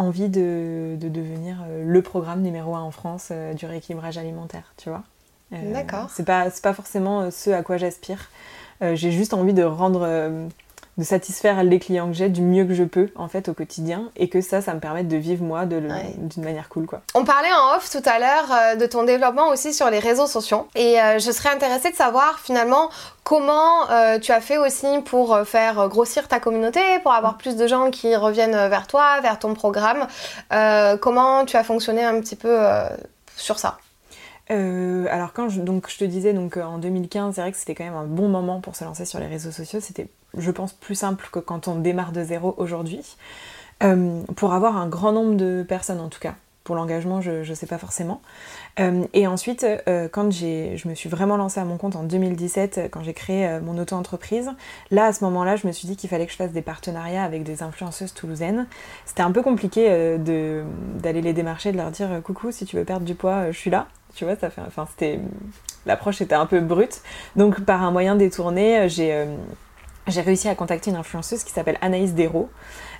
envie 0.00 0.28
de, 0.28 0.96
devenir 1.00 1.64
le 1.84 2.02
programme 2.02 2.42
numéro 2.42 2.74
un 2.74 2.82
en 2.82 2.90
France 2.90 3.32
du 3.56 3.66
rééquilibrage 3.66 4.18
alimentaire, 4.18 4.74
tu 4.76 4.88
vois. 4.88 5.02
D'accord. 5.50 6.08
C'est 6.14 6.24
pas, 6.24 6.48
pas 6.62 6.72
forcément 6.72 7.30
ce 7.30 7.50
à 7.50 7.62
quoi 7.62 7.76
j'aspire. 7.76 8.30
j'ai 8.80 9.10
juste 9.10 9.34
envie 9.34 9.52
de 9.52 9.64
rendre 9.64 10.48
de 11.00 11.04
satisfaire 11.04 11.64
les 11.64 11.78
clients 11.78 12.08
que 12.08 12.12
j'ai 12.12 12.28
du 12.28 12.42
mieux 12.42 12.64
que 12.64 12.74
je 12.74 12.84
peux 12.84 13.08
en 13.16 13.26
fait 13.26 13.48
au 13.48 13.54
quotidien 13.54 14.10
et 14.16 14.28
que 14.28 14.40
ça 14.42 14.60
ça 14.60 14.74
me 14.74 14.80
permette 14.80 15.08
de 15.08 15.16
vivre 15.16 15.42
moi 15.42 15.64
d'une 15.64 15.88
manière 16.36 16.68
cool 16.68 16.86
quoi. 16.86 17.00
On 17.14 17.24
parlait 17.24 17.52
en 17.52 17.76
off 17.76 17.90
tout 17.90 18.02
à 18.04 18.18
l'heure 18.18 18.52
euh, 18.52 18.76
de 18.76 18.86
ton 18.86 19.04
développement 19.04 19.48
aussi 19.48 19.72
sur 19.72 19.88
les 19.90 19.98
réseaux 19.98 20.26
sociaux 20.26 20.68
et 20.74 21.00
euh, 21.00 21.18
je 21.18 21.30
serais 21.30 21.48
intéressée 21.48 21.90
de 21.90 21.96
savoir 21.96 22.38
finalement 22.38 22.90
comment 23.24 23.90
euh, 23.90 24.18
tu 24.18 24.30
as 24.30 24.42
fait 24.42 24.58
aussi 24.58 24.86
pour 25.06 25.38
faire 25.46 25.88
grossir 25.88 26.28
ta 26.28 26.38
communauté, 26.38 26.80
pour 27.02 27.12
avoir 27.12 27.38
plus 27.38 27.56
de 27.56 27.66
gens 27.66 27.90
qui 27.90 28.14
reviennent 28.14 28.68
vers 28.68 28.86
toi, 28.86 29.20
vers 29.22 29.38
ton 29.38 29.54
programme. 29.54 30.06
comment 31.00 31.44
tu 31.46 31.56
as 31.56 31.64
fonctionné 31.64 32.04
un 32.04 32.20
petit 32.20 32.36
peu 32.36 32.58
sur 33.36 33.58
ça? 33.58 33.78
Alors 34.50 35.32
quand 35.32 35.48
je, 35.48 35.60
donc 35.60 35.88
je 35.88 35.98
te 35.98 36.04
disais 36.04 36.32
donc 36.32 36.56
en 36.56 36.78
2015 36.78 37.34
c'est 37.34 37.40
vrai 37.40 37.52
que 37.52 37.58
c'était 37.58 37.74
quand 37.74 37.84
même 37.84 37.94
un 37.94 38.06
bon 38.06 38.28
moment 38.28 38.60
pour 38.60 38.76
se 38.76 38.84
lancer 38.84 39.04
sur 39.04 39.20
les 39.20 39.26
réseaux 39.26 39.52
sociaux 39.52 39.80
c'était 39.80 40.08
je 40.36 40.50
pense, 40.50 40.72
plus 40.72 40.94
simple 40.94 41.28
que 41.30 41.38
quand 41.38 41.68
on 41.68 41.76
démarre 41.76 42.12
de 42.12 42.22
zéro 42.22 42.54
aujourd'hui, 42.58 43.16
euh, 43.82 44.22
pour 44.36 44.52
avoir 44.52 44.76
un 44.76 44.88
grand 44.88 45.12
nombre 45.12 45.34
de 45.34 45.64
personnes 45.66 46.00
en 46.00 46.08
tout 46.08 46.20
cas. 46.20 46.34
Pour 46.62 46.76
l'engagement, 46.76 47.20
je 47.20 47.48
ne 47.48 47.54
sais 47.54 47.66
pas 47.66 47.78
forcément. 47.78 48.20
Euh, 48.78 49.04
et 49.14 49.26
ensuite, 49.26 49.64
euh, 49.64 50.08
quand 50.08 50.30
je 50.30 50.86
me 50.86 50.94
suis 50.94 51.08
vraiment 51.08 51.36
lancée 51.36 51.58
à 51.58 51.64
mon 51.64 51.78
compte 51.78 51.96
en 51.96 52.04
2017, 52.04 52.90
quand 52.92 53.02
j'ai 53.02 53.14
créé 53.14 53.58
mon 53.60 53.76
auto-entreprise, 53.78 54.50
là, 54.90 55.06
à 55.06 55.12
ce 55.12 55.24
moment-là, 55.24 55.56
je 55.56 55.66
me 55.66 55.72
suis 55.72 55.88
dit 55.88 55.96
qu'il 55.96 56.10
fallait 56.10 56.26
que 56.26 56.32
je 56.32 56.36
fasse 56.36 56.52
des 56.52 56.62
partenariats 56.62 57.24
avec 57.24 57.42
des 57.42 57.62
influenceuses 57.62 58.12
toulousaines. 58.12 58.66
C'était 59.06 59.22
un 59.22 59.32
peu 59.32 59.42
compliqué 59.42 59.88
d'aller 60.18 61.22
les 61.22 61.32
démarcher, 61.32 61.72
de 61.72 61.78
leur 61.78 61.90
dire 61.90 62.20
coucou, 62.22 62.52
si 62.52 62.66
tu 62.66 62.76
veux 62.76 62.84
perdre 62.84 63.06
du 63.06 63.14
poids, 63.14 63.50
je 63.50 63.58
suis 63.58 63.70
là. 63.70 63.88
Tu 64.14 64.24
vois, 64.24 64.36
ça 64.36 64.50
fait, 64.50 64.60
enfin, 64.66 64.86
c'était, 64.90 65.20
l'approche 65.86 66.20
était 66.20 66.34
un 66.34 66.46
peu 66.46 66.60
brute. 66.60 67.00
Donc, 67.36 67.60
par 67.60 67.82
un 67.82 67.90
moyen 67.90 68.16
détourné, 68.16 68.88
j'ai 68.88 69.26
j'ai 70.10 70.20
réussi 70.20 70.48
à 70.48 70.54
contacter 70.54 70.90
une 70.90 70.96
influenceuse 70.96 71.44
qui 71.44 71.52
s'appelle 71.52 71.78
Anaïs 71.80 72.14
Dérault, 72.14 72.48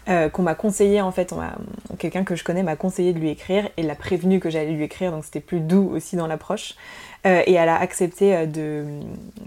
euh, 0.09 0.29
qu'on 0.29 0.43
m'a 0.43 0.55
conseillé 0.55 1.01
en 1.01 1.13
fait, 1.13 1.35
quelqu'un 1.99 2.25
que 2.25 2.37
je 2.37 2.45
connais 2.45 2.63
m'a 2.63 2.77
conseillé 2.77 3.13
de 3.13 3.19
lui 3.19 3.31
écrire 3.31 3.69
et 3.77 3.83
l'a 3.83 3.95
prévenu 3.95 4.41
que 4.41 4.49
j'allais 4.49 4.73
lui 4.73 4.85
écrire, 4.85 5.11
donc 5.11 5.25
c'était 5.25 5.41
plus 5.41 5.61
doux 5.61 5.91
aussi 5.95 6.17
dans 6.17 6.27
l'approche. 6.27 6.75
Euh, 7.27 7.43
et 7.47 7.53
elle 7.53 7.69
a 7.69 7.79
accepté 7.79 8.35
euh, 8.35 8.47
de, 8.47 8.87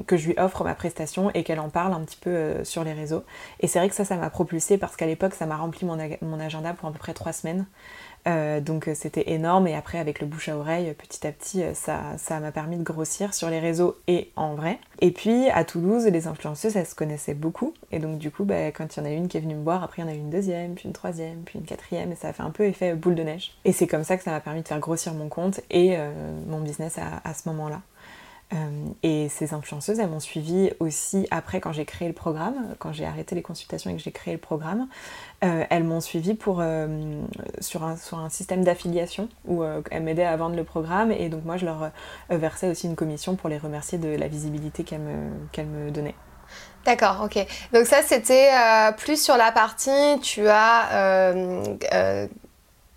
que 0.05 0.15
je 0.15 0.27
lui 0.27 0.35
offre 0.37 0.63
ma 0.63 0.75
prestation 0.75 1.31
et 1.33 1.43
qu'elle 1.43 1.59
en 1.59 1.69
parle 1.69 1.93
un 1.93 2.01
petit 2.01 2.19
peu 2.21 2.63
sur 2.63 2.83
les 2.83 2.93
réseaux. 2.93 3.23
Et 3.61 3.67
c'est 3.67 3.79
vrai 3.79 3.89
que 3.89 3.95
ça, 3.95 4.05
ça 4.05 4.15
m'a 4.15 4.29
propulsé 4.29 4.77
parce 4.77 4.95
qu'à 4.95 5.07
l'époque, 5.07 5.33
ça 5.33 5.47
m'a 5.47 5.57
rempli 5.57 5.85
mon, 5.87 5.97
mon, 6.21 6.39
agenda 6.39 6.73
pour 6.73 6.89
à 6.89 6.91
peu 6.91 6.99
près 6.99 7.13
trois 7.13 7.33
semaines. 7.33 7.65
Euh, 8.25 8.61
donc 8.61 8.87
euh, 8.87 8.93
c'était 8.95 9.31
énorme 9.31 9.67
et 9.67 9.75
après 9.75 9.99
avec 9.99 10.21
le 10.21 10.27
bouche 10.27 10.47
à 10.47 10.55
oreille 10.55 10.93
petit 10.93 11.27
à 11.27 11.31
petit 11.31 11.61
euh, 11.61 11.73
ça 11.73 12.39
m'a 12.39 12.51
permis 12.53 12.77
de 12.77 12.83
grossir 12.83 13.33
sur 13.33 13.49
les 13.49 13.59
réseaux 13.59 13.97
et 14.07 14.31
en 14.37 14.55
vrai. 14.55 14.79
Et 15.01 15.11
puis 15.11 15.49
à 15.49 15.65
Toulouse 15.65 16.05
les 16.05 16.27
influenceuses 16.27 16.77
elles 16.77 16.85
se 16.85 16.95
connaissaient 16.95 17.33
beaucoup 17.33 17.73
et 17.91 17.99
donc 17.99 18.19
du 18.19 18.31
coup 18.31 18.45
bah, 18.45 18.71
quand 18.71 18.95
il 18.95 18.99
y 18.99 19.03
en 19.03 19.05
a 19.05 19.09
une 19.11 19.27
qui 19.27 19.37
est 19.37 19.41
venue 19.41 19.55
me 19.55 19.63
voir 19.63 19.83
après 19.83 20.01
il 20.01 20.05
y 20.05 20.07
en 20.07 20.11
a 20.11 20.15
eu 20.15 20.19
une 20.19 20.29
deuxième 20.29 20.75
puis 20.75 20.85
une 20.85 20.93
troisième 20.93 21.41
puis 21.43 21.59
une 21.59 21.65
quatrième 21.65 22.11
et 22.11 22.15
ça 22.15 22.29
a 22.29 22.33
fait 22.33 22.43
un 22.43 22.51
peu 22.51 22.63
effet 22.63 22.93
boule 22.95 23.15
de 23.15 23.23
neige. 23.23 23.57
Et 23.65 23.73
c'est 23.73 23.87
comme 23.87 24.05
ça 24.05 24.15
que 24.15 24.23
ça 24.23 24.31
m'a 24.31 24.39
permis 24.39 24.61
de 24.61 24.67
faire 24.67 24.79
grossir 24.79 25.13
mon 25.13 25.27
compte 25.27 25.59
et 25.69 25.97
mon 26.47 26.61
business 26.61 26.97
à 26.97 27.33
ce 27.33 27.49
moment-là. 27.49 27.81
Euh, 28.53 28.55
et 29.01 29.29
ces 29.29 29.53
influenceuses, 29.53 29.99
elles 29.99 30.09
m'ont 30.09 30.19
suivi 30.19 30.71
aussi 30.79 31.27
après 31.31 31.59
quand 31.59 31.71
j'ai 31.71 31.85
créé 31.85 32.07
le 32.07 32.13
programme, 32.13 32.75
quand 32.79 32.93
j'ai 32.93 33.05
arrêté 33.05 33.35
les 33.35 33.41
consultations 33.41 33.89
et 33.89 33.95
que 33.95 34.01
j'ai 34.01 34.11
créé 34.11 34.33
le 34.33 34.39
programme. 34.39 34.87
Euh, 35.43 35.63
elles 35.69 35.83
m'ont 35.83 36.01
suivi 36.01 36.33
pour, 36.33 36.59
euh, 36.59 37.21
sur, 37.59 37.83
un, 37.83 37.97
sur 37.97 38.19
un 38.19 38.29
système 38.29 38.63
d'affiliation 38.63 39.29
où 39.45 39.63
elles 39.63 40.03
m'aidaient 40.03 40.23
à 40.23 40.35
vendre 40.37 40.55
le 40.55 40.63
programme 40.63 41.11
et 41.11 41.29
donc 41.29 41.45
moi 41.45 41.57
je 41.57 41.65
leur 41.65 41.91
versais 42.29 42.69
aussi 42.69 42.87
une 42.87 42.95
commission 42.95 43.35
pour 43.35 43.49
les 43.49 43.57
remercier 43.57 43.97
de 43.97 44.09
la 44.09 44.27
visibilité 44.27 44.83
qu'elles 44.83 45.01
me, 45.01 45.29
qu'elles 45.51 45.67
me 45.67 45.91
donnaient. 45.91 46.15
D'accord, 46.85 47.21
ok. 47.23 47.45
Donc 47.73 47.85
ça 47.85 48.01
c'était 48.03 48.49
plus 48.97 49.21
sur 49.21 49.37
la 49.37 49.51
partie, 49.51 50.19
tu 50.21 50.47
as 50.47 51.39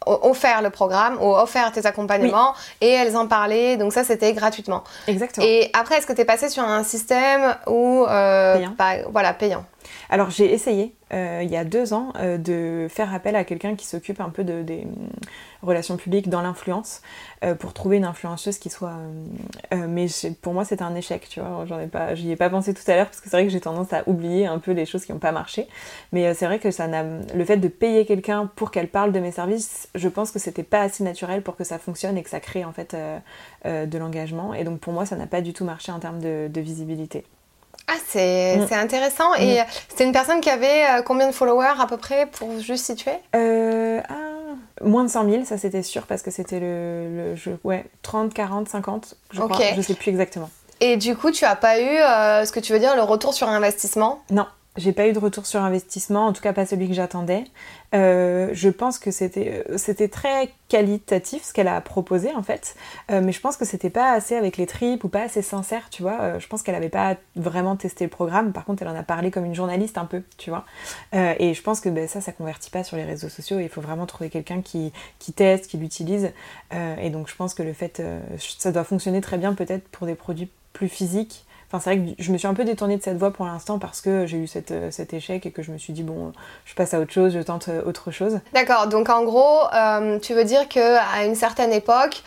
offert 0.06 0.62
le 0.62 0.70
programme 0.70 1.18
ou 1.20 1.34
offert 1.34 1.72
tes 1.72 1.86
accompagnements 1.86 2.54
et 2.80 2.88
elles 2.88 3.16
en 3.16 3.26
parlaient. 3.26 3.76
Donc 3.76 3.92
ça, 3.92 4.04
c'était 4.04 4.32
gratuitement. 4.32 4.84
Exactement. 5.06 5.46
Et 5.46 5.70
après, 5.72 5.98
est-ce 5.98 6.06
que 6.06 6.12
tu 6.12 6.20
es 6.20 6.24
passé 6.24 6.48
sur 6.48 6.62
un 6.62 6.84
système 6.84 7.56
où... 7.66 8.06
Euh, 8.08 8.54
payant. 8.54 9.08
voilà, 9.10 9.34
payant? 9.34 9.64
Alors 10.10 10.30
j'ai 10.30 10.52
essayé 10.52 10.95
euh, 11.12 11.42
il 11.44 11.50
y 11.50 11.56
a 11.56 11.64
deux 11.64 11.92
ans 11.92 12.12
euh, 12.18 12.36
de 12.36 12.88
faire 12.90 13.14
appel 13.14 13.36
à 13.36 13.44
quelqu'un 13.44 13.76
qui 13.76 13.86
s'occupe 13.86 14.20
un 14.20 14.28
peu 14.28 14.42
de, 14.42 14.62
des 14.62 14.86
mm, 14.86 15.08
relations 15.62 15.96
publiques 15.96 16.28
dans 16.28 16.42
l'influence 16.42 17.00
euh, 17.44 17.54
pour 17.54 17.74
trouver 17.74 17.98
une 17.98 18.04
influenceuse 18.04 18.58
qui 18.58 18.70
soit. 18.70 18.94
mais 19.72 20.06
pour 20.42 20.52
moi 20.52 20.64
c'était 20.64 20.82
un 20.82 20.94
échec, 20.96 21.28
tu 21.28 21.40
vois. 21.40 21.64
J'en 21.66 21.78
ai 21.78 21.86
pas, 21.86 22.14
j'y 22.16 22.30
ai 22.32 22.36
pas 22.36 22.50
pensé 22.50 22.74
tout 22.74 22.88
à 22.90 22.96
l'heure 22.96 23.06
parce 23.06 23.20
que 23.20 23.28
c'est 23.28 23.36
vrai 23.36 23.44
que 23.44 23.52
j'ai 23.52 23.60
tendance 23.60 23.92
à 23.92 24.02
oublier 24.08 24.46
un 24.46 24.58
peu 24.58 24.72
les 24.72 24.84
choses 24.84 25.04
qui 25.04 25.12
n'ont 25.12 25.18
pas 25.18 25.32
marché. 25.32 25.68
Mais 26.12 26.34
c'est 26.34 26.46
vrai 26.46 26.58
que 26.58 26.70
ça 26.72 26.88
n'a, 26.88 27.04
le 27.04 27.44
fait 27.44 27.58
de 27.58 27.68
payer 27.68 28.04
quelqu'un 28.04 28.50
pour 28.56 28.70
qu'elle 28.72 28.88
parle 28.88 29.12
de 29.12 29.20
mes 29.20 29.30
services, 29.30 29.88
je 29.94 30.08
pense 30.08 30.32
que 30.32 30.38
c'était 30.38 30.64
pas 30.64 30.80
assez 30.80 31.04
naturel 31.04 31.42
pour 31.42 31.56
que 31.56 31.64
ça 31.64 31.78
fonctionne 31.78 32.18
et 32.18 32.22
que 32.22 32.30
ça 32.30 32.40
crée 32.40 32.64
en 32.64 32.72
fait 32.72 32.96
de 33.64 33.98
l'engagement. 33.98 34.54
Et 34.54 34.64
donc 34.64 34.80
pour 34.80 34.92
moi 34.92 35.06
ça 35.06 35.16
n'a 35.16 35.26
pas 35.26 35.40
du 35.40 35.52
tout 35.52 35.64
marché 35.64 35.92
en 35.92 36.00
termes 36.00 36.20
de 36.20 36.60
visibilité. 36.60 37.24
Ah, 37.88 37.94
c'est 38.08 38.56
mm. 38.56 38.72
intéressant. 38.72 39.34
Et 39.34 39.60
mm. 39.60 39.64
c'était 39.88 40.04
une 40.04 40.12
personne 40.12 40.40
qui 40.40 40.50
avait 40.50 40.84
euh, 40.90 41.02
combien 41.02 41.28
de 41.28 41.32
followers 41.32 41.80
à 41.80 41.86
peu 41.86 41.96
près 41.96 42.26
pour 42.26 42.58
juste 42.60 42.84
situer? 42.84 43.12
Euh, 43.34 44.00
ah, 44.08 44.84
Moins 44.84 45.04
de 45.04 45.08
100 45.08 45.30
000, 45.30 45.44
ça 45.44 45.56
c'était 45.56 45.82
sûr, 45.82 46.02
parce 46.02 46.22
que 46.22 46.30
c'était 46.30 46.60
le, 46.60 47.34
jeu. 47.34 47.58
Ouais, 47.64 47.86
30, 48.02 48.34
40, 48.34 48.68
50, 48.68 49.14
je 49.30 49.40
crois. 49.40 49.58
Je 49.74 49.80
sais 49.80 49.94
plus 49.94 50.10
exactement. 50.10 50.50
Et 50.80 50.98
du 50.98 51.16
coup, 51.16 51.30
tu 51.30 51.46
as 51.46 51.56
pas 51.56 51.80
eu 51.80 51.86
euh, 51.86 52.44
ce 52.44 52.52
que 52.52 52.60
tu 52.60 52.72
veux 52.72 52.78
dire, 52.78 52.94
le 52.94 53.02
retour 53.02 53.32
sur 53.32 53.48
investissement? 53.48 54.20
Non, 54.30 54.46
j'ai 54.76 54.92
pas 54.92 55.08
eu 55.08 55.12
de 55.12 55.18
retour 55.18 55.46
sur 55.46 55.62
investissement, 55.62 56.26
en 56.26 56.32
tout 56.32 56.42
cas 56.42 56.52
pas 56.52 56.66
celui 56.66 56.88
que 56.88 56.94
j'attendais. 56.94 57.44
Euh, 57.94 58.50
je 58.52 58.68
pense 58.68 58.98
que 58.98 59.10
c'était 59.10 59.64
euh, 59.68 59.78
c'était 59.78 60.08
très 60.08 60.50
qualitatif 60.68 61.44
ce 61.44 61.52
qu'elle 61.52 61.68
a 61.68 61.80
proposé 61.80 62.34
en 62.34 62.42
fait, 62.42 62.74
euh, 63.10 63.20
mais 63.22 63.32
je 63.32 63.40
pense 63.40 63.56
que 63.56 63.64
c'était 63.64 63.90
pas 63.90 64.12
assez 64.12 64.34
avec 64.34 64.56
les 64.56 64.66
tripes 64.66 65.04
ou 65.04 65.08
pas 65.08 65.22
assez 65.22 65.42
sincère, 65.42 65.88
tu 65.90 66.02
vois. 66.02 66.38
je 66.38 66.46
pense 66.48 66.62
qu'elle 66.62 66.74
avait 66.74 66.88
pas 66.88 67.16
vraiment 67.36 67.76
testé 67.76 68.04
le 68.04 68.10
programme. 68.10 68.52
Par 68.52 68.64
contre, 68.64 68.82
elle 68.82 68.88
en 68.88 68.96
a 68.96 69.02
parlé 69.02 69.30
comme 69.30 69.44
une 69.44 69.54
journaliste 69.54 69.98
un 69.98 70.04
peu, 70.04 70.22
tu 70.36 70.50
vois. 70.50 70.64
et 71.12 71.54
je 71.54 71.62
pense 71.62 71.80
que 71.80 71.88
ben, 71.88 72.08
ça, 72.08 72.20
ça 72.20 72.32
convertit 72.32 72.70
pas 72.70 72.84
sur 72.84 72.96
les 72.96 73.04
réseaux 73.04 73.28
sociaux. 73.28 73.60
Il 73.60 73.68
faut 73.68 73.80
vraiment 73.80 74.06
trouver 74.06 74.30
quelqu'un 74.30 74.60
qui, 74.62 74.92
qui 75.18 75.32
teste, 75.32 75.68
qui 75.68 75.76
l'utilise. 75.78 76.32
et 76.72 77.10
donc, 77.10 77.28
je 77.28 77.36
pense 77.36 77.54
que 77.54 77.62
le 77.62 77.72
fait, 77.72 78.02
ça 78.38 78.72
doit 78.72 78.84
fonctionner 78.84 79.20
très 79.20 79.38
bien 79.38 79.54
peut-être 79.54 79.88
pour 79.88 80.06
des 80.06 80.14
produits 80.14 80.50
plus 80.72 80.88
physiques 80.88 81.45
Enfin, 81.68 81.80
c'est 81.80 81.96
vrai 81.96 82.14
que 82.14 82.22
je 82.22 82.32
me 82.32 82.38
suis 82.38 82.46
un 82.46 82.54
peu 82.54 82.64
détournée 82.64 82.96
de 82.96 83.02
cette 83.02 83.18
voie 83.18 83.32
pour 83.32 83.44
l'instant 83.44 83.78
parce 83.78 84.00
que 84.00 84.26
j'ai 84.26 84.36
eu 84.36 84.48
euh, 84.70 84.90
cet 84.90 85.14
échec 85.14 85.46
et 85.46 85.50
que 85.50 85.62
je 85.62 85.72
me 85.72 85.78
suis 85.78 85.92
dit, 85.92 86.04
bon, 86.04 86.32
je 86.64 86.74
passe 86.74 86.94
à 86.94 87.00
autre 87.00 87.12
chose, 87.12 87.32
je 87.32 87.40
tente 87.40 87.68
euh, 87.68 87.82
autre 87.84 88.10
chose. 88.10 88.38
D'accord, 88.52 88.86
donc 88.86 89.08
en 89.08 89.24
gros, 89.24 89.60
euh, 89.74 90.18
tu 90.20 90.34
veux 90.34 90.44
dire 90.44 90.68
qu'à 90.68 91.24
une 91.24 91.34
certaine 91.34 91.72
époque, 91.72 92.22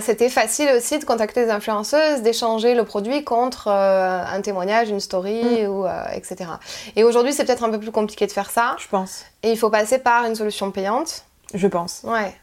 c'était 0.00 0.28
facile 0.28 0.68
aussi 0.76 0.98
de 0.98 1.04
contacter 1.04 1.44
des 1.44 1.50
influenceuses, 1.50 2.22
d'échanger 2.22 2.74
le 2.74 2.84
produit 2.84 3.22
contre 3.24 3.68
un 3.68 4.40
témoignage, 4.40 4.88
une 4.90 5.00
story, 5.00 5.42
mm. 5.42 5.68
ou, 5.68 5.86
etc. 6.12 6.50
Et 6.96 7.04
aujourd'hui, 7.04 7.32
c'est 7.32 7.44
peut-être 7.44 7.64
un 7.64 7.70
peu 7.70 7.78
plus 7.78 7.92
compliqué 7.92 8.26
de 8.26 8.32
faire 8.32 8.50
ça. 8.50 8.76
Je 8.78 8.88
pense. 8.88 9.24
Et 9.42 9.50
il 9.50 9.58
faut 9.58 9.70
passer 9.70 9.98
par 9.98 10.24
une 10.24 10.34
solution 10.34 10.70
payante. 10.70 11.24
Je 11.54 11.66
pense. 11.66 12.02
Ouais. 12.04 12.34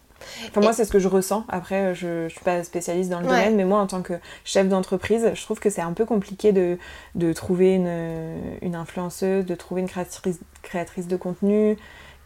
Enfin, 0.50 0.62
moi, 0.62 0.74
c'est 0.74 0.86
ce 0.86 0.92
que 0.92 1.00
je 1.00 1.08
ressens. 1.08 1.46
Après, 1.50 1.94
je 1.96 2.26
ne 2.26 2.30
suis 2.30 2.42
pas 2.42 2.64
spécialiste 2.64 3.10
dans 3.10 3.20
le 3.20 3.28
domaine, 3.28 3.56
mais 3.56 3.66
moi, 3.66 3.80
en 3.80 3.88
tant 3.88 4.02
que 4.02 4.14
chef 4.46 4.68
d'entreprise, 4.68 5.32
je 5.34 5.42
trouve 5.44 5.60
que 5.60 5.70
c'est 5.70 5.82
un 5.82 5.94
peu 5.94 6.06
compliqué 6.06 6.52
de, 6.52 6.78
de 7.16 7.34
trouver 7.34 7.76
une, 7.76 8.40
une, 8.62 8.76
influenceuse, 8.76 9.46
de 9.46 9.56
trouver 9.56 9.82
une 9.82 9.88
créatrice, 9.88 10.40
créatrice 10.64 11.08
de 11.08 11.16
contenu 11.16 11.78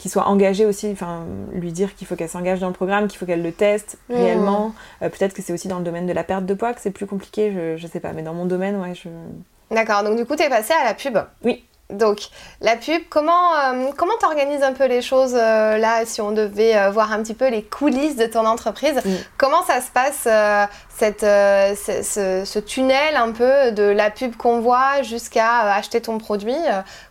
qui 0.01 0.09
soit 0.09 0.25
engagée 0.25 0.65
aussi, 0.65 0.89
enfin, 0.91 1.25
lui 1.53 1.71
dire 1.71 1.93
qu'il 1.93 2.07
faut 2.07 2.15
qu'elle 2.15 2.27
s'engage 2.27 2.59
dans 2.59 2.69
le 2.69 2.73
programme, 2.73 3.07
qu'il 3.07 3.19
faut 3.19 3.27
qu'elle 3.27 3.43
le 3.43 3.51
teste 3.51 3.99
mmh. 4.09 4.15
réellement. 4.15 4.73
Euh, 5.03 5.09
peut-être 5.09 5.35
que 5.35 5.43
c'est 5.43 5.53
aussi 5.53 5.67
dans 5.67 5.77
le 5.77 5.83
domaine 5.83 6.07
de 6.07 6.13
la 6.13 6.23
perte 6.23 6.47
de 6.47 6.55
poids 6.55 6.73
que 6.73 6.81
c'est 6.81 6.89
plus 6.89 7.05
compliqué, 7.05 7.51
je, 7.53 7.77
je 7.77 7.85
sais 7.85 7.99
pas, 7.99 8.11
mais 8.11 8.23
dans 8.23 8.33
mon 8.33 8.47
domaine, 8.47 8.77
ouais, 8.77 8.95
je... 8.95 9.09
D'accord, 9.69 10.03
donc 10.03 10.17
du 10.17 10.25
coup, 10.25 10.35
tu 10.35 10.41
es 10.41 10.49
passé 10.49 10.73
à 10.73 10.85
la 10.85 10.95
pub 10.95 11.19
Oui. 11.43 11.65
Donc, 11.91 12.19
la 12.61 12.75
pub, 12.75 13.01
comment 13.09 13.55
euh, 13.55 13.91
comment 13.97 14.13
t'organises 14.19 14.63
un 14.63 14.73
peu 14.73 14.85
les 14.85 15.01
choses 15.01 15.35
euh, 15.35 15.77
là 15.77 16.05
si 16.05 16.21
on 16.21 16.31
devait 16.31 16.75
euh, 16.75 16.89
voir 16.89 17.11
un 17.11 17.21
petit 17.21 17.33
peu 17.33 17.49
les 17.49 17.63
coulisses 17.63 18.15
de 18.15 18.25
ton 18.25 18.45
entreprise 18.45 18.95
mm. 19.03 19.09
Comment 19.37 19.63
ça 19.63 19.81
se 19.81 19.91
passe 19.91 20.27
cette, 20.97 21.21
ce, 21.21 22.59
tunnel 22.59 23.15
un 23.15 23.31
peu 23.31 23.71
de 23.71 23.83
la 23.83 24.09
pub 24.09 24.35
qu'on 24.35 24.59
voit 24.59 25.01
jusqu'à 25.01 25.73
acheter 25.73 26.01
ton 26.01 26.17
produit 26.17 26.55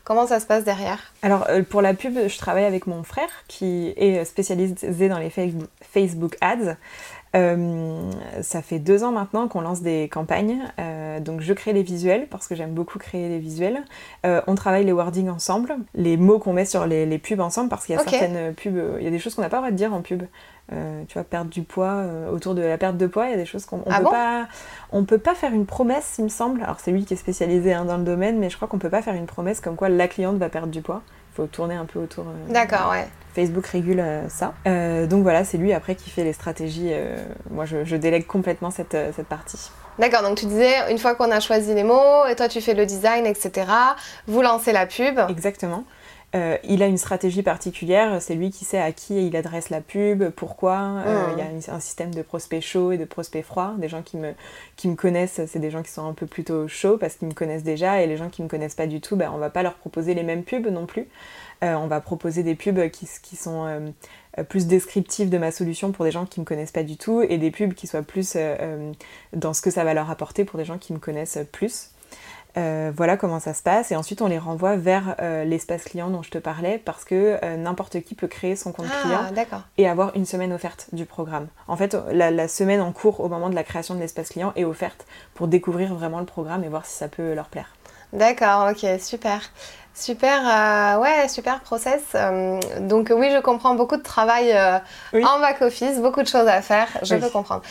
Comment 0.04 0.26
ça 0.26 0.40
se 0.40 0.46
passe 0.46 0.64
derrière? 0.64 0.98
Alors, 1.22 1.46
pour 1.68 1.82
la 1.82 1.94
pub, 1.94 2.28
je 2.28 2.38
travaille 2.38 2.64
avec 2.64 2.86
mon 2.86 3.02
frère 3.02 3.28
qui 3.48 3.92
est 3.96 4.24
spécialisé 4.24 5.08
dans 5.08 5.18
les 5.18 5.32
Facebook 5.92 6.36
Ads. 6.40 6.76
Ça 7.32 8.62
fait 8.62 8.78
deux 8.78 9.04
ans 9.04 9.12
maintenant 9.12 9.48
qu'on 9.48 9.60
lance 9.60 9.82
des 9.82 10.08
campagnes. 10.08 10.60
donc 11.20 11.40
je 11.40 11.52
crée 11.52 11.72
les 11.72 11.82
visuels 11.82 12.26
parce 12.28 12.48
que 12.48 12.54
j'aime 12.54 12.72
beaucoup 12.72 12.98
créer 12.98 13.28
les 13.28 13.38
visuels. 13.38 13.84
on 14.24 14.54
travaille 14.54 14.84
les 14.84 14.92
wordings 14.92 15.28
ensemble, 15.28 15.76
les 15.94 16.16
mots 16.16 16.38
qu'on 16.38 16.52
met 16.52 16.64
sur 16.64 16.86
les, 16.86 17.18
pubs 17.18 17.40
ensemble 17.40 17.68
parce 17.68 17.86
qu'il 17.86 17.94
y 17.94 17.98
a 17.98 18.02
certaines 18.02 18.54
pubs, 18.54 18.96
il 18.98 19.04
y 19.04 19.06
a 19.06 19.10
des 19.10 19.18
choses 19.18 19.34
qu'on 19.34 19.42
n'a 19.42 19.48
pas 19.48 19.58
le 19.58 19.62
droit 19.62 19.70
de 19.70 19.76
dire 19.76 19.94
en 19.94 20.02
pub. 20.02 20.22
Euh, 20.72 21.02
tu 21.08 21.14
vois, 21.14 21.24
perdre 21.24 21.50
du 21.50 21.62
poids, 21.62 21.94
euh, 21.94 22.30
autour 22.30 22.54
de 22.54 22.62
la 22.62 22.78
perte 22.78 22.96
de 22.96 23.08
poids, 23.08 23.26
il 23.26 23.30
y 23.32 23.34
a 23.34 23.36
des 23.36 23.44
choses 23.44 23.66
qu'on 23.66 23.78
ne 23.78 23.82
ah 23.90 23.98
peut 23.98 24.04
pas. 24.04 24.48
On 24.92 25.04
peut 25.04 25.18
pas 25.18 25.34
faire 25.34 25.52
une 25.52 25.66
promesse, 25.66 26.16
il 26.18 26.24
me 26.24 26.28
semble. 26.28 26.62
Alors, 26.62 26.78
c'est 26.78 26.92
lui 26.92 27.04
qui 27.04 27.14
est 27.14 27.16
spécialisé 27.16 27.72
hein, 27.72 27.84
dans 27.84 27.96
le 27.96 28.04
domaine, 28.04 28.38
mais 28.38 28.50
je 28.50 28.56
crois 28.56 28.68
qu'on 28.68 28.78
peut 28.78 28.90
pas 28.90 29.02
faire 29.02 29.14
une 29.14 29.26
promesse 29.26 29.60
comme 29.60 29.74
quoi 29.74 29.88
la 29.88 30.06
cliente 30.06 30.36
va 30.36 30.48
perdre 30.48 30.68
du 30.68 30.80
poids. 30.80 31.02
Il 31.32 31.36
faut 31.36 31.46
tourner 31.46 31.74
un 31.74 31.86
peu 31.86 31.98
autour. 31.98 32.24
Euh, 32.26 32.52
D'accord, 32.52 32.90
ouais. 32.90 33.06
Facebook 33.34 33.66
régule 33.66 34.04
ça. 34.28 34.54
donc 34.64 35.22
voilà, 35.22 35.44
c'est 35.44 35.56
lui 35.56 35.72
après 35.72 35.94
qui 35.94 36.10
fait 36.10 36.24
les 36.24 36.32
stratégies. 36.32 36.92
moi, 37.48 37.64
je, 37.64 37.94
délègue 37.94 38.26
complètement 38.26 38.72
cette, 38.72 38.96
cette 39.14 39.28
partie. 39.28 39.70
D'accord, 40.00 40.22
donc 40.22 40.38
tu 40.38 40.46
disais, 40.46 40.90
une 40.90 40.98
fois 40.98 41.14
qu'on 41.14 41.30
a 41.30 41.38
choisi 41.38 41.72
les 41.72 41.84
mots, 41.84 42.26
et 42.28 42.34
toi 42.34 42.48
tu 42.48 42.60
fais 42.60 42.74
le 42.74 42.86
design, 42.86 43.26
etc., 43.26 43.70
vous 44.26 44.42
lancez 44.42 44.72
la 44.72 44.86
pub. 44.86 45.20
Exactement. 45.28 45.84
Euh, 46.36 46.58
il 46.62 46.80
a 46.82 46.86
une 46.86 46.98
stratégie 46.98 47.42
particulière, 47.42 48.22
c'est 48.22 48.36
lui 48.36 48.50
qui 48.50 48.64
sait 48.64 48.78
à 48.78 48.92
qui 48.92 49.26
il 49.26 49.34
adresse 49.34 49.68
la 49.68 49.80
pub, 49.80 50.30
pourquoi. 50.30 51.02
Euh, 51.04 51.26
il 51.32 51.38
y 51.38 51.42
a 51.42 51.74
un 51.74 51.80
système 51.80 52.14
de 52.14 52.22
prospects 52.22 52.62
chauds 52.62 52.92
et 52.92 52.98
de 52.98 53.04
prospects 53.04 53.44
froids. 53.44 53.74
Des 53.78 53.88
gens 53.88 54.02
qui 54.02 54.16
me, 54.16 54.32
qui 54.76 54.86
me 54.86 54.94
connaissent, 54.94 55.40
c'est 55.46 55.58
des 55.58 55.70
gens 55.70 55.82
qui 55.82 55.90
sont 55.90 56.06
un 56.06 56.12
peu 56.12 56.26
plutôt 56.26 56.68
chauds 56.68 56.98
parce 56.98 57.16
qu'ils 57.16 57.26
me 57.26 57.34
connaissent 57.34 57.64
déjà, 57.64 58.00
et 58.00 58.06
les 58.06 58.16
gens 58.16 58.28
qui 58.28 58.42
ne 58.42 58.44
me 58.44 58.50
connaissent 58.50 58.76
pas 58.76 58.86
du 58.86 59.00
tout, 59.00 59.16
ben, 59.16 59.32
on 59.34 59.38
va 59.38 59.50
pas 59.50 59.64
leur 59.64 59.74
proposer 59.74 60.14
les 60.14 60.22
mêmes 60.22 60.44
pubs 60.44 60.68
non 60.68 60.86
plus. 60.86 61.08
Euh, 61.64 61.74
on 61.74 61.88
va 61.88 62.00
proposer 62.00 62.44
des 62.44 62.54
pubs 62.54 62.88
qui, 62.90 63.08
qui 63.22 63.34
sont 63.34 63.92
plus 64.48 64.68
descriptives 64.68 65.30
de 65.30 65.38
ma 65.38 65.50
solution 65.50 65.90
pour 65.90 66.04
des 66.04 66.12
gens 66.12 66.26
qui 66.26 66.38
ne 66.38 66.44
me 66.44 66.46
connaissent 66.46 66.70
pas 66.70 66.84
du 66.84 66.96
tout, 66.96 67.22
et 67.22 67.38
des 67.38 67.50
pubs 67.50 67.74
qui 67.74 67.88
soient 67.88 68.02
plus 68.02 68.36
dans 69.32 69.52
ce 69.52 69.62
que 69.62 69.70
ça 69.72 69.82
va 69.82 69.94
leur 69.94 70.08
apporter 70.10 70.44
pour 70.44 70.58
des 70.58 70.64
gens 70.64 70.78
qui 70.78 70.92
me 70.92 70.98
connaissent 70.98 71.38
plus. 71.50 71.90
Euh, 72.56 72.90
voilà 72.96 73.16
comment 73.16 73.38
ça 73.38 73.54
se 73.54 73.62
passe 73.62 73.92
et 73.92 73.96
ensuite 73.96 74.22
on 74.22 74.26
les 74.26 74.38
renvoie 74.38 74.74
vers 74.76 75.14
euh, 75.20 75.44
l'espace 75.44 75.84
client 75.84 76.10
dont 76.10 76.22
je 76.22 76.30
te 76.30 76.38
parlais 76.38 76.78
parce 76.78 77.04
que 77.04 77.38
euh, 77.44 77.56
n'importe 77.56 78.00
qui 78.00 78.16
peut 78.16 78.26
créer 78.26 78.56
son 78.56 78.72
compte 78.72 78.86
ah, 78.92 79.02
client 79.02 79.46
et 79.78 79.88
avoir 79.88 80.16
une 80.16 80.26
semaine 80.26 80.52
offerte 80.52 80.88
du 80.92 81.06
programme. 81.06 81.46
En 81.68 81.76
fait, 81.76 81.96
la, 82.10 82.48
semaine 82.48 82.80
en 82.80 82.92
cours 82.92 83.20
au 83.20 83.28
moment 83.28 83.50
de 83.50 83.54
la 83.54 83.62
création 83.62 83.94
de 83.94 84.00
l'espace 84.00 84.30
client 84.30 84.52
est 84.56 84.64
offerte 84.64 85.06
pour 85.34 85.46
découvrir 85.46 85.94
vraiment 85.94 86.18
le 86.18 86.26
programme 86.26 86.64
et 86.64 86.68
voir 86.68 86.86
si 86.86 86.96
ça 86.96 87.06
peut 87.06 87.34
leur 87.34 87.48
plaire. 87.48 87.74
D'accord, 88.12 88.70
ok, 88.70 89.00
super. 89.00 89.40
Super, 89.94 90.98
ouais, 91.00 91.28
super 91.28 91.60
process. 91.60 92.16
donc 92.80 93.12
oui, 93.14 93.28
je 93.32 93.40
comprends 93.40 93.74
beaucoup 93.74 93.96
de 93.96 94.02
travail 94.02 94.56
en 95.12 95.40
back-office, 95.40 96.00
beaucoup 96.00 96.22
de 96.22 96.28
choses 96.28 96.48
à 96.48 96.62
faire, 96.62 96.88
je 97.02 97.16
peux 97.16 97.28
comprendre. 97.28 97.62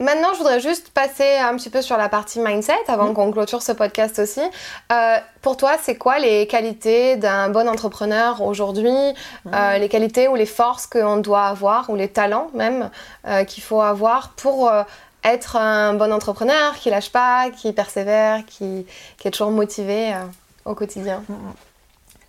Maintenant, 0.00 0.32
je 0.32 0.38
voudrais 0.38 0.60
juste 0.60 0.88
passer 0.88 1.36
un 1.36 1.54
petit 1.56 1.68
peu 1.68 1.82
sur 1.82 1.98
la 1.98 2.08
partie 2.08 2.40
mindset 2.40 2.72
avant 2.88 3.08
mhm. 3.08 3.14
qu'on 3.14 3.30
clôture 3.30 3.60
ce 3.60 3.72
podcast 3.72 4.18
aussi. 4.18 4.40
Euh, 4.90 5.16
pour 5.42 5.58
toi, 5.58 5.72
c'est 5.78 5.96
quoi 5.96 6.18
les 6.18 6.46
qualités 6.46 7.16
d'un 7.16 7.50
bon 7.50 7.68
entrepreneur 7.68 8.40
aujourd'hui 8.40 8.96
euh, 9.52 9.76
Les 9.76 9.90
qualités 9.90 10.26
ou 10.26 10.36
les 10.36 10.46
forces 10.46 10.86
qu'on 10.86 11.18
doit 11.18 11.44
avoir, 11.44 11.90
ou 11.90 11.96
les 11.96 12.08
talents 12.08 12.48
même 12.54 12.88
euh, 13.26 13.44
qu'il 13.44 13.62
faut 13.62 13.82
avoir 13.82 14.30
pour 14.30 14.72
être 15.22 15.56
un 15.56 15.92
bon 15.92 16.14
entrepreneur 16.14 16.74
qui 16.76 16.88
lâche 16.88 17.12
pas, 17.12 17.50
qui 17.50 17.70
persévère, 17.74 18.46
qui, 18.46 18.86
qui 19.18 19.28
est 19.28 19.30
toujours 19.30 19.50
motivé 19.50 20.14
au 20.64 20.74
quotidien? 20.74 21.22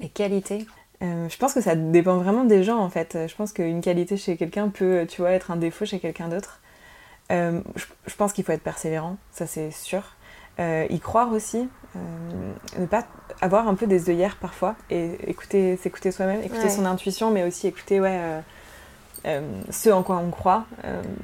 Les 0.01 0.09
qualités 0.09 0.67
je 1.03 1.35
pense 1.37 1.55
que 1.55 1.61
ça 1.61 1.73
dépend 1.73 2.17
vraiment 2.17 2.43
des 2.43 2.63
gens 2.63 2.77
en 2.77 2.91
fait. 2.91 3.17
Je 3.25 3.33
pense 3.33 3.53
qu'une 3.53 3.81
qualité 3.81 4.17
chez 4.17 4.37
quelqu'un 4.37 4.69
peut, 4.69 5.07
tu 5.09 5.21
vois, 5.21 5.31
être 5.31 5.49
un 5.49 5.55
défaut 5.55 5.83
chez 5.83 5.97
quelqu'un 5.97 6.27
d'autre. 6.27 6.59
Euh, 7.31 7.61
je, 7.75 8.15
pense 8.15 8.33
qu'il 8.33 8.43
faut 8.43 8.51
être 8.51 8.63
persévérant, 8.63 9.17
ça 9.31 9.47
c'est 9.47 9.71
sûr. 9.71 10.03
Euh, 10.59 10.85
y 10.89 10.99
croire 10.99 11.31
aussi, 11.31 11.69
euh, 11.95 12.53
ne 12.77 12.85
pas 12.85 13.05
avoir 13.39 13.67
un 13.67 13.75
peu 13.75 13.87
des 13.87 14.09
œillères 14.09 14.35
parfois 14.35 14.75
et 14.89 15.17
écouter, 15.29 15.77
s'écouter 15.77 16.11
soi-même, 16.11 16.43
écouter 16.43 16.69
son 16.69 16.85
intuition, 16.85 17.31
mais 17.31 17.43
aussi 17.43 17.67
écouter 17.67 18.01
ouais, 18.01 18.41
ce 19.23 19.89
en 19.89 20.03
quoi 20.03 20.17
on 20.17 20.31
croit. 20.31 20.65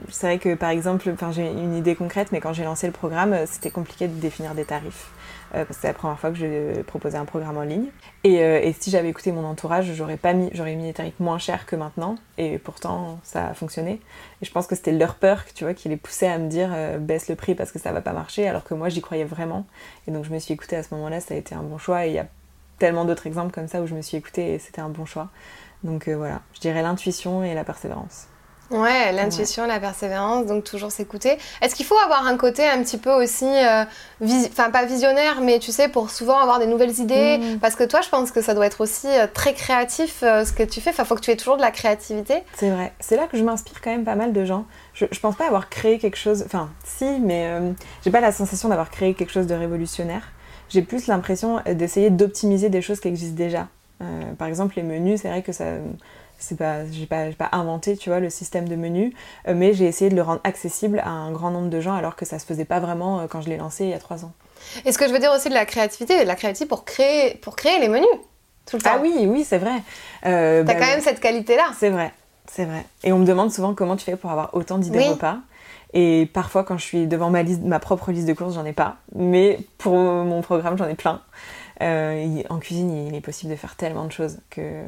c'est 0.10 0.28
vrai 0.28 0.40
que 0.40 0.56
par 0.56 0.70
exemple, 0.70 1.12
j'ai 1.32 1.48
une 1.48 1.76
idée 1.76 1.96
concrète, 1.96 2.32
mais 2.32 2.40
quand 2.40 2.54
j'ai 2.54 2.64
lancé 2.64 2.88
le 2.88 2.94
programme, 2.94 3.36
c'était 3.46 3.72
compliqué 3.72 4.08
de 4.08 4.20
définir 4.20 4.54
des 4.54 4.66
tarifs. 4.66 5.12
Euh, 5.56 5.64
parce 5.64 5.78
que 5.78 5.82
c'est 5.82 5.88
la 5.88 5.94
première 5.94 6.20
fois 6.20 6.32
que 6.32 6.38
je 6.38 6.82
proposais 6.82 7.18
un 7.18 7.26
programme 7.26 7.58
en 7.58 7.62
ligne. 7.62 7.88
Et, 8.24 8.42
euh, 8.42 8.72
si 8.80 8.90
j'avais 8.90 9.10
écouté 9.10 9.32
mon 9.32 9.46
entourage, 9.46 9.94
j'aurais 9.94 10.18
pas 10.18 10.34
mis, 10.34 10.50
j'aurais 10.54 10.76
mis 10.76 10.84
des 10.84 10.94
tarifs 10.94 11.20
moins 11.20 11.38
chers 11.38 11.66
que 11.66 11.76
maintenant. 11.76 12.18
Et 12.38 12.58
pourtant, 12.58 13.20
ça 13.24 13.48
a 13.48 13.54
fonctionné. 13.54 14.02
Et 14.42 14.46
je 14.46 14.52
pense 14.52 14.68
que 14.68 14.76
c'était 14.76 14.92
leur 14.92 15.16
peur, 15.16 15.44
tu 15.56 15.64
vois, 15.64 15.74
qui 15.74 15.88
les 15.90 15.98
poussait 15.98 16.28
à 16.28 16.38
me 16.38 16.50
dire 16.50 16.70
euh, 16.74 16.98
baisse 16.98 17.30
le 17.30 17.36
prix 17.36 17.56
parce 17.56 17.72
que 17.72 17.80
ça 17.80 17.92
va 17.92 18.02
pas 18.02 18.14
marcher, 18.14 18.48
alors 18.48 18.64
que 18.64 18.74
moi 18.74 18.90
j'y 18.90 19.02
croyais 19.02 19.26
vraiment. 19.26 19.66
Et 20.08 20.12
donc 20.12 20.26
je 20.26 20.32
me 20.32 20.40
suis 20.40 20.54
écoutée 20.54 20.76
à 20.76 20.84
ce 20.84 20.94
moment-là, 20.96 21.22
ça 21.22 21.34
a 21.34 21.38
été 21.38 21.56
un 21.56 21.64
bon 21.64 21.78
choix. 21.78 22.06
Et 22.06 22.10
il 22.10 22.16
y 22.16 22.20
a 22.20 22.28
tellement 22.80 23.06
d'autres 23.06 23.28
exemples 23.28 23.54
comme 23.54 23.68
ça 23.68 23.82
où 23.82 23.88
je 23.88 23.96
me 23.96 24.02
suis 24.02 24.18
écoutée 24.18 24.54
et 24.54 24.60
c'était 24.60 24.82
un 24.82 24.90
bon 24.90 25.06
choix. 25.06 25.30
Donc 25.84 26.10
voilà, 26.10 26.42
je 26.54 26.60
dirais 26.60 26.82
l'intuition 26.82 27.44
et 27.44 27.54
la 27.54 27.63
persévérance. 27.63 28.28
Ouais, 28.70 29.13
l'intuition, 29.13 29.66
la 29.66 29.80
persévérance, 29.80 30.46
donc 30.46 30.66
toujours 30.66 30.92
s'écouter. 30.92 31.38
Est-ce 31.62 31.74
qu'il 31.74 31.86
faut 31.86 31.98
avoir 31.98 32.28
un 32.28 32.36
côté 32.36 32.68
un 32.68 32.84
petit 32.84 32.98
peu 32.98 33.12
aussi, 33.12 33.46
euh, 33.46 33.86
enfin 34.22 34.72
pas 34.72 34.86
visionnaire, 34.86 35.40
mais 35.42 35.60
tu 35.60 35.72
sais, 35.72 35.88
pour 35.88 36.10
souvent 36.10 36.38
avoir 36.38 36.60
des 36.60 36.68
nouvelles 36.68 37.00
idées? 37.00 37.38
Mm. 37.38 37.60
Parce 37.60 37.76
que 37.76 37.86
toi, 37.86 38.02
je 38.02 38.10
pense 38.10 38.32
que 38.32 38.42
ça 38.42 38.54
doit 38.54 38.66
être 38.66 38.82
aussi 38.82 39.08
euh, 39.08 39.26
très 39.32 39.54
créatif 39.54 40.22
euh, 40.22 40.44
ce 40.44 40.52
que 40.52 40.63
tu 40.63 40.82
fais. 40.82 40.90
Enfin, 40.90 41.06
faut 41.06 41.16
que 41.16 41.22
tu 41.22 41.32
aies 41.32 41.38
toujours 41.38 41.56
de 41.56 41.62
la 41.62 41.72
créativité. 41.72 42.44
C'est 42.56 42.70
vrai. 42.70 42.94
C'est 43.00 43.16
là 43.16 43.28
que 43.28 43.38
je 43.38 43.44
m'inspire 43.44 43.80
quand 43.82 43.92
même 43.92 44.04
pas 44.04 44.16
mal 44.16 44.34
de 44.34 44.44
gens. 44.44 44.66
Je, 44.94 45.06
je 45.10 45.20
pense 45.20 45.36
pas 45.38 45.48
avoir 45.48 45.70
créé 45.70 45.98
quelque 45.98 46.18
chose, 46.18 46.44
enfin, 46.46 46.70
si, 46.84 47.06
mais 47.22 47.50
j'ai 48.04 48.12
pas 48.12 48.22
la 48.22 48.32
sensation 48.32 48.68
d'avoir 48.68 48.90
créé 48.90 49.13
quelque 49.13 49.32
chose 49.32 49.48
de 49.48 49.56
révolutionnaire. 49.56 50.24
J'ai 50.70 50.82
plus 50.82 51.08
l'impression 51.08 51.62
d'essayer 51.66 52.10
d'optimiser 52.10 52.68
des 52.70 52.82
choses 52.82 53.00
qui 53.00 53.08
existent 53.08 53.38
déjà. 53.38 53.68
Par 54.38 54.48
exemple, 54.48 54.76
les 54.76 54.84
menus, 54.84 55.22
c'est 55.22 55.30
vrai 55.30 55.42
que 55.42 55.52
ça 55.52 55.66
c'est 56.40 56.58
pas 56.58 56.86
j'ai 56.92 57.06
pas, 57.06 57.26
pas 57.38 57.50
inventé 57.52 57.98
tu 57.98 58.10
vois 58.10 58.20
le 58.20 58.30
système 58.30 58.68
de 58.68 58.76
menu 58.76 59.14
euh, 59.48 59.54
mais 59.56 59.74
j'ai 59.74 59.86
essayé 59.86 60.10
de 60.10 60.16
le 60.16 60.22
rendre 60.22 60.42
accessible 60.44 61.00
à 61.00 61.10
un 61.10 61.32
grand 61.32 61.52
nombre 61.52 61.70
de 61.70 61.80
gens 61.80 61.96
alors 61.96 62.16
que 62.16 62.26
ça 62.26 62.40
se 62.40 62.46
faisait 62.46 62.66
pas 62.66 62.80
vraiment 62.80 63.20
euh, 63.20 63.28
quand 63.28 63.42
je 63.42 63.50
l'ai 63.50 63.58
lancé 63.58 63.86
il 63.86 63.90
y 63.90 63.94
a 63.94 64.00
trois 64.00 64.24
ans. 64.26 64.32
Et 64.86 64.92
ce 64.92 64.98
que 64.98 65.08
je 65.08 65.14
veux 65.14 65.20
dire 65.20 65.32
aussi 65.32 65.50
de 65.50 65.54
la 65.54 65.66
créativité 65.66 66.24
la 66.26 66.36
créativité 66.36 66.68
pour 66.68 66.86
créer 66.86 67.36
pour 67.36 67.56
créer 67.56 67.80
les 67.80 67.90
menus 67.90 68.08
tout 68.66 68.78
le 68.78 68.82
temps. 68.82 68.92
Ah 68.96 69.00
oui 69.02 69.26
oui 69.28 69.44
c'est 69.44 69.58
vrai. 69.58 69.82
Euh, 70.26 70.64
t'as 70.64 70.74
bah, 70.74 70.80
quand 70.80 70.88
même 70.88 71.02
cette 71.02 71.20
qualité 71.20 71.56
là 71.56 71.68
c'est 71.78 71.90
vrai 71.90 72.12
c'est 72.50 72.66
vrai. 72.66 72.86
Et 73.04 73.12
on 73.12 73.20
me 73.20 73.26
demande 73.26 73.52
souvent 73.52 73.74
comment 73.74 73.98
tu 73.98 74.06
fais 74.06 74.16
pour 74.16 74.32
avoir 74.32 74.54
autant 74.54 74.78
d'idées 74.78 75.10
repas. 75.10 75.38
Et 75.94 76.30
parfois 76.34 76.64
quand 76.64 76.78
je 76.78 76.84
suis 76.84 77.08
devant 77.08 77.30
ma 77.30 77.44
liste 77.44 77.64
ma 77.64 77.80
propre 77.80 78.12
liste 78.12 78.28
de 78.28 78.34
courses 78.34 78.54
j'en 78.54 78.66
ai 78.66 78.74
pas. 78.74 78.98
Mais 79.16 79.60
pour 79.78 79.94
mon 79.94 80.42
programme 80.42 80.78
j'en 80.78 80.88
ai 80.88 80.96
plein 80.96 81.22
en 81.80 82.60
cuisine 82.60 83.08
il 83.08 83.16
est 83.16 83.22
possible 83.22 83.52
de 83.52 83.58
faire 83.58 83.76
tellement 83.76 84.06
de 84.06 84.12
choses 84.12 84.40
que 84.50 84.84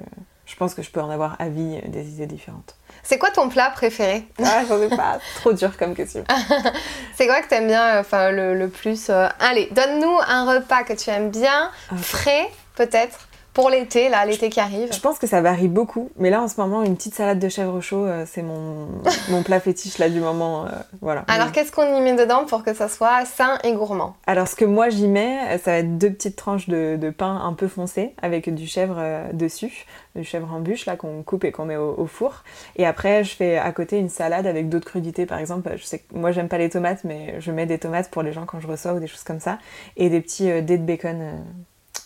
je 0.50 0.56
pense 0.56 0.74
que 0.74 0.82
je 0.82 0.90
peux 0.90 1.00
en 1.00 1.12
avoir 1.12 1.36
à 1.40 1.48
vie 1.48 1.80
des 1.86 2.10
idées 2.10 2.26
différentes. 2.26 2.76
C'est 3.04 3.20
quoi 3.20 3.30
ton 3.30 3.50
plat 3.50 3.70
préféré? 3.70 4.26
Ah, 4.44 4.64
j'en 4.68 4.82
ai 4.82 4.90
pas. 4.90 5.20
Trop 5.36 5.54
dur 5.54 5.78
comme 5.78 5.94
question. 5.94 6.24
c'est 7.16 7.28
quoi 7.28 7.42
que 7.42 7.48
tu 7.48 7.54
aimes 7.54 7.68
bien, 7.68 8.00
enfin, 8.00 8.32
le, 8.32 8.68
plus 8.68 9.10
euh, 9.10 9.28
Allez, 9.40 9.70
donne-nous 9.72 10.18
un 10.28 10.52
repas 10.52 10.84
que 10.84 10.94
tu 10.94 11.12
aimes 11.12 11.30
bien, 11.30 11.70
ah. 11.92 11.96
frais 11.96 12.50
peut-être, 12.76 13.29
pour 13.60 13.70
l'été, 13.70 14.08
là, 14.08 14.26
l'été 14.26 14.50
qui 14.50 14.62
arrive 14.62 14.94
Je 14.94 15.00
pense 15.02 15.20
que 15.20 15.28
ça 15.28 15.42
varie 15.42 15.68
beaucoup, 15.68 16.10
mais 16.16 16.30
là 16.30 16.42
en 16.42 16.48
ce 16.48 16.62
moment, 16.62 16.82
une 16.82 16.96
petite 16.96 17.14
salade 17.14 17.40
de 17.40 17.50
chèvre 17.50 17.82
chaud, 17.82 18.06
euh, 18.06 18.24
c'est 18.26 18.42
mon, 18.42 18.88
mon 19.30 19.44
plat 19.44 19.60
fétiche 19.60 19.98
là 19.98 20.08
du 20.08 20.22
moment. 20.22 20.66
Euh, 20.66 20.70
voilà. 21.02 21.26
Alors 21.28 21.52
qu'est-ce 21.52 21.74
qu'on 21.74 21.98
y 21.98 22.00
met 22.00 22.16
dedans 22.16 22.46
pour 22.46 22.64
que 22.64 22.74
ça 22.74 22.88
soit 22.88 23.26
sain 23.26 23.58
et 23.66 23.74
gourmand? 23.74 24.16
Alors 24.28 24.48
ce 24.48 24.56
que 24.56 24.64
moi 24.64 24.88
j'y 24.88 25.10
mets, 25.10 25.40
euh, 25.50 25.58
ça 25.58 25.72
va 25.72 25.78
être 25.80 25.98
deux 25.98 26.10
petites 26.10 26.38
tranches 26.38 26.70
de, 26.70 27.10
pain 27.10 27.42
un 27.44 27.52
peu 27.52 27.68
foncé 27.68 28.14
avec 28.22 28.54
du 28.54 28.66
chèvre 28.66 29.02
dessus, 29.34 29.86
du 30.16 30.24
chèvre 30.24 30.54
en 30.54 30.62
bûche 30.62 30.86
là 30.86 30.96
qu'on 30.96 31.22
coupe 31.24 31.44
et 31.44 31.52
qu'on 31.52 31.66
met 31.66 31.76
au, 31.76 32.06
four. 32.06 32.44
Et 32.78 32.86
après, 32.86 33.26
je 33.26 33.36
fais 33.36 33.58
à 33.58 33.74
côté 33.74 33.98
une 33.98 34.10
salade 34.10 34.48
avec 34.48 34.70
d'autres 34.70 34.88
crudités, 34.88 35.26
par 35.26 35.40
exemple. 35.40 35.70
Je 35.76 35.84
sais 35.84 36.00
que 36.00 36.16
moi 36.16 36.32
j'aime 36.32 36.48
pas 36.48 36.60
les 36.60 36.70
tomates, 36.70 37.04
mais 37.04 37.36
je 37.42 37.52
mets 37.52 37.66
des 37.66 37.80
tomates 37.80 38.10
pour 38.10 38.22
les 38.22 38.32
gens 38.32 38.46
quand 38.46 38.62
je 38.62 38.68
reçois 38.68 38.94
ou 38.94 39.00
des 39.00 39.08
choses 39.08 39.24
comme 39.24 39.42
ça, 39.42 39.58
et 39.98 40.10
des 40.10 40.22
petits 40.22 40.62
dés 40.62 40.78
de 40.78 40.86
bacon 40.86 41.44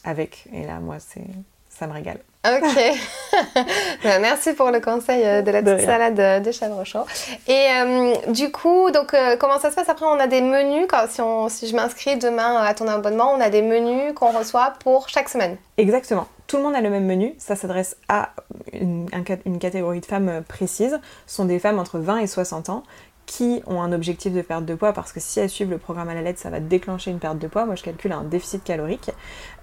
avec. 0.04 0.46
Et 0.54 0.66
là, 0.66 0.80
moi, 0.80 0.98
c'est 1.00 1.26
ça 1.70 1.88
me 1.88 1.94
régale. 1.94 2.20
Ok. 2.46 2.78
Ben, 4.04 4.22
merci 4.22 4.54
pour 4.54 4.70
le 4.70 4.80
conseil 4.80 5.24
euh, 5.24 5.42
de 5.42 5.50
la 5.50 5.64
petite 5.64 5.86
salade 5.86 6.44
de 6.44 6.52
chèvre 6.52 6.84
chaud. 6.84 7.06
Et 7.48 7.68
euh, 7.72 8.14
du 8.32 8.52
coup, 8.52 8.92
donc 8.92 9.14
euh, 9.14 9.38
comment 9.38 9.60
ça 9.60 9.72
se 9.72 9.76
passe? 9.76 9.88
Après 9.90 10.06
On 10.06 10.20
a 10.20 10.28
des 10.28 10.42
menus. 10.42 10.86
Quand, 10.90 11.08
si, 11.10 11.22
on, 11.22 11.48
si 11.48 11.68
je 11.68 11.76
m'inscris 11.76 12.18
demain 12.18 12.58
à 12.58 12.74
ton 12.74 12.88
abonnement, 12.88 13.32
on 13.34 13.40
a 13.40 13.50
des 13.50 13.62
menus 13.62 14.14
qu'on 14.14 14.32
reçoit 14.38 14.74
pour 14.84 15.08
chaque 15.10 15.30
semaine. 15.30 15.58
Exactement. 15.78 16.28
Tout 16.48 16.58
le 16.58 16.64
monde 16.64 16.76
a 16.76 16.82
le 16.82 16.90
même 16.90 17.06
menu. 17.06 17.34
Ça 17.38 17.56
s'adresse 17.56 17.96
à 18.10 18.32
une, 18.74 19.08
une, 19.46 19.60
catégorie 19.60 20.02
de 20.02 20.06
femmes 20.06 20.44
précises. 20.48 21.00
Ce 21.26 21.36
sont 21.36 21.46
des 21.46 21.60
femmes 21.60 21.80
entre 21.80 21.98
20 21.98 22.20
et 22.20 22.28
60 22.28 22.70
ans 22.70 22.84
qui 23.26 23.64
ont 23.68 23.82
un 23.82 23.92
objectif 23.92 24.34
de 24.34 24.42
perte 24.42 24.66
de 24.66 24.76
poids 24.76 24.94
parce 24.94 25.12
que 25.12 25.20
si 25.20 25.40
elles 25.40 25.50
suivent 25.50 25.70
le 25.70 25.78
programme 25.78 26.10
à 26.10 26.14
la 26.14 26.22
lettre, 26.22 26.40
ça 26.40 26.50
va 26.50 26.60
déclencher 26.60 27.12
une 27.12 27.20
perte 27.20 27.40
de 27.40 27.48
poids. 27.48 27.66
Moi, 27.66 27.76
je 27.76 27.84
calcule 27.84 28.12
un 28.12 28.24
déficit 28.24 28.64
calorique 28.64 29.12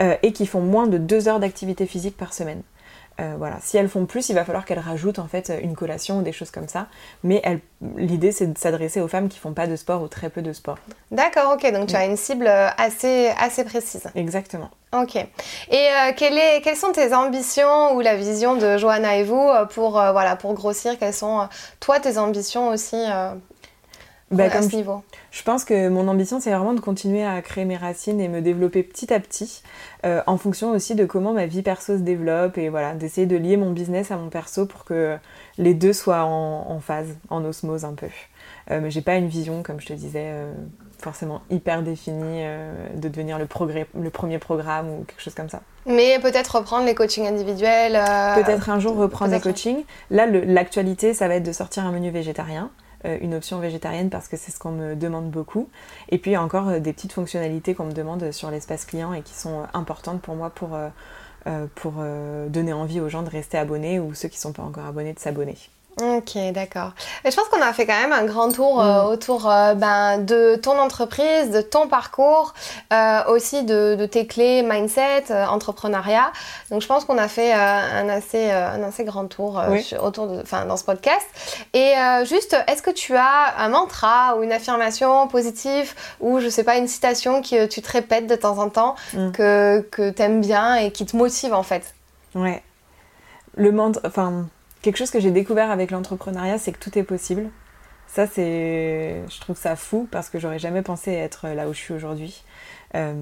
euh, 0.03 0.17
et 0.23 0.33
qui 0.33 0.47
font 0.47 0.61
moins 0.61 0.87
de 0.87 0.99
2 0.99 1.29
heures 1.29 1.41
d'activité 1.41 1.87
physique 1.87 2.17
par 2.17 2.33
semaine. 2.33 2.63
Euh, 3.21 3.35
voilà. 3.37 3.59
Si 3.61 3.77
elles 3.77 3.89
font 3.89 4.07
plus, 4.07 4.29
il 4.31 4.35
va 4.35 4.45
falloir 4.45 4.65
qu'elles 4.65 4.79
rajoutent 4.79 5.19
en 5.19 5.27
fait 5.27 5.53
une 5.63 5.77
collation 5.77 6.19
ou 6.19 6.23
des 6.23 6.33
choses 6.33 6.51
comme 6.51 6.69
ça. 6.69 6.87
Mais 7.23 7.43
l'idée, 7.97 8.33
c'est 8.33 8.47
de 8.47 8.57
s'adresser 8.57 9.01
aux 9.01 9.09
femmes 9.09 9.29
qui 9.29 9.39
font 9.39 9.53
pas 9.53 9.67
de 9.67 9.77
sport 9.77 10.03
ou 10.03 10.09
très 10.09 10.31
peu 10.31 10.43
de 10.43 10.53
sport. 10.53 10.79
D'accord, 11.11 11.53
ok. 11.55 11.71
Donc 11.73 11.89
tu 11.89 11.97
as 11.97 12.07
une 12.07 12.17
cible 12.17 12.47
assez, 12.47 13.31
assez 13.39 13.65
précise. 13.65 14.05
Exactement. 14.15 14.71
Ok. 14.93 15.17
Et 15.17 15.27
euh, 15.73 16.13
quelles 16.17 16.77
sont 16.77 16.93
tes 16.93 17.13
ambitions 17.15 17.95
ou 17.95 18.01
la 18.01 18.17
vision 18.17 18.57
de 18.57 18.79
Johanna 18.79 19.19
et 19.19 19.25
vous 19.25 19.37
euh, 19.37 19.67
pour, 19.67 19.93
voilà, 19.93 20.37
pour 20.37 20.55
grossir? 20.55 20.99
Quelles 20.99 21.15
sont, 21.15 21.47
toi, 21.79 22.01
tes 22.01 22.17
ambitions 22.17 22.69
aussi 22.69 22.97
bah, 24.31 24.45
à 24.45 24.63
ce 24.63 24.75
niveau 24.77 25.03
je 25.31 25.43
pense 25.45 25.65
que 25.65 25.89
mon 25.89 26.09
ambition, 26.09 26.41
c'est 26.41 26.51
vraiment 26.51 26.75
de 26.75 26.81
continuer 26.81 27.25
à 27.25 27.41
créer 27.41 27.65
mes 27.65 27.77
racines 27.77 28.21
et 28.21 28.29
me 28.29 28.41
développer 28.41 28.83
petit 28.83 29.13
à 29.15 29.21
petit, 29.21 29.63
euh, 30.05 30.23
en 30.27 30.37
fonction 30.37 30.73
aussi 30.73 30.95
de 30.97 31.05
comment 31.05 31.33
ma 31.33 31.47
vie 31.47 31.63
perso 31.63 31.97
se 31.97 32.03
développe 32.03 32.59
et 32.59 32.69
voilà, 32.69 32.95
d'essayer 32.95 33.27
de 33.27 33.37
lier 33.37 33.57
mon 33.57 33.71
business 33.71 34.11
à 34.11 34.17
mon 34.17 34.29
perso 34.29 34.67
pour 34.67 34.85
que 34.85 35.17
les 35.57 35.75
deux 35.75 35.93
soient 35.93 36.25
en, 36.25 36.81
phase, 36.81 37.17
en 37.29 37.45
osmose 37.45 37.85
un 37.85 37.95
peu. 37.95 38.09
Euh, 38.71 38.81
mais 38.83 38.91
j'ai 38.91 39.03
pas 39.03 39.17
une 39.17 39.29
vision, 39.29 39.63
comme 39.63 39.81
je 39.81 39.87
te 39.87 39.93
disais, 39.93 40.31
euh, 40.33 40.53
forcément 40.99 41.43
hyper 41.49 41.83
définie 41.83 42.43
de 42.95 43.09
devenir 43.09 43.39
le, 43.39 43.47
le 43.95 44.11
premier 44.11 44.39
programme 44.39 44.91
ou 44.91 45.05
quelque 45.05 45.23
chose 45.23 45.35
comme 45.35 45.49
ça. 45.49 45.61
Mais 45.87 46.19
peut-être 46.19 46.57
reprendre 46.57 46.87
les 46.87 46.95
coachings 46.95 47.27
individuels. 47.27 47.93
Peut-être 48.35 48.69
un 48.69 48.81
jour 48.81 48.97
reprendre 48.97 49.33
les 49.33 49.41
coachings. 49.41 49.85
Là, 50.11 50.27
l'actualité, 50.27 51.15
ça 51.15 51.29
va 51.29 51.37
être 51.37 51.47
de 51.47 51.53
sortir 51.53 51.87
un 51.87 51.93
menu 51.93 52.11
végétarien. 52.11 52.71
Euh, 53.07 53.19
une 53.23 53.35
option 53.35 53.59
végétarienne 53.61 54.11
parce 54.11 54.29
que 54.29 54.37
c'est 54.37 54.51
ce 54.51 54.59
qu'on 54.59 54.73
me 54.73 54.95
demande 54.95 55.31
beaucoup. 55.31 55.71
Et 56.11 56.19
puis 56.19 56.37
encore 56.37 56.69
euh, 56.69 56.81
des 56.81 56.93
petites 56.93 57.13
fonctionnalités 57.13 57.75
qu'on 57.75 57.87
me 57.87 57.93
demande 57.93 58.31
sur 58.31 58.51
l'espace 58.51 58.85
client 58.85 59.15
et 59.15 59.23
qui 59.23 59.35
sont 59.35 59.61
euh, 59.61 59.67
importantes 59.73 60.21
pour 60.21 60.37
moi 60.37 60.51
pour, 60.51 60.79
pour 61.75 61.95
donner 62.49 62.73
envie 62.73 63.01
aux 63.01 63.09
gens 63.09 63.23
de 63.23 63.31
rester 63.31 63.57
abonnés 63.57 63.99
ou 63.99 64.13
ceux 64.15 64.29
qui 64.29 64.37
ne 64.37 64.41
sont 64.41 64.53
pas 64.53 64.63
encore 64.63 64.85
abonnés 64.85 65.15
de 65.15 65.19
s'abonner. 65.19 65.57
Ok, 65.99 66.37
d'accord. 66.53 66.93
je 67.25 67.35
pense 67.35 67.49
qu'on 67.49 67.61
a 67.61 67.73
fait 67.73 67.85
quand 67.85 68.01
même 68.01 68.13
un 68.13 68.25
grand 68.25 68.51
tour 68.51 68.81
euh, 68.81 69.03
mm. 69.03 69.07
autour 69.09 69.51
euh, 69.51 69.75
ben, 69.75 70.19
de 70.19 70.57
ton 70.57 70.79
entreprise, 70.79 71.51
de 71.51 71.61
ton 71.61 71.89
parcours, 71.89 72.55
euh, 72.93 73.25
aussi 73.29 73.65
de, 73.65 74.07
tes 74.07 74.27
clés 74.27 74.63
mindset, 74.63 75.25
entrepreneuriat. 75.31 76.33
Donc 76.71 76.81
je 76.81 76.87
pense 76.87 77.05
qu'on 77.05 77.19
a 77.19 77.29
fait 77.29 77.53
un, 77.53 78.09
assez, 78.09 78.51
un 78.51 78.83
assez 78.83 79.05
grand 79.05 79.27
tour 79.27 79.61
autour 80.03 80.29
de, 80.29 80.43
dans 80.67 80.77
ce 80.77 80.85
podcast. 80.85 81.27
Et 81.75 81.95
juste, 82.25 82.57
est-ce 82.67 82.83
que 82.83 82.91
tu 82.91 83.17
as 83.17 83.55
un 83.59 83.69
mantra 83.69 84.37
ou 84.37 84.43
une 84.43 84.53
affirmation 84.53 85.29
positive 85.29 85.95
ou 86.21 86.41
je 86.41 86.49
sais 86.49 86.65
pas, 86.65 86.77
une 86.77 86.89
citation 86.89 87.43
que 87.43 87.67
tu 87.67 87.83
te 87.83 87.93
répètes 87.93 88.27
de 88.27 88.37
temps 88.37 88.59
en 88.59 88.71
temps 88.71 88.95
mm. 89.13 89.33
que, 89.33 89.81
que 89.91 90.11
tu 90.11 90.23
aimes 90.23 90.41
bien 90.41 90.77
et 90.77 90.93
qui 90.93 91.05
te 91.05 91.17
motive 91.17 91.53
en 91.53 91.63
fait? 91.63 91.95
Ouais. 92.35 92.63
Le 93.57 93.73
mantra, 93.73 94.01
enfin 94.07 94.47
quelque 94.83 94.97
chose 94.97 95.11
que 95.11 95.21
j'ai 95.21 95.31
découvert 95.31 95.71
avec 95.71 95.91
l'entrepreneuriat, 95.91 96.59
c'est 96.59 96.73
que 96.73 96.79
tout 96.79 96.99
est 96.99 97.05
possible. 97.05 97.51
Ça, 98.07 98.27
c'est, 98.27 99.23
je 99.29 99.41
trouve 99.41 99.57
ça 99.57 99.77
fou 99.77 100.09
parce 100.11 100.31
que 100.31 100.41
j'aurais 100.41 100.59
jamais 100.59 100.83
pensé 100.83 101.13
être 101.13 101.49
là 101.49 101.69
où 101.69 101.73
je 101.73 101.79
suis 101.79 101.95
aujourd'hui. 101.95 102.43
Euh, 102.97 103.15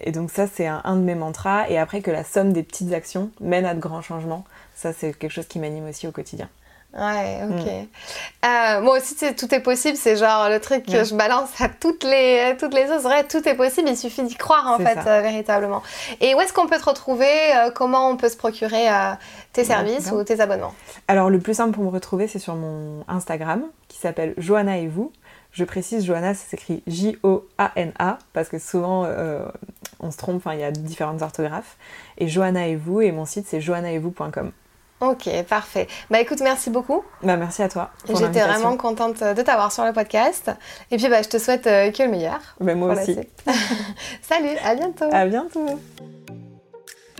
et 0.00 0.10
donc 0.10 0.30
ça, 0.30 0.48
c'est 0.48 0.66
un, 0.66 0.96
de 0.96 1.02
mes 1.02 1.14
mantras. 1.14 1.68
Et 1.68 1.78
après, 1.78 2.00
que 2.00 2.10
la 2.10 2.24
somme 2.24 2.52
des 2.52 2.64
petites 2.64 2.92
actions 2.92 3.30
mène 3.40 3.64
à 3.64 3.74
de 3.74 3.80
grands 3.80 4.02
changements, 4.02 4.44
ça, 4.74 4.92
c'est 4.92 5.16
quelque 5.16 5.30
chose 5.30 5.46
qui 5.46 5.60
m'anime 5.60 5.88
aussi 5.88 6.08
au 6.08 6.12
quotidien. 6.12 6.48
Ouais, 6.94 7.40
ok. 7.44 7.66
Mm. 7.66 8.46
Euh, 8.46 8.80
moi 8.80 8.96
aussi, 8.96 9.16
tout 9.34 9.54
est 9.54 9.60
possible. 9.60 9.96
C'est 9.96 10.16
genre 10.16 10.48
le 10.48 10.60
truc 10.60 10.86
que 10.86 11.04
je 11.04 11.14
balance 11.14 11.50
à 11.60 11.68
toutes 11.68 12.04
les, 12.04 12.56
toutes 12.58 12.74
les 12.74 12.84
autres. 12.90 13.02
Vrai, 13.02 13.24
tout 13.24 13.46
est 13.46 13.54
possible. 13.54 13.88
Il 13.88 13.96
suffit 13.96 14.22
d'y 14.22 14.36
croire, 14.36 14.66
en 14.68 14.78
fait, 14.78 14.98
euh, 15.06 15.20
véritablement. 15.20 15.82
Et 16.20 16.34
où 16.34 16.40
est-ce 16.40 16.52
qu'on 16.52 16.66
peut 16.66 16.78
te 16.78 16.88
retrouver 16.88 17.26
euh, 17.26 17.70
Comment 17.74 18.08
on 18.10 18.16
peut 18.16 18.28
se 18.28 18.36
procurer 18.36 18.86
tes 19.52 19.64
services 19.64 20.10
ou 20.10 20.22
tes 20.24 20.40
abonnements? 20.40 20.74
Alors, 21.08 21.28
le 21.28 21.38
plus 21.38 21.54
simple 21.54 21.72
pour 21.72 21.84
me 21.84 21.90
retrouver, 21.90 22.28
c'est 22.28 22.38
sur 22.38 22.54
mon 22.54 23.04
Instagram 23.08 23.64
qui 23.88 23.98
s'appelle 23.98 24.34
Johanna 24.38 24.78
et 24.78 24.88
vous. 24.88 25.12
Je 25.52 25.64
précise, 25.64 26.04
Johanna, 26.04 26.34
ça 26.34 26.44
s'écrit 26.48 26.82
J-O-A-N-A 26.86 28.18
parce 28.32 28.48
que 28.48 28.58
souvent 28.58 29.06
on 30.00 30.10
se 30.10 30.16
trompe, 30.16 30.42
il 30.52 30.60
y 30.60 30.64
a 30.64 30.70
différentes 30.70 31.22
orthographes. 31.22 31.76
Et 32.18 32.28
Johanna 32.28 32.66
et 32.66 32.76
vous, 32.76 33.00
et 33.00 33.12
mon 33.12 33.24
site 33.24 33.46
c'est 33.48 33.60
johannaetvous.com. 33.60 34.52
Ok, 35.00 35.28
parfait. 35.48 35.88
Bah 36.10 36.20
écoute, 36.20 36.40
merci 36.42 36.70
beaucoup. 36.70 37.04
Bah 37.22 37.36
merci 37.36 37.62
à 37.62 37.68
toi. 37.68 37.90
J'étais 38.08 38.40
vraiment 38.40 38.76
contente 38.76 39.22
de 39.22 39.42
t'avoir 39.42 39.70
sur 39.70 39.84
le 39.84 39.92
podcast. 39.92 40.50
Et 40.90 40.96
puis 40.96 41.08
bah 41.08 41.20
je 41.22 41.28
te 41.28 41.38
souhaite 41.38 41.66
euh, 41.66 41.90
que 41.90 42.02
le 42.02 42.08
meilleur. 42.08 42.40
Bah, 42.60 42.74
moi 42.74 42.94
aussi. 42.94 43.18
Salut, 44.22 44.56
à 44.64 44.74
bientôt. 44.74 45.08
À 45.12 45.26
bientôt. 45.26 45.78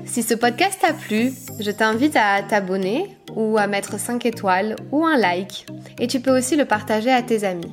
Si 0.07 0.23
ce 0.23 0.35
podcast 0.35 0.79
t'a 0.81 0.93
plu, 0.93 1.33
je 1.59 1.71
t'invite 1.71 2.17
à 2.17 2.43
t'abonner 2.43 3.17
ou 3.35 3.59
à 3.59 3.67
mettre 3.67 3.99
5 3.99 4.25
étoiles 4.25 4.77
ou 4.93 5.05
un 5.05 5.17
like. 5.17 5.67
Et 5.99 6.07
tu 6.07 6.21
peux 6.21 6.37
aussi 6.37 6.57
le 6.57 6.65
partager 6.65 7.11
à 7.11 7.23
tes 7.23 7.45
amis. 7.45 7.73